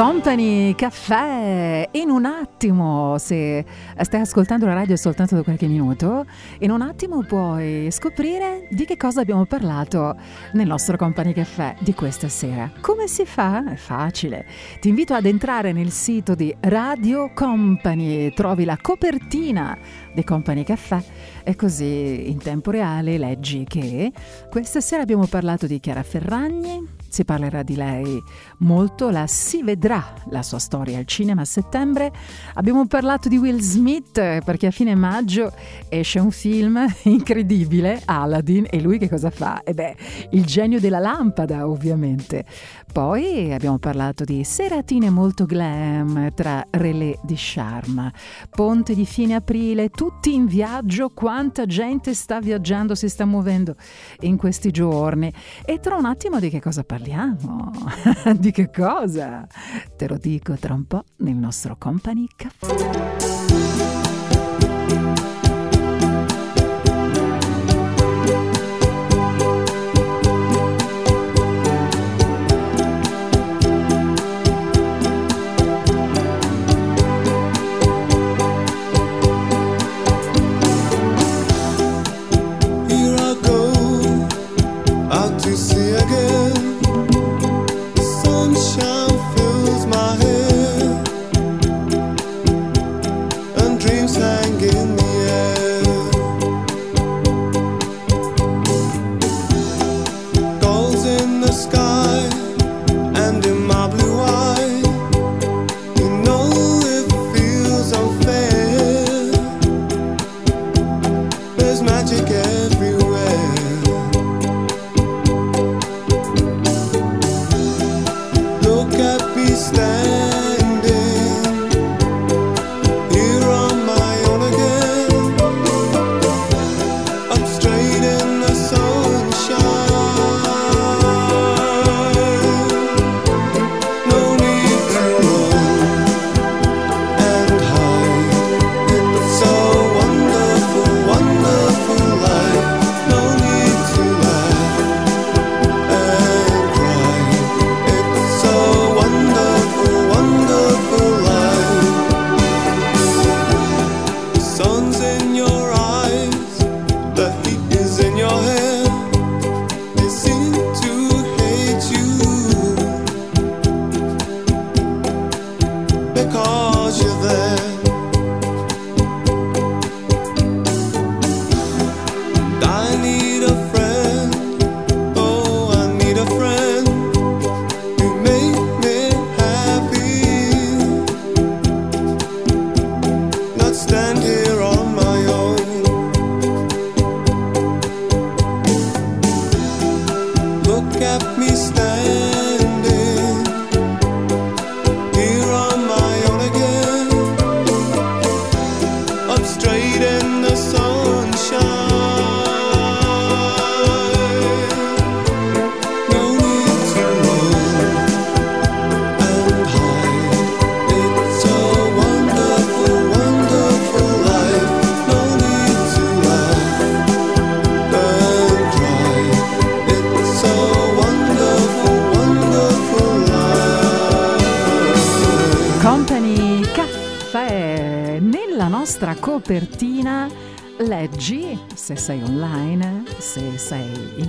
Company 0.01 0.73
Caffè, 0.73 1.87
in 1.91 2.09
un 2.09 2.25
attimo, 2.25 3.19
se 3.19 3.63
stai 4.01 4.21
ascoltando 4.21 4.65
la 4.65 4.73
radio 4.73 4.95
soltanto 4.95 5.35
da 5.35 5.43
qualche 5.43 5.67
minuto, 5.67 6.25
in 6.61 6.71
un 6.71 6.81
attimo 6.81 7.21
puoi 7.21 7.87
scoprire 7.91 8.67
di 8.71 8.85
che 8.85 8.97
cosa 8.97 9.21
abbiamo 9.21 9.45
parlato 9.45 10.15
nel 10.53 10.65
nostro 10.65 10.97
Company 10.97 11.33
Caffè 11.33 11.75
di 11.81 11.93
questa 11.93 12.29
sera. 12.29 12.71
Come 12.81 13.07
si 13.07 13.25
fa? 13.25 13.73
È 13.73 13.75
facile. 13.75 14.47
Ti 14.79 14.89
invito 14.89 15.13
ad 15.13 15.27
entrare 15.27 15.71
nel 15.71 15.91
sito 15.91 16.33
di 16.33 16.51
Radio 16.61 17.29
Company, 17.35 18.33
trovi 18.33 18.65
la 18.65 18.79
copertina 18.81 19.77
di 20.15 20.23
Company 20.23 20.63
Caffè 20.63 20.99
e 21.43 21.55
così 21.55 22.27
in 22.27 22.39
tempo 22.39 22.71
reale 22.71 23.19
leggi 23.19 23.65
che 23.65 24.11
questa 24.49 24.81
sera 24.81 25.03
abbiamo 25.03 25.27
parlato 25.27 25.67
di 25.67 25.79
Chiara 25.79 26.01
Ferragni, 26.01 27.00
si 27.11 27.25
parlerà 27.25 27.61
di 27.61 27.75
lei 27.75 28.23
molto, 28.59 29.09
la 29.09 29.27
si 29.27 29.63
vedrà 29.63 30.13
la 30.29 30.41
sua 30.41 30.59
storia 30.59 30.97
al 30.97 31.05
cinema 31.05 31.41
a 31.41 31.45
settembre. 31.45 32.09
Abbiamo 32.53 32.87
parlato 32.87 33.27
di 33.27 33.37
Will 33.37 33.59
Smith 33.59 34.17
eh, 34.17 34.41
perché 34.45 34.67
a 34.67 34.71
fine 34.71 34.95
maggio 34.95 35.51
esce 35.89 36.19
un 36.19 36.31
film 36.31 36.85
incredibile, 37.03 38.01
Aladdin, 38.05 38.65
e 38.69 38.79
lui 38.79 38.97
che 38.97 39.09
cosa 39.09 39.29
fa? 39.29 39.61
E 39.63 39.73
beh, 39.73 39.95
il 40.31 40.45
genio 40.45 40.79
della 40.79 40.99
lampada 40.99 41.67
ovviamente. 41.67 42.45
Poi 42.91 43.53
abbiamo 43.53 43.77
parlato 43.77 44.25
di 44.25 44.43
seratine 44.43 45.09
molto 45.09 45.45
glam 45.45 46.33
tra 46.33 46.65
relè 46.69 47.17
di 47.23 47.37
Sharma, 47.37 48.11
ponte 48.49 48.93
di 48.93 49.05
fine 49.05 49.35
aprile, 49.35 49.89
tutti 49.89 50.33
in 50.33 50.45
viaggio, 50.45 51.09
quanta 51.09 51.65
gente 51.65 52.13
sta 52.13 52.41
viaggiando, 52.41 52.93
si 52.93 53.07
sta 53.07 53.25
muovendo 53.25 53.75
in 54.21 54.35
questi 54.35 54.71
giorni. 54.71 55.33
E 55.63 55.79
tra 55.79 55.95
un 55.95 56.05
attimo 56.05 56.39
di 56.39 56.49
che 56.49 56.59
cosa 56.59 56.83
parliamo? 56.83 57.71
di 58.37 58.51
che 58.51 58.69
cosa? 58.69 59.47
Te 59.95 60.07
lo 60.09 60.17
dico 60.17 60.55
tra 60.55 60.73
un 60.73 60.85
po' 60.85 61.05
nel 61.17 61.35
nostro 61.35 61.77
Company 61.77 62.27
Caffè. 62.35 63.70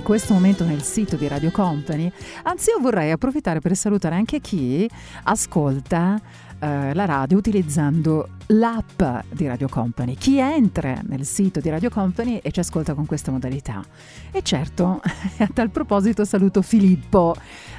In 0.03 0.09
questo 0.09 0.33
momento 0.33 0.65
nel 0.65 0.81
sito 0.81 1.15
di 1.15 1.29
Radio 1.29 1.49
Company. 1.49 2.11
Anzi, 2.43 2.71
io 2.71 2.79
vorrei 2.81 3.11
approfittare 3.11 3.61
per 3.61 3.73
salutare 3.73 4.15
anche 4.15 4.41
chi 4.41 4.87
ascolta 5.23 6.19
la 6.93 7.05
radio 7.05 7.37
utilizzando 7.37 8.29
l'app 8.47 9.01
di 9.29 9.47
Radio 9.47 9.67
Company. 9.67 10.15
Chi 10.15 10.37
entra 10.37 10.99
nel 11.03 11.25
sito 11.25 11.59
di 11.59 11.69
Radio 11.69 11.89
Company 11.89 12.37
e 12.37 12.51
ci 12.51 12.59
ascolta 12.59 12.93
con 12.93 13.05
questa 13.05 13.31
modalità. 13.31 13.83
E 14.31 14.41
certo, 14.41 15.01
a 15.39 15.49
tal 15.53 15.69
proposito 15.69 16.25
saluto 16.25 16.61
Filippo. 16.61 17.35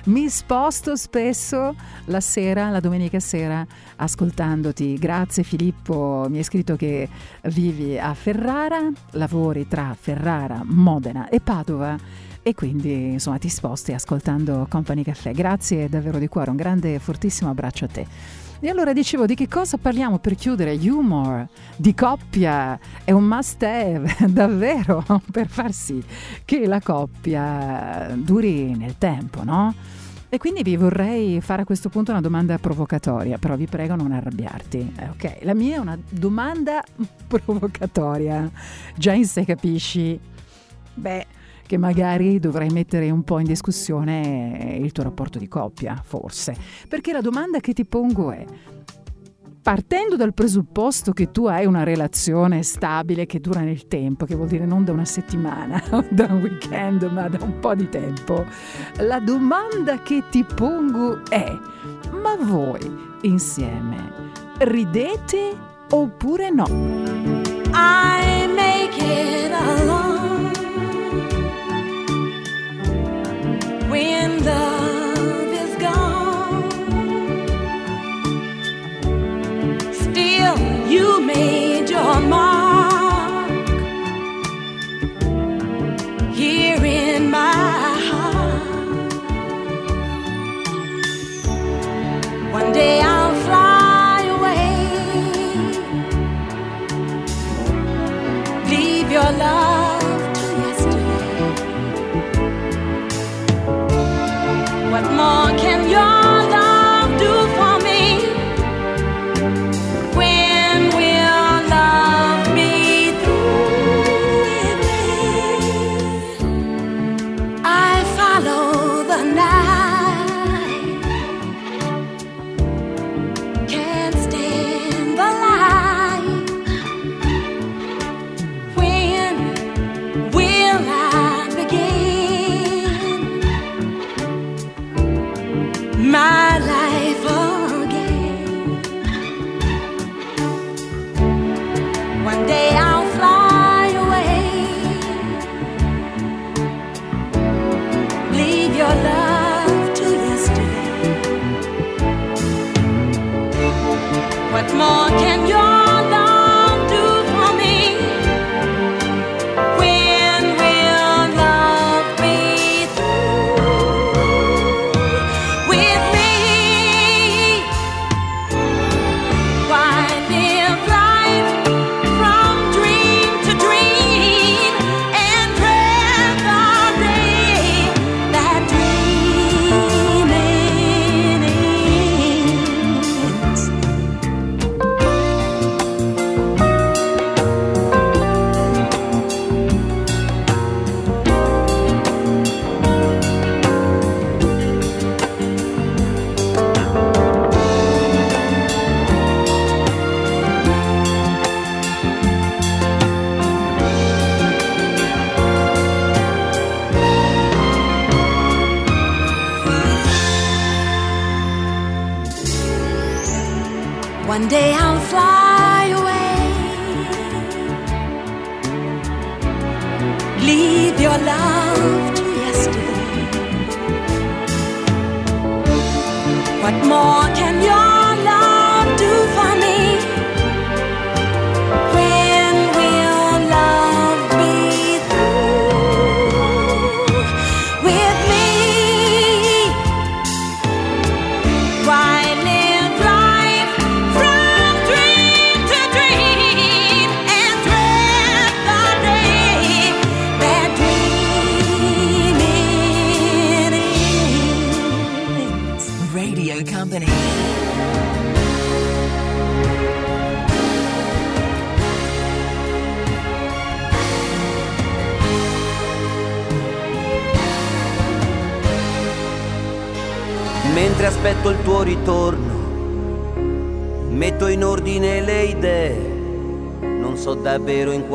Mi 0.06 0.28
sposto 0.28 0.96
spesso 0.96 1.74
la 2.06 2.20
sera, 2.20 2.70
la 2.70 2.80
domenica 2.80 3.20
sera, 3.20 3.66
ascoltandoti. 3.96 4.94
Grazie 4.94 5.42
Filippo, 5.42 6.26
mi 6.28 6.38
hai 6.38 6.44
scritto 6.44 6.76
che 6.76 7.08
vivi 7.44 7.98
a 7.98 8.14
Ferrara, 8.14 8.90
lavori 9.12 9.66
tra 9.68 9.96
Ferrara, 9.98 10.62
Modena 10.64 11.28
e 11.28 11.40
Padova 11.40 11.96
e 12.46 12.52
quindi 12.52 13.12
insomma 13.12 13.38
ti 13.38 13.48
sposti 13.48 13.92
ascoltando 13.92 14.66
Company 14.68 15.02
Caffè. 15.02 15.32
Grazie 15.32 15.88
davvero 15.88 16.18
di 16.18 16.28
cuore, 16.28 16.50
un 16.50 16.56
grande 16.56 16.94
e 16.94 16.98
fortissimo 16.98 17.48
abbraccio 17.48 17.86
a 17.86 17.88
te. 17.88 18.06
E 18.60 18.68
allora 18.70 18.92
dicevo 18.92 19.26
di 19.26 19.34
che 19.34 19.46
cosa 19.46 19.76
parliamo 19.76 20.18
per 20.18 20.36
chiudere? 20.36 20.74
Humor, 20.74 21.46
di 21.76 21.94
coppia, 21.94 22.78
è 23.04 23.10
un 23.10 23.24
must 23.24 23.62
have 23.62 24.16
davvero 24.32 25.04
per 25.30 25.48
far 25.48 25.72
sì 25.72 26.02
che 26.44 26.66
la 26.66 26.80
coppia 26.80 28.14
duri 28.16 28.74
nel 28.74 28.96
tempo, 28.96 29.44
no? 29.44 29.74
E 30.34 30.38
quindi 30.38 30.62
vi 30.62 30.76
vorrei 30.76 31.40
fare 31.40 31.62
a 31.62 31.64
questo 31.64 31.88
punto 31.88 32.10
una 32.10 32.20
domanda 32.20 32.58
provocatoria, 32.58 33.38
però 33.38 33.54
vi 33.54 33.66
prego 33.66 33.94
non 33.94 34.10
arrabbiarti. 34.10 34.94
Eh, 34.98 35.08
ok, 35.10 35.38
la 35.42 35.54
mia 35.54 35.76
è 35.76 35.78
una 35.78 35.96
domanda 36.08 36.82
provocatoria. 37.28 38.50
Già 38.96 39.12
in 39.12 39.26
sé 39.26 39.44
capisci, 39.44 40.18
beh, 40.94 41.26
che 41.74 41.78
magari 41.78 42.38
dovrai 42.38 42.68
mettere 42.68 43.10
un 43.10 43.24
po' 43.24 43.40
in 43.40 43.46
discussione 43.46 44.78
il 44.80 44.92
tuo 44.92 45.02
rapporto 45.02 45.40
di 45.40 45.48
coppia, 45.48 46.00
forse. 46.04 46.56
Perché 46.88 47.12
la 47.12 47.20
domanda 47.20 47.58
che 47.58 47.72
ti 47.72 47.84
pongo 47.84 48.30
è, 48.30 48.44
partendo 49.60 50.14
dal 50.14 50.34
presupposto 50.34 51.10
che 51.10 51.32
tu 51.32 51.46
hai 51.46 51.66
una 51.66 51.82
relazione 51.82 52.62
stabile 52.62 53.26
che 53.26 53.40
dura 53.40 53.62
nel 53.62 53.88
tempo, 53.88 54.24
che 54.24 54.36
vuol 54.36 54.46
dire 54.46 54.66
non 54.66 54.84
da 54.84 54.92
una 54.92 55.04
settimana 55.04 55.82
o 55.90 56.04
da 56.10 56.26
un 56.30 56.42
weekend, 56.42 57.02
ma 57.10 57.28
da 57.28 57.44
un 57.44 57.58
po' 57.58 57.74
di 57.74 57.88
tempo, 57.88 58.44
la 58.98 59.18
domanda 59.18 60.00
che 60.00 60.22
ti 60.30 60.44
pongo 60.44 61.24
è, 61.28 61.58
ma 62.12 62.36
voi 62.38 62.88
insieme 63.22 64.12
ridete 64.58 65.56
oppure 65.90 66.50
no? 66.50 66.66
I 67.72 68.46
make 68.46 68.96
it 69.02 69.50
alone 69.50 70.13
you 80.94 81.20
made 81.20 81.88
your 81.90 82.20
mark 82.20 82.53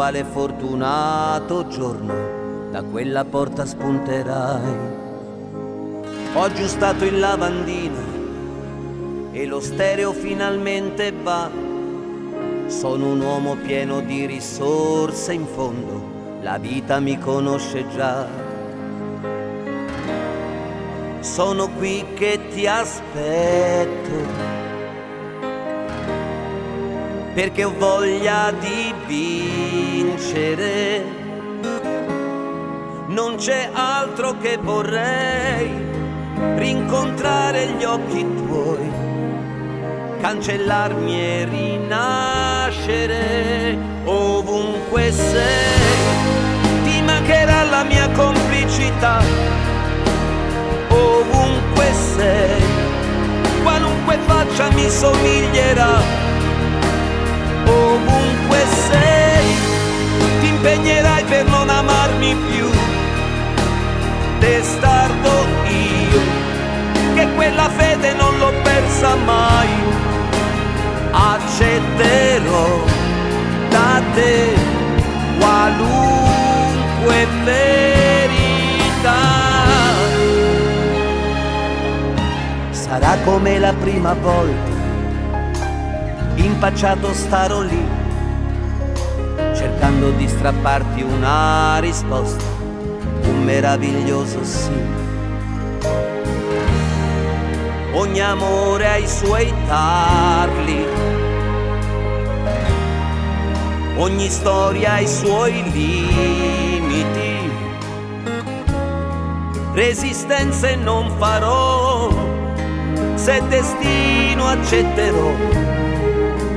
quale 0.10 0.24
fortunato 0.24 1.68
giorno 1.68 2.72
da 2.72 2.82
quella 2.82 3.26
porta 3.26 3.64
spunterai. 3.64 4.74
Ho 6.34 6.42
aggiustato 6.42 7.06
il 7.06 7.20
lavandino 7.20 9.30
e 9.32 9.46
lo 9.46 9.60
stereo 9.60 10.12
finalmente 10.12 11.12
va. 11.12 11.48
Sono 12.66 13.12
un 13.12 13.22
uomo 13.22 13.56
pieno 13.58 14.00
di 14.00 14.26
risorse 14.26 15.34
in 15.34 15.46
fondo, 15.46 16.02
la 16.42 16.58
vita 16.58 17.00
mi 17.00 17.20
conosce 17.20 17.88
già. 17.90 18.26
Sono 21.20 21.70
qui 21.78 22.04
che 22.16 22.48
ti 22.52 22.66
aspetto 22.66 24.59
perché 27.40 27.64
ho 27.64 27.74
voglia 27.78 28.52
di 28.52 28.94
vincere. 29.08 31.02
Non 33.08 33.38
c'è 33.38 33.70
altro 33.72 34.38
che 34.40 34.58
vorrei 34.62 35.72
rincontrare 36.58 37.68
gli 37.78 37.86
occhi 37.86 38.28
tuoi, 38.36 38.92
cancellarmi 40.20 41.18
e 41.18 41.46
rinascere 41.46 43.08
ovunque 44.04 45.10
sei. 45.10 45.88
Ti 46.84 47.02
mancherà 47.04 47.64
la 47.64 47.86
mia 47.86 48.10
complicità, 48.10 49.22
ovunque 50.90 51.90
sei, 52.18 52.62
qualunque 53.64 54.18
faccia 54.26 54.70
mi 54.72 54.90
somiglierà 54.90 56.19
ovunque 57.70 58.60
sei, 58.88 59.48
ti 60.40 60.48
impegnerai 60.48 61.24
per 61.24 61.46
non 61.46 61.70
amarmi 61.70 62.36
più. 62.50 62.70
Testardo 64.40 65.32
io, 65.68 66.22
che 67.16 67.28
quella 67.36 67.70
fede 67.70 68.14
non 68.14 68.38
l'ho 68.40 68.54
persa 68.64 69.16
mai. 69.16 69.70
Accetterò 71.12 72.84
da 73.70 74.02
te 74.14 74.54
qualunque 75.40 77.28
verità. 77.44 79.22
Sarà 82.72 83.18
come 83.24 83.60
la 83.60 83.74
prima 83.74 84.14
volta 84.14 84.79
impacciato 86.46 87.14
starò 87.14 87.62
lì, 87.62 87.86
cercando 89.56 90.12
di 90.12 90.28
strapparti 90.28 91.02
una 91.02 91.80
risposta, 91.80 92.44
un 93.24 93.44
meraviglioso 93.44 94.44
sì. 94.44 94.72
Ogni 97.94 98.22
amore 98.22 98.88
ha 98.88 98.96
i 98.96 99.08
suoi 99.08 99.54
tarli, 99.68 100.86
ogni 103.98 104.30
storia 104.30 104.94
ha 104.94 105.00
i 105.00 105.08
suoi 105.08 105.64
limiti. 105.72 107.38
Resistenze 109.74 110.76
non 110.76 111.12
farò, 111.18 112.10
se 113.16 113.42
destino 113.50 114.46
accetterò 114.46 115.59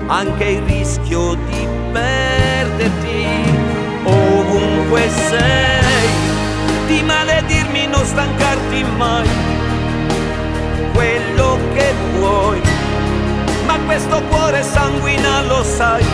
anche 0.07 0.45
il 0.45 0.63
rischio 0.63 1.35
di 1.35 1.67
perderti. 1.93 3.27
Ovunque 4.05 5.09
sei, 5.29 6.11
di 6.87 7.03
maledirmi 7.03 7.87
non 7.87 8.05
stancarti 8.05 8.85
mai, 8.97 9.29
quello 10.93 11.59
che 11.75 11.95
vuoi, 12.19 12.61
ma 13.65 13.79
questo 13.87 14.21
cuore 14.29 14.63
sanguina 14.63 15.43
lo 15.43 15.63
sai, 15.63 16.05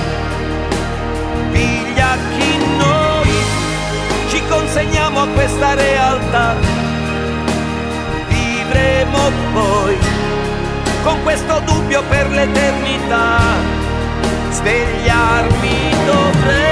piglia 1.51 2.17
chi 2.37 2.59
noi 2.77 3.31
ci 4.29 4.43
consegniamo 4.49 5.23
a 5.23 5.27
questa 5.29 5.75
realtà, 5.75 6.55
vivremo 8.29 9.31
poi 9.55 9.97
con 11.03 11.23
questo 11.23 11.61
dubbio 11.65 12.03
per 12.11 12.29
l'eternità 12.29 13.78
svegliarmi 14.59 15.95
dovrei. 16.05 16.67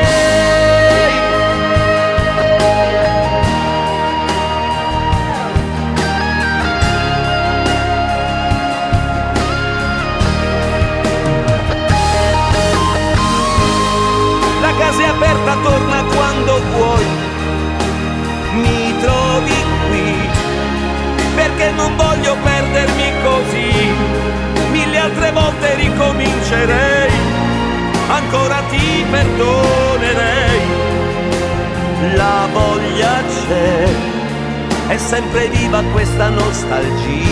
La 14.60 14.72
casa 14.78 15.02
è 15.02 15.06
aperta, 15.06 15.56
torna 15.62 16.02
quando 16.14 16.60
vuoi, 16.72 17.04
mi 18.54 18.94
trovi 19.00 19.54
qui, 19.88 20.28
perché 21.36 21.70
non 21.70 21.94
voglio 21.96 22.36
perdermi 22.42 23.12
così, 23.22 23.70
mille 24.72 24.98
altre 24.98 25.30
volte 25.30 25.74
ricomincerei 25.76 27.35
ancora 28.08 28.62
ti 28.68 29.04
perdonerei. 29.10 30.60
La 32.14 32.48
voglia 32.52 33.22
c'è, 33.22 33.88
è 34.88 34.96
sempre 34.98 35.48
viva 35.48 35.82
questa 35.92 36.28
nostalgia 36.28 37.24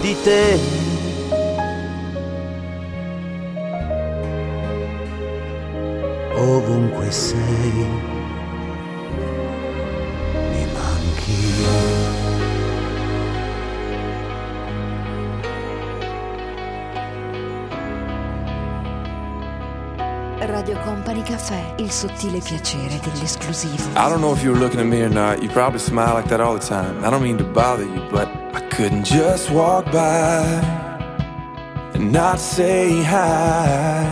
di 0.00 0.16
te. 0.22 0.84
Ovunque 6.38 7.10
sei, 7.10 8.15
Caffè, 21.36 21.74
il 21.76 21.90
sottile 21.90 22.38
piacere 22.38 22.98
dell'esclusivo. 23.02 23.90
I 23.94 24.08
don't 24.08 24.20
know 24.20 24.32
if 24.32 24.42
you 24.42 24.52
were 24.52 24.58
looking 24.58 24.80
at 24.80 24.86
me 24.86 25.02
or 25.02 25.10
not. 25.10 25.42
You 25.42 25.50
probably 25.50 25.78
smile 25.78 26.14
like 26.14 26.28
that 26.28 26.40
all 26.40 26.54
the 26.54 26.66
time. 26.66 27.04
I 27.04 27.10
don't 27.10 27.20
mean 27.20 27.36
to 27.36 27.44
bother 27.44 27.84
you, 27.84 28.00
but 28.10 28.26
I 28.54 28.60
couldn't 28.70 29.04
just 29.04 29.50
walk 29.50 29.84
by 29.92 30.46
and 31.92 32.10
not 32.10 32.38
say 32.38 33.02
hi. 33.02 34.06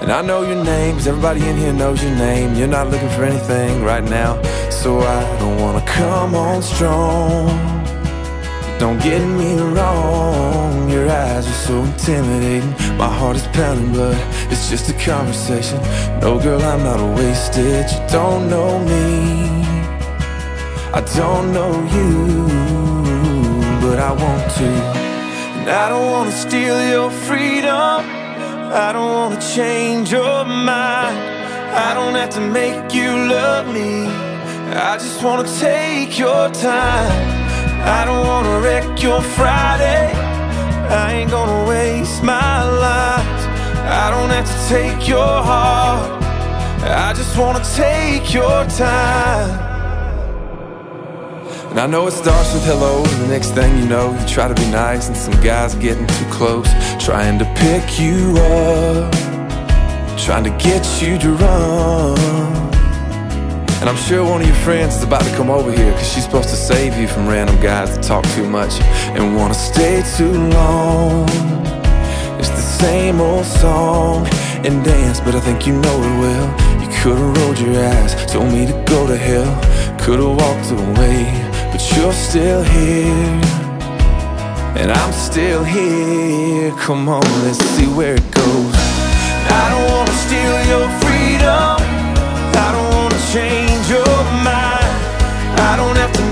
And 0.00 0.12
I 0.12 0.22
know 0.22 0.42
your 0.42 0.62
name, 0.62 0.94
'cause 0.94 1.08
everybody 1.08 1.40
in 1.44 1.56
here 1.56 1.72
knows 1.72 2.00
your 2.00 2.14
name. 2.14 2.54
You're 2.54 2.68
not 2.68 2.88
looking 2.88 3.10
for 3.10 3.24
anything 3.24 3.82
right 3.82 4.08
now, 4.08 4.38
so 4.70 5.00
I 5.00 5.24
don't 5.40 5.60
wanna 5.60 5.82
come 5.86 6.36
on 6.36 6.62
strong. 6.62 7.50
Don't 8.78 9.02
get 9.02 9.22
me 9.22 9.56
wrong, 9.58 10.88
your 10.88 11.10
eyes 11.10 11.48
are 11.48 11.66
so 11.66 11.82
intimidating. 11.82 12.85
My 12.96 13.08
heart 13.08 13.36
is 13.36 13.46
pounding, 13.48 13.92
but 13.92 14.16
it's 14.50 14.70
just 14.70 14.88
a 14.88 14.94
conversation. 14.94 15.78
No, 16.20 16.40
girl, 16.40 16.62
I'm 16.62 16.82
not 16.82 16.98
a 16.98 17.06
wasted. 17.14 17.90
You 17.90 18.00
don't 18.08 18.48
know 18.48 18.78
me, 18.78 19.62
I 20.94 21.02
don't 21.14 21.52
know 21.52 21.72
you, 21.96 22.48
but 23.82 23.98
I 23.98 24.12
want 24.12 24.50
to. 24.58 24.70
And 25.58 25.68
I 25.68 25.90
don't 25.90 26.10
wanna 26.10 26.32
steal 26.32 26.78
your 26.88 27.10
freedom, 27.10 28.00
I 28.84 28.92
don't 28.94 29.12
wanna 29.12 29.40
change 29.42 30.10
your 30.10 30.46
mind. 30.46 31.18
I 31.88 31.92
don't 31.92 32.14
have 32.14 32.30
to 32.30 32.40
make 32.40 32.94
you 32.94 33.10
love 33.10 33.66
me, 33.74 34.06
I 34.72 34.96
just 34.96 35.22
wanna 35.22 35.46
take 35.60 36.18
your 36.18 36.48
time. 36.48 37.12
I 37.84 38.06
don't 38.06 38.26
wanna 38.26 38.60
wreck 38.60 39.02
your 39.02 39.20
Friday. 39.20 40.25
I 40.90 41.14
ain't 41.14 41.30
gonna 41.30 41.68
waste 41.68 42.22
my 42.22 42.62
life. 42.62 43.42
I 43.88 44.10
don't 44.10 44.30
have 44.30 44.46
to 44.46 44.68
take 44.68 45.08
your 45.08 45.18
heart. 45.18 46.22
I 46.82 47.12
just 47.14 47.36
wanna 47.36 47.62
take 47.74 48.32
your 48.32 48.64
time. 48.66 49.66
And 51.70 51.80
I 51.80 51.86
know 51.86 52.06
it 52.06 52.12
starts 52.12 52.54
with 52.54 52.64
hello, 52.64 53.04
and 53.04 53.22
the 53.24 53.28
next 53.28 53.50
thing 53.50 53.78
you 53.78 53.86
know, 53.86 54.16
you 54.18 54.26
try 54.26 54.48
to 54.48 54.54
be 54.54 54.66
nice, 54.70 55.08
and 55.08 55.16
some 55.16 55.38
guy's 55.42 55.74
getting 55.74 56.06
too 56.06 56.24
close, 56.30 56.66
trying 56.98 57.38
to 57.38 57.44
pick 57.56 58.00
you 58.00 58.34
up, 58.38 59.12
trying 60.18 60.44
to 60.44 60.50
get 60.50 60.84
you 61.02 61.18
to 61.18 61.32
run. 61.32 62.45
And 63.86 63.96
I'm 63.96 64.04
sure 64.04 64.24
one 64.24 64.40
of 64.40 64.48
your 64.48 64.56
friends 64.56 64.96
is 64.96 65.04
about 65.04 65.22
to 65.22 65.30
come 65.36 65.48
over 65.48 65.70
here 65.70 65.92
Cause 65.92 66.12
she's 66.12 66.24
supposed 66.24 66.48
to 66.48 66.56
save 66.56 66.96
you 66.96 67.06
from 67.06 67.28
random 67.28 67.54
guys 67.60 67.94
that 67.94 68.02
talk 68.02 68.24
too 68.34 68.44
much 68.50 68.80
And 69.14 69.36
wanna 69.36 69.54
stay 69.54 70.02
too 70.16 70.32
long 70.32 71.22
It's 72.40 72.48
the 72.48 72.66
same 72.82 73.20
old 73.20 73.46
song 73.46 74.26
and 74.66 74.84
dance 74.84 75.20
But 75.20 75.36
I 75.36 75.40
think 75.40 75.68
you 75.68 75.74
know 75.74 75.96
it 76.02 76.14
well 76.18 76.46
You 76.82 76.88
could've 76.98 77.36
rolled 77.38 77.60
your 77.60 77.78
eyes 77.78 78.12
Told 78.26 78.52
me 78.52 78.66
to 78.66 78.72
go 78.88 79.06
to 79.06 79.16
hell 79.16 79.54
Could've 80.00 80.34
walked 80.34 80.72
away 80.72 81.22
But 81.70 81.80
you're 81.96 82.12
still 82.12 82.64
here 82.64 83.40
and 84.78 84.92
I'm 84.92 85.12
still 85.14 85.64
here. 85.64 86.70
Come 86.72 87.08
on, 87.08 87.22
let's 87.42 87.56
see 87.56 87.86
where 87.86 88.14
it 88.14 88.30
goes. 88.30 88.74
I 89.48 89.70
don't 89.70 89.90
wanna 89.90 90.12
steal 90.12 90.66
your 90.66 90.86
freedom. 91.00 91.85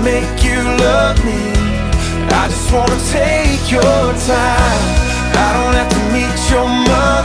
Make 0.05 0.43
you 0.43 0.61
love 0.85 1.17
me. 1.25 1.41
I 2.29 2.47
just 2.47 2.71
wanna 2.71 2.99
take 3.11 3.71
your 3.71 3.81
time. 3.81 4.83
I 5.45 5.49
don't 5.55 5.75
have 5.79 5.89
to 5.97 6.01
meet 6.13 6.37
your 6.51 6.67
mother. 6.91 7.24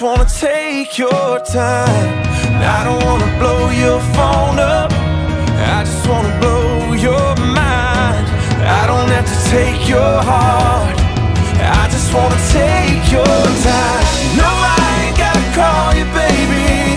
Just 0.00 0.08
wanna 0.08 0.24
take 0.24 0.96
your 0.96 1.38
time. 1.40 2.24
I 2.62 2.84
don't 2.84 3.04
wanna 3.04 3.28
blow 3.38 3.68
your 3.68 4.00
phone 4.16 4.58
up. 4.58 4.90
I 4.92 5.84
just 5.84 6.08
wanna 6.08 6.40
blow 6.40 6.94
your 6.94 7.36
mind. 7.36 8.24
I 8.64 8.86
don't 8.86 9.10
have 9.10 9.28
to 9.28 9.38
take 9.50 9.86
your 9.86 10.14
heart. 10.24 10.96
I 11.60 11.86
just 11.92 12.14
wanna 12.14 12.40
take 12.48 13.12
your 13.12 13.40
time. 13.68 14.04
No, 14.40 14.48
I 14.48 15.04
ain't 15.04 15.18
gotta 15.18 15.46
call 15.58 15.92
you 15.98 16.06
baby. 16.16 16.96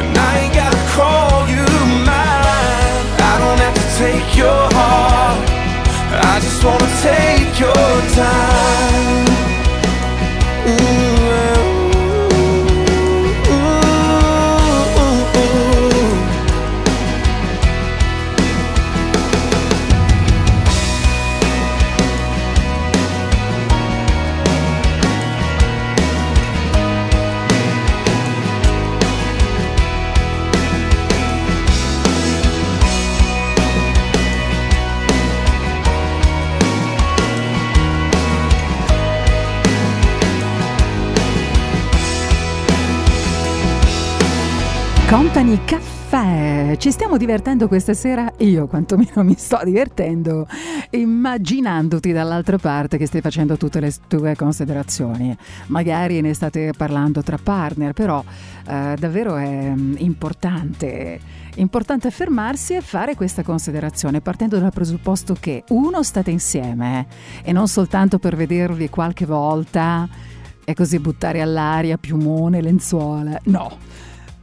And 0.00 0.18
I 0.18 0.30
ain't 0.42 0.54
gotta 0.54 0.82
call 0.98 1.46
you 1.54 1.64
mine. 2.02 3.04
I 3.30 3.34
don't 3.42 3.60
have 3.66 3.76
to 3.82 3.86
take 4.02 4.28
your 4.36 4.62
heart. 4.74 5.38
I 6.32 6.40
just 6.40 6.64
wanna 6.64 6.90
take 7.00 7.60
your 7.60 7.90
time. 8.18 9.28
Ooh. 10.66 11.13
Company 45.14 45.60
Caffè, 45.64 46.74
ci 46.76 46.90
stiamo 46.90 47.16
divertendo 47.16 47.68
questa 47.68 47.94
sera, 47.94 48.32
io 48.38 48.66
quantomeno 48.66 49.22
mi 49.22 49.36
sto 49.38 49.60
divertendo, 49.62 50.44
immaginandoti 50.90 52.10
dall'altra 52.10 52.58
parte 52.58 52.98
che 52.98 53.06
stai 53.06 53.20
facendo 53.20 53.56
tutte 53.56 53.78
le 53.78 53.92
tue 54.08 54.34
considerazioni. 54.34 55.34
Magari 55.66 56.20
ne 56.20 56.34
state 56.34 56.72
parlando 56.76 57.22
tra 57.22 57.38
partner, 57.40 57.92
però 57.92 58.24
eh, 58.66 58.96
davvero 58.98 59.36
è 59.36 59.72
mm, 59.72 59.94
importante, 59.98 61.20
importante 61.54 62.10
fermarsi 62.10 62.74
e 62.74 62.80
fare 62.80 63.14
questa 63.14 63.44
considerazione 63.44 64.20
partendo 64.20 64.58
dal 64.58 64.72
presupposto 64.72 65.36
che 65.38 65.62
uno 65.68 66.02
state 66.02 66.32
insieme 66.32 67.06
e 67.44 67.52
non 67.52 67.68
soltanto 67.68 68.18
per 68.18 68.34
vedervi 68.34 68.90
qualche 68.90 69.26
volta 69.26 70.08
e 70.64 70.74
così 70.74 70.98
buttare 70.98 71.40
all'aria 71.40 71.98
piumone, 71.98 72.60
lenzuola, 72.60 73.38
no. 73.44 73.93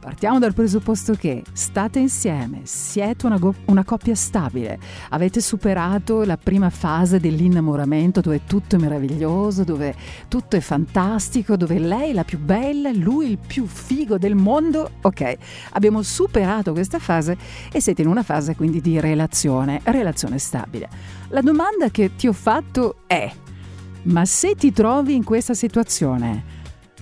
Partiamo 0.02 0.40
dal 0.40 0.52
presupposto 0.52 1.14
che 1.14 1.44
state 1.52 2.00
insieme, 2.00 2.62
siete 2.64 3.24
una, 3.24 3.38
go- 3.38 3.54
una 3.66 3.84
coppia 3.84 4.16
stabile, 4.16 4.76
avete 5.10 5.40
superato 5.40 6.24
la 6.24 6.36
prima 6.36 6.70
fase 6.70 7.20
dell'innamoramento 7.20 8.20
dove 8.20 8.40
tutto 8.44 8.74
è 8.74 8.80
meraviglioso, 8.80 9.62
dove 9.62 9.94
tutto 10.26 10.56
è 10.56 10.60
fantastico, 10.60 11.56
dove 11.56 11.78
lei 11.78 12.10
è 12.10 12.14
la 12.14 12.24
più 12.24 12.40
bella, 12.40 12.90
lui 12.90 13.30
il 13.30 13.38
più 13.38 13.64
figo 13.64 14.18
del 14.18 14.34
mondo. 14.34 14.90
Ok, 15.02 15.36
abbiamo 15.70 16.02
superato 16.02 16.72
questa 16.72 16.98
fase 16.98 17.36
e 17.70 17.80
siete 17.80 18.02
in 18.02 18.08
una 18.08 18.24
fase 18.24 18.56
quindi 18.56 18.80
di 18.80 18.98
relazione, 18.98 19.82
relazione 19.84 20.38
stabile. 20.38 20.88
La 21.28 21.42
domanda 21.42 21.90
che 21.90 22.16
ti 22.16 22.26
ho 22.26 22.32
fatto 22.32 22.96
è, 23.06 23.32
ma 24.02 24.24
se 24.24 24.56
ti 24.56 24.72
trovi 24.72 25.14
in 25.14 25.22
questa 25.22 25.54
situazione, 25.54 26.42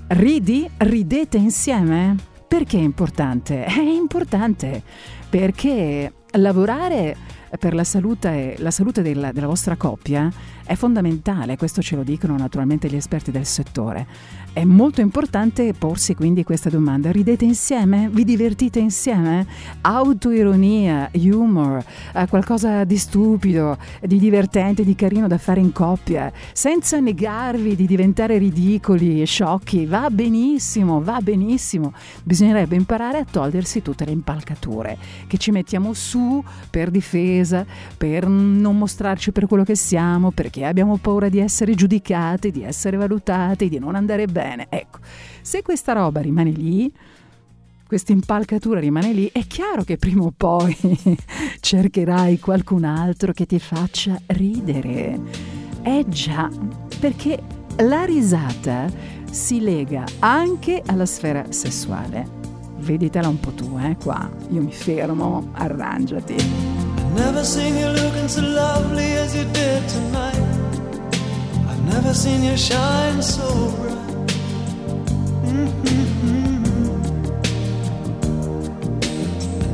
ridi, 0.09 0.69
ridete 0.77 1.39
insieme? 1.39 2.29
Perché 2.51 2.79
è 2.79 2.81
importante? 2.81 3.63
È 3.71 3.79
importante 3.79 4.83
perché 5.31 6.13
lavorare 6.33 7.17
per 7.61 7.75
la 7.75 7.85
salute, 7.85 8.57
la 8.59 8.73
salute 8.73 9.03
della, 9.03 9.31
della 9.31 9.47
vostra 9.47 9.77
coppia 9.77 10.29
è 10.65 10.75
fondamentale, 10.75 11.57
questo 11.57 11.83
ce 11.83 11.97
lo 11.97 12.03
dicono 12.03 12.37
naturalmente 12.37 12.89
gli 12.89 12.97
esperti 12.97 13.31
del 13.31 13.47
settore. 13.47 14.07
È 14.53 14.65
molto 14.65 15.01
importante 15.01 15.73
porsi 15.75 16.17
quindi 16.17 16.43
questa 16.43 16.71
domanda. 16.71 17.13
Ridete 17.13 17.45
insieme? 17.45 18.09
Vi 18.11 18.25
divertite 18.25 18.81
insieme? 18.81 19.47
Autoironia, 19.83 21.09
humor, 21.13 21.85
eh, 22.15 22.27
qualcosa 22.27 22.83
di 22.83 22.97
stupido, 22.97 23.79
di 24.03 24.19
divertente, 24.19 24.85
di 24.85 24.97
carino 24.97 25.29
da 25.29 25.39
fare 25.39 25.61
in 25.61 25.71
coppia, 25.73 26.33
senza 26.53 26.99
negarvi 26.99 27.77
di 27.77 27.87
diventare 27.87 28.39
ridicoli 28.39 29.23
e 29.23 29.25
sciocchi. 29.25 29.87
Va 29.87 30.11
benissimo, 30.11 31.01
va 31.01 31.21
benissimo. 31.23 31.93
Bisognerebbe 32.25 32.75
imparare 32.75 33.19
a 33.19 33.25
togliersi 33.25 33.83
tutte 33.83 34.05
le 34.05 34.11
impalcature 34.11 34.99
che 35.29 35.39
ci 35.39 35.53
mettiamo 35.53 35.93
su 35.93 36.43
per 36.69 36.91
difesa, 36.91 37.65
per 37.97 38.27
non 38.27 38.77
mostrarci 38.77 39.31
per 39.31 39.47
quello 39.47 39.63
che 39.63 39.77
siamo, 39.77 40.33
perché 40.33 40.60
abbiamo 40.65 40.97
paura 40.97 41.29
di 41.29 41.39
essere 41.39 41.75
giudicati, 41.75 42.51
di 42.51 42.63
essere 42.63 42.97
valutati, 42.97 43.69
di 43.69 43.79
non 43.79 43.95
andare 43.95 44.27
bene. 44.27 44.67
Ecco, 44.69 44.99
se 45.41 45.63
questa 45.63 45.93
roba 45.93 46.21
rimane 46.21 46.51
lì, 46.51 46.93
questa 47.87 48.13
impalcatura 48.13 48.79
rimane 48.79 49.13
lì, 49.13 49.29
è 49.33 49.45
chiaro 49.47 49.83
che 49.83 49.97
prima 49.97 50.23
o 50.23 50.33
poi 50.37 50.77
cercherai 51.59 52.39
qualcun 52.39 52.85
altro 52.85 53.33
che 53.33 53.47
ti 53.47 53.59
faccia 53.59 54.21
ridere. 54.27 55.19
Eh 55.83 56.05
già, 56.09 56.49
perché 57.01 57.43
la 57.79 58.05
risata 58.05 58.87
si 59.31 59.61
lega 59.61 60.05
anche 60.19 60.83
alla 60.87 61.07
sfera 61.07 61.47
sessuale. 61.49 62.39
Veditela 62.79 63.29
un 63.29 63.41
po' 63.41 63.51
tu, 63.51 63.77
eh, 63.79 63.97
qua. 64.03 64.31
Io 64.51 64.63
mi 64.63 64.73
fermo, 64.73 65.51
arrangiati. 65.53 66.37
Never 71.93 72.15
seen 72.15 72.43
you 72.45 72.57
shine 72.57 73.21
so 73.21 73.49
bright. 73.77 74.29
Mm-hmm. 75.47 76.99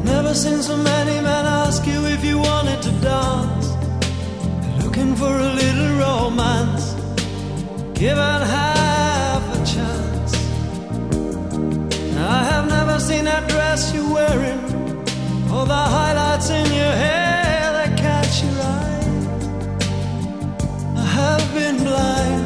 Never 0.05 0.33
seen 0.35 0.63
so 0.63 0.77
many 0.77 1.21
men 1.21 1.45
ask 1.63 1.87
you 1.87 2.01
if 2.07 2.25
you 2.25 2.39
wanted 2.39 2.81
to 2.87 2.91
dance. 3.13 3.67
Looking 4.83 5.15
for 5.15 5.33
a 5.49 5.51
little 5.63 5.93
romance. 6.07 6.85
Given 8.03 8.41
half 8.57 9.43
a 9.57 9.59
chance. 9.75 10.33
I 12.35 12.39
have 12.51 12.67
never 12.69 12.99
seen 12.99 13.25
that 13.25 13.47
dress 13.49 13.95
you're 13.95 14.13
wearing. 14.19 14.61
Or 15.55 15.65
the 15.67 15.85
highlights 15.97 16.49
in 16.51 16.67
your 16.81 16.95
hair 17.05 17.26
been 21.57 21.77
blind 21.79 22.46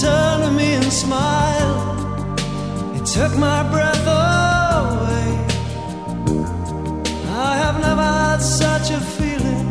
turn 0.00 0.40
to 0.40 0.50
me 0.50 0.72
and 0.74 0.90
smile. 0.90 1.78
It 2.96 3.04
took 3.04 3.36
my 3.36 3.62
breath 3.70 4.06
away. 4.06 5.28
I 7.48 7.52
have 7.62 7.76
never 7.80 8.08
had 8.20 8.38
such 8.38 8.90
a 8.90 9.00
feeling, 9.16 9.66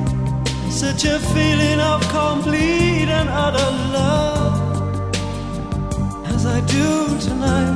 such 0.69 1.06
a 1.06 1.18
feeling 1.34 1.80
of 1.80 1.99
complete 2.10 3.10
and 3.19 3.27
utter 3.27 3.72
love 3.97 4.56
as 6.34 6.45
I 6.45 6.60
do 6.61 7.19
tonight. 7.19 7.69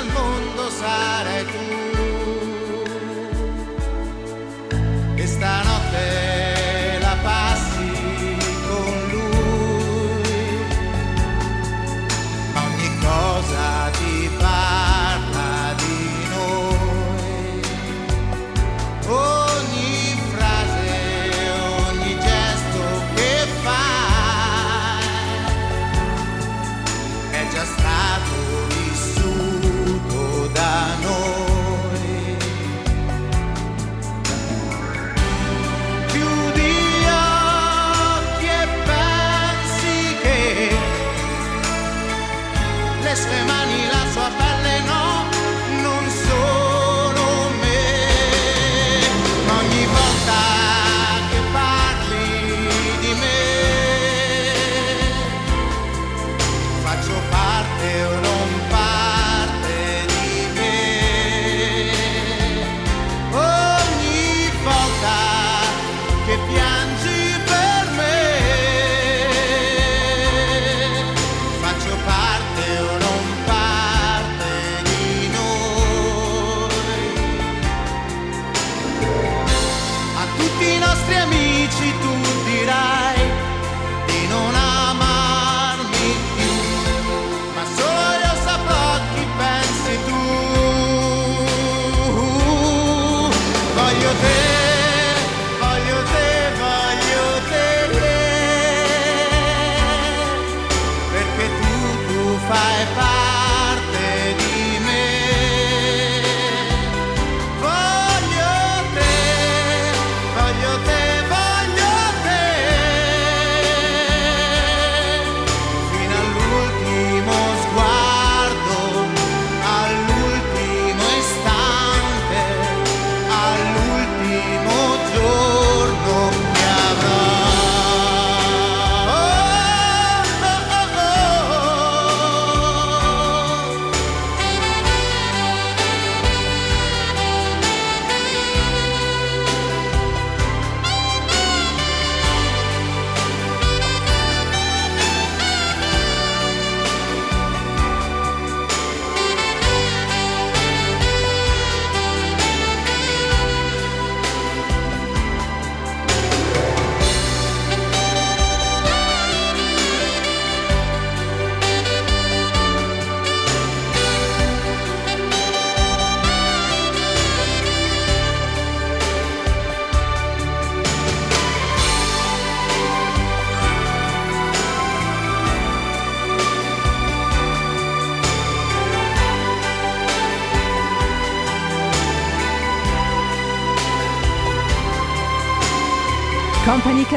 al 0.00 0.06
mondo 0.12 0.70
sarai 0.70 1.44
tu. 1.44 1.79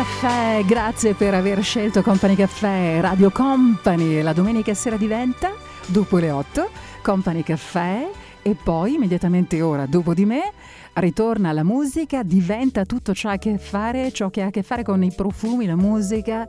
Caffè, 0.04 0.66
grazie 0.66 1.14
per 1.14 1.34
aver 1.34 1.64
scelto 1.64 2.02
Company 2.02 2.36
Caffè, 2.36 2.98
Radio 3.00 3.32
Company, 3.32 4.22
la 4.22 4.34
domenica 4.34 4.74
sera 4.74 4.98
diventa, 4.98 5.54
dopo 5.86 6.18
le 6.18 6.30
8, 6.30 6.70
Company 7.02 7.42
Caffè. 7.42 8.10
E 8.42 8.54
poi 8.62 8.96
immediatamente 8.96 9.62
ora, 9.62 9.86
dopo 9.86 10.14
di 10.14 10.26
me, 10.26 10.52
ritorna 10.96 11.54
la 11.54 11.64
musica, 11.64 12.22
diventa 12.22 12.84
tutto 12.84 13.14
ciò 13.14 13.34
che, 13.38 13.58
fare, 13.58 14.12
ciò 14.12 14.30
che 14.30 14.42
ha 14.42 14.48
a 14.48 14.50
che 14.50 14.62
fare 14.62 14.84
con 14.84 15.02
i 15.04 15.14
profumi, 15.16 15.66
la 15.66 15.78
musica, 15.78 16.46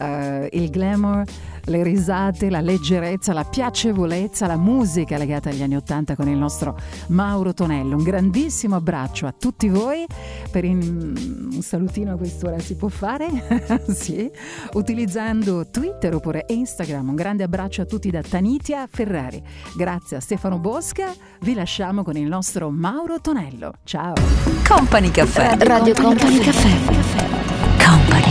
eh, 0.00 0.48
il 0.52 0.70
glamour, 0.70 1.24
le 1.66 1.82
risate, 1.82 2.50
la 2.50 2.60
leggerezza, 2.60 3.32
la 3.32 3.44
piacevolezza, 3.44 4.46
la 4.46 4.56
musica 4.56 5.16
legata 5.16 5.50
agli 5.50 5.62
anni 5.62 5.76
Ottanta 5.76 6.14
con 6.14 6.28
il 6.28 6.36
nostro 6.36 6.76
Mauro 7.08 7.54
Tonello. 7.54 7.96
Un 7.96 8.02
grandissimo 8.02 8.76
abbraccio 8.76 9.26
a 9.26 9.34
tutti 9.38 9.68
voi. 9.68 10.04
Per 10.50 10.64
in- 10.64 11.50
un 11.54 11.62
salutino 11.62 12.12
a 12.12 12.16
quest'ora 12.16 12.58
si 12.58 12.76
può 12.76 12.88
fare? 12.88 13.28
sì, 13.88 14.30
utilizzando 14.72 15.68
Twitter 15.70 16.14
oppure 16.14 16.44
Instagram. 16.48 17.08
Un 17.08 17.14
grande 17.14 17.44
abbraccio 17.44 17.82
a 17.82 17.84
tutti 17.84 18.10
da 18.10 18.22
Tanitia 18.22 18.86
Ferrari. 18.90 19.42
Grazie 19.76 20.16
a 20.18 20.20
Stefano 20.20 20.58
Bosca. 20.58 21.12
Vi 21.40 21.54
lasciamo 21.54 22.02
con 22.02 22.16
il 22.16 22.26
nostro 22.26 22.70
Mauro 22.70 23.20
Tonello. 23.20 23.72
Ciao. 23.84 24.14
Company 24.66 25.10
Caffè. 25.10 25.56
Radio 25.58 25.94
Company 25.94 26.38
Caffè. 26.38 26.92
Company 27.84 28.23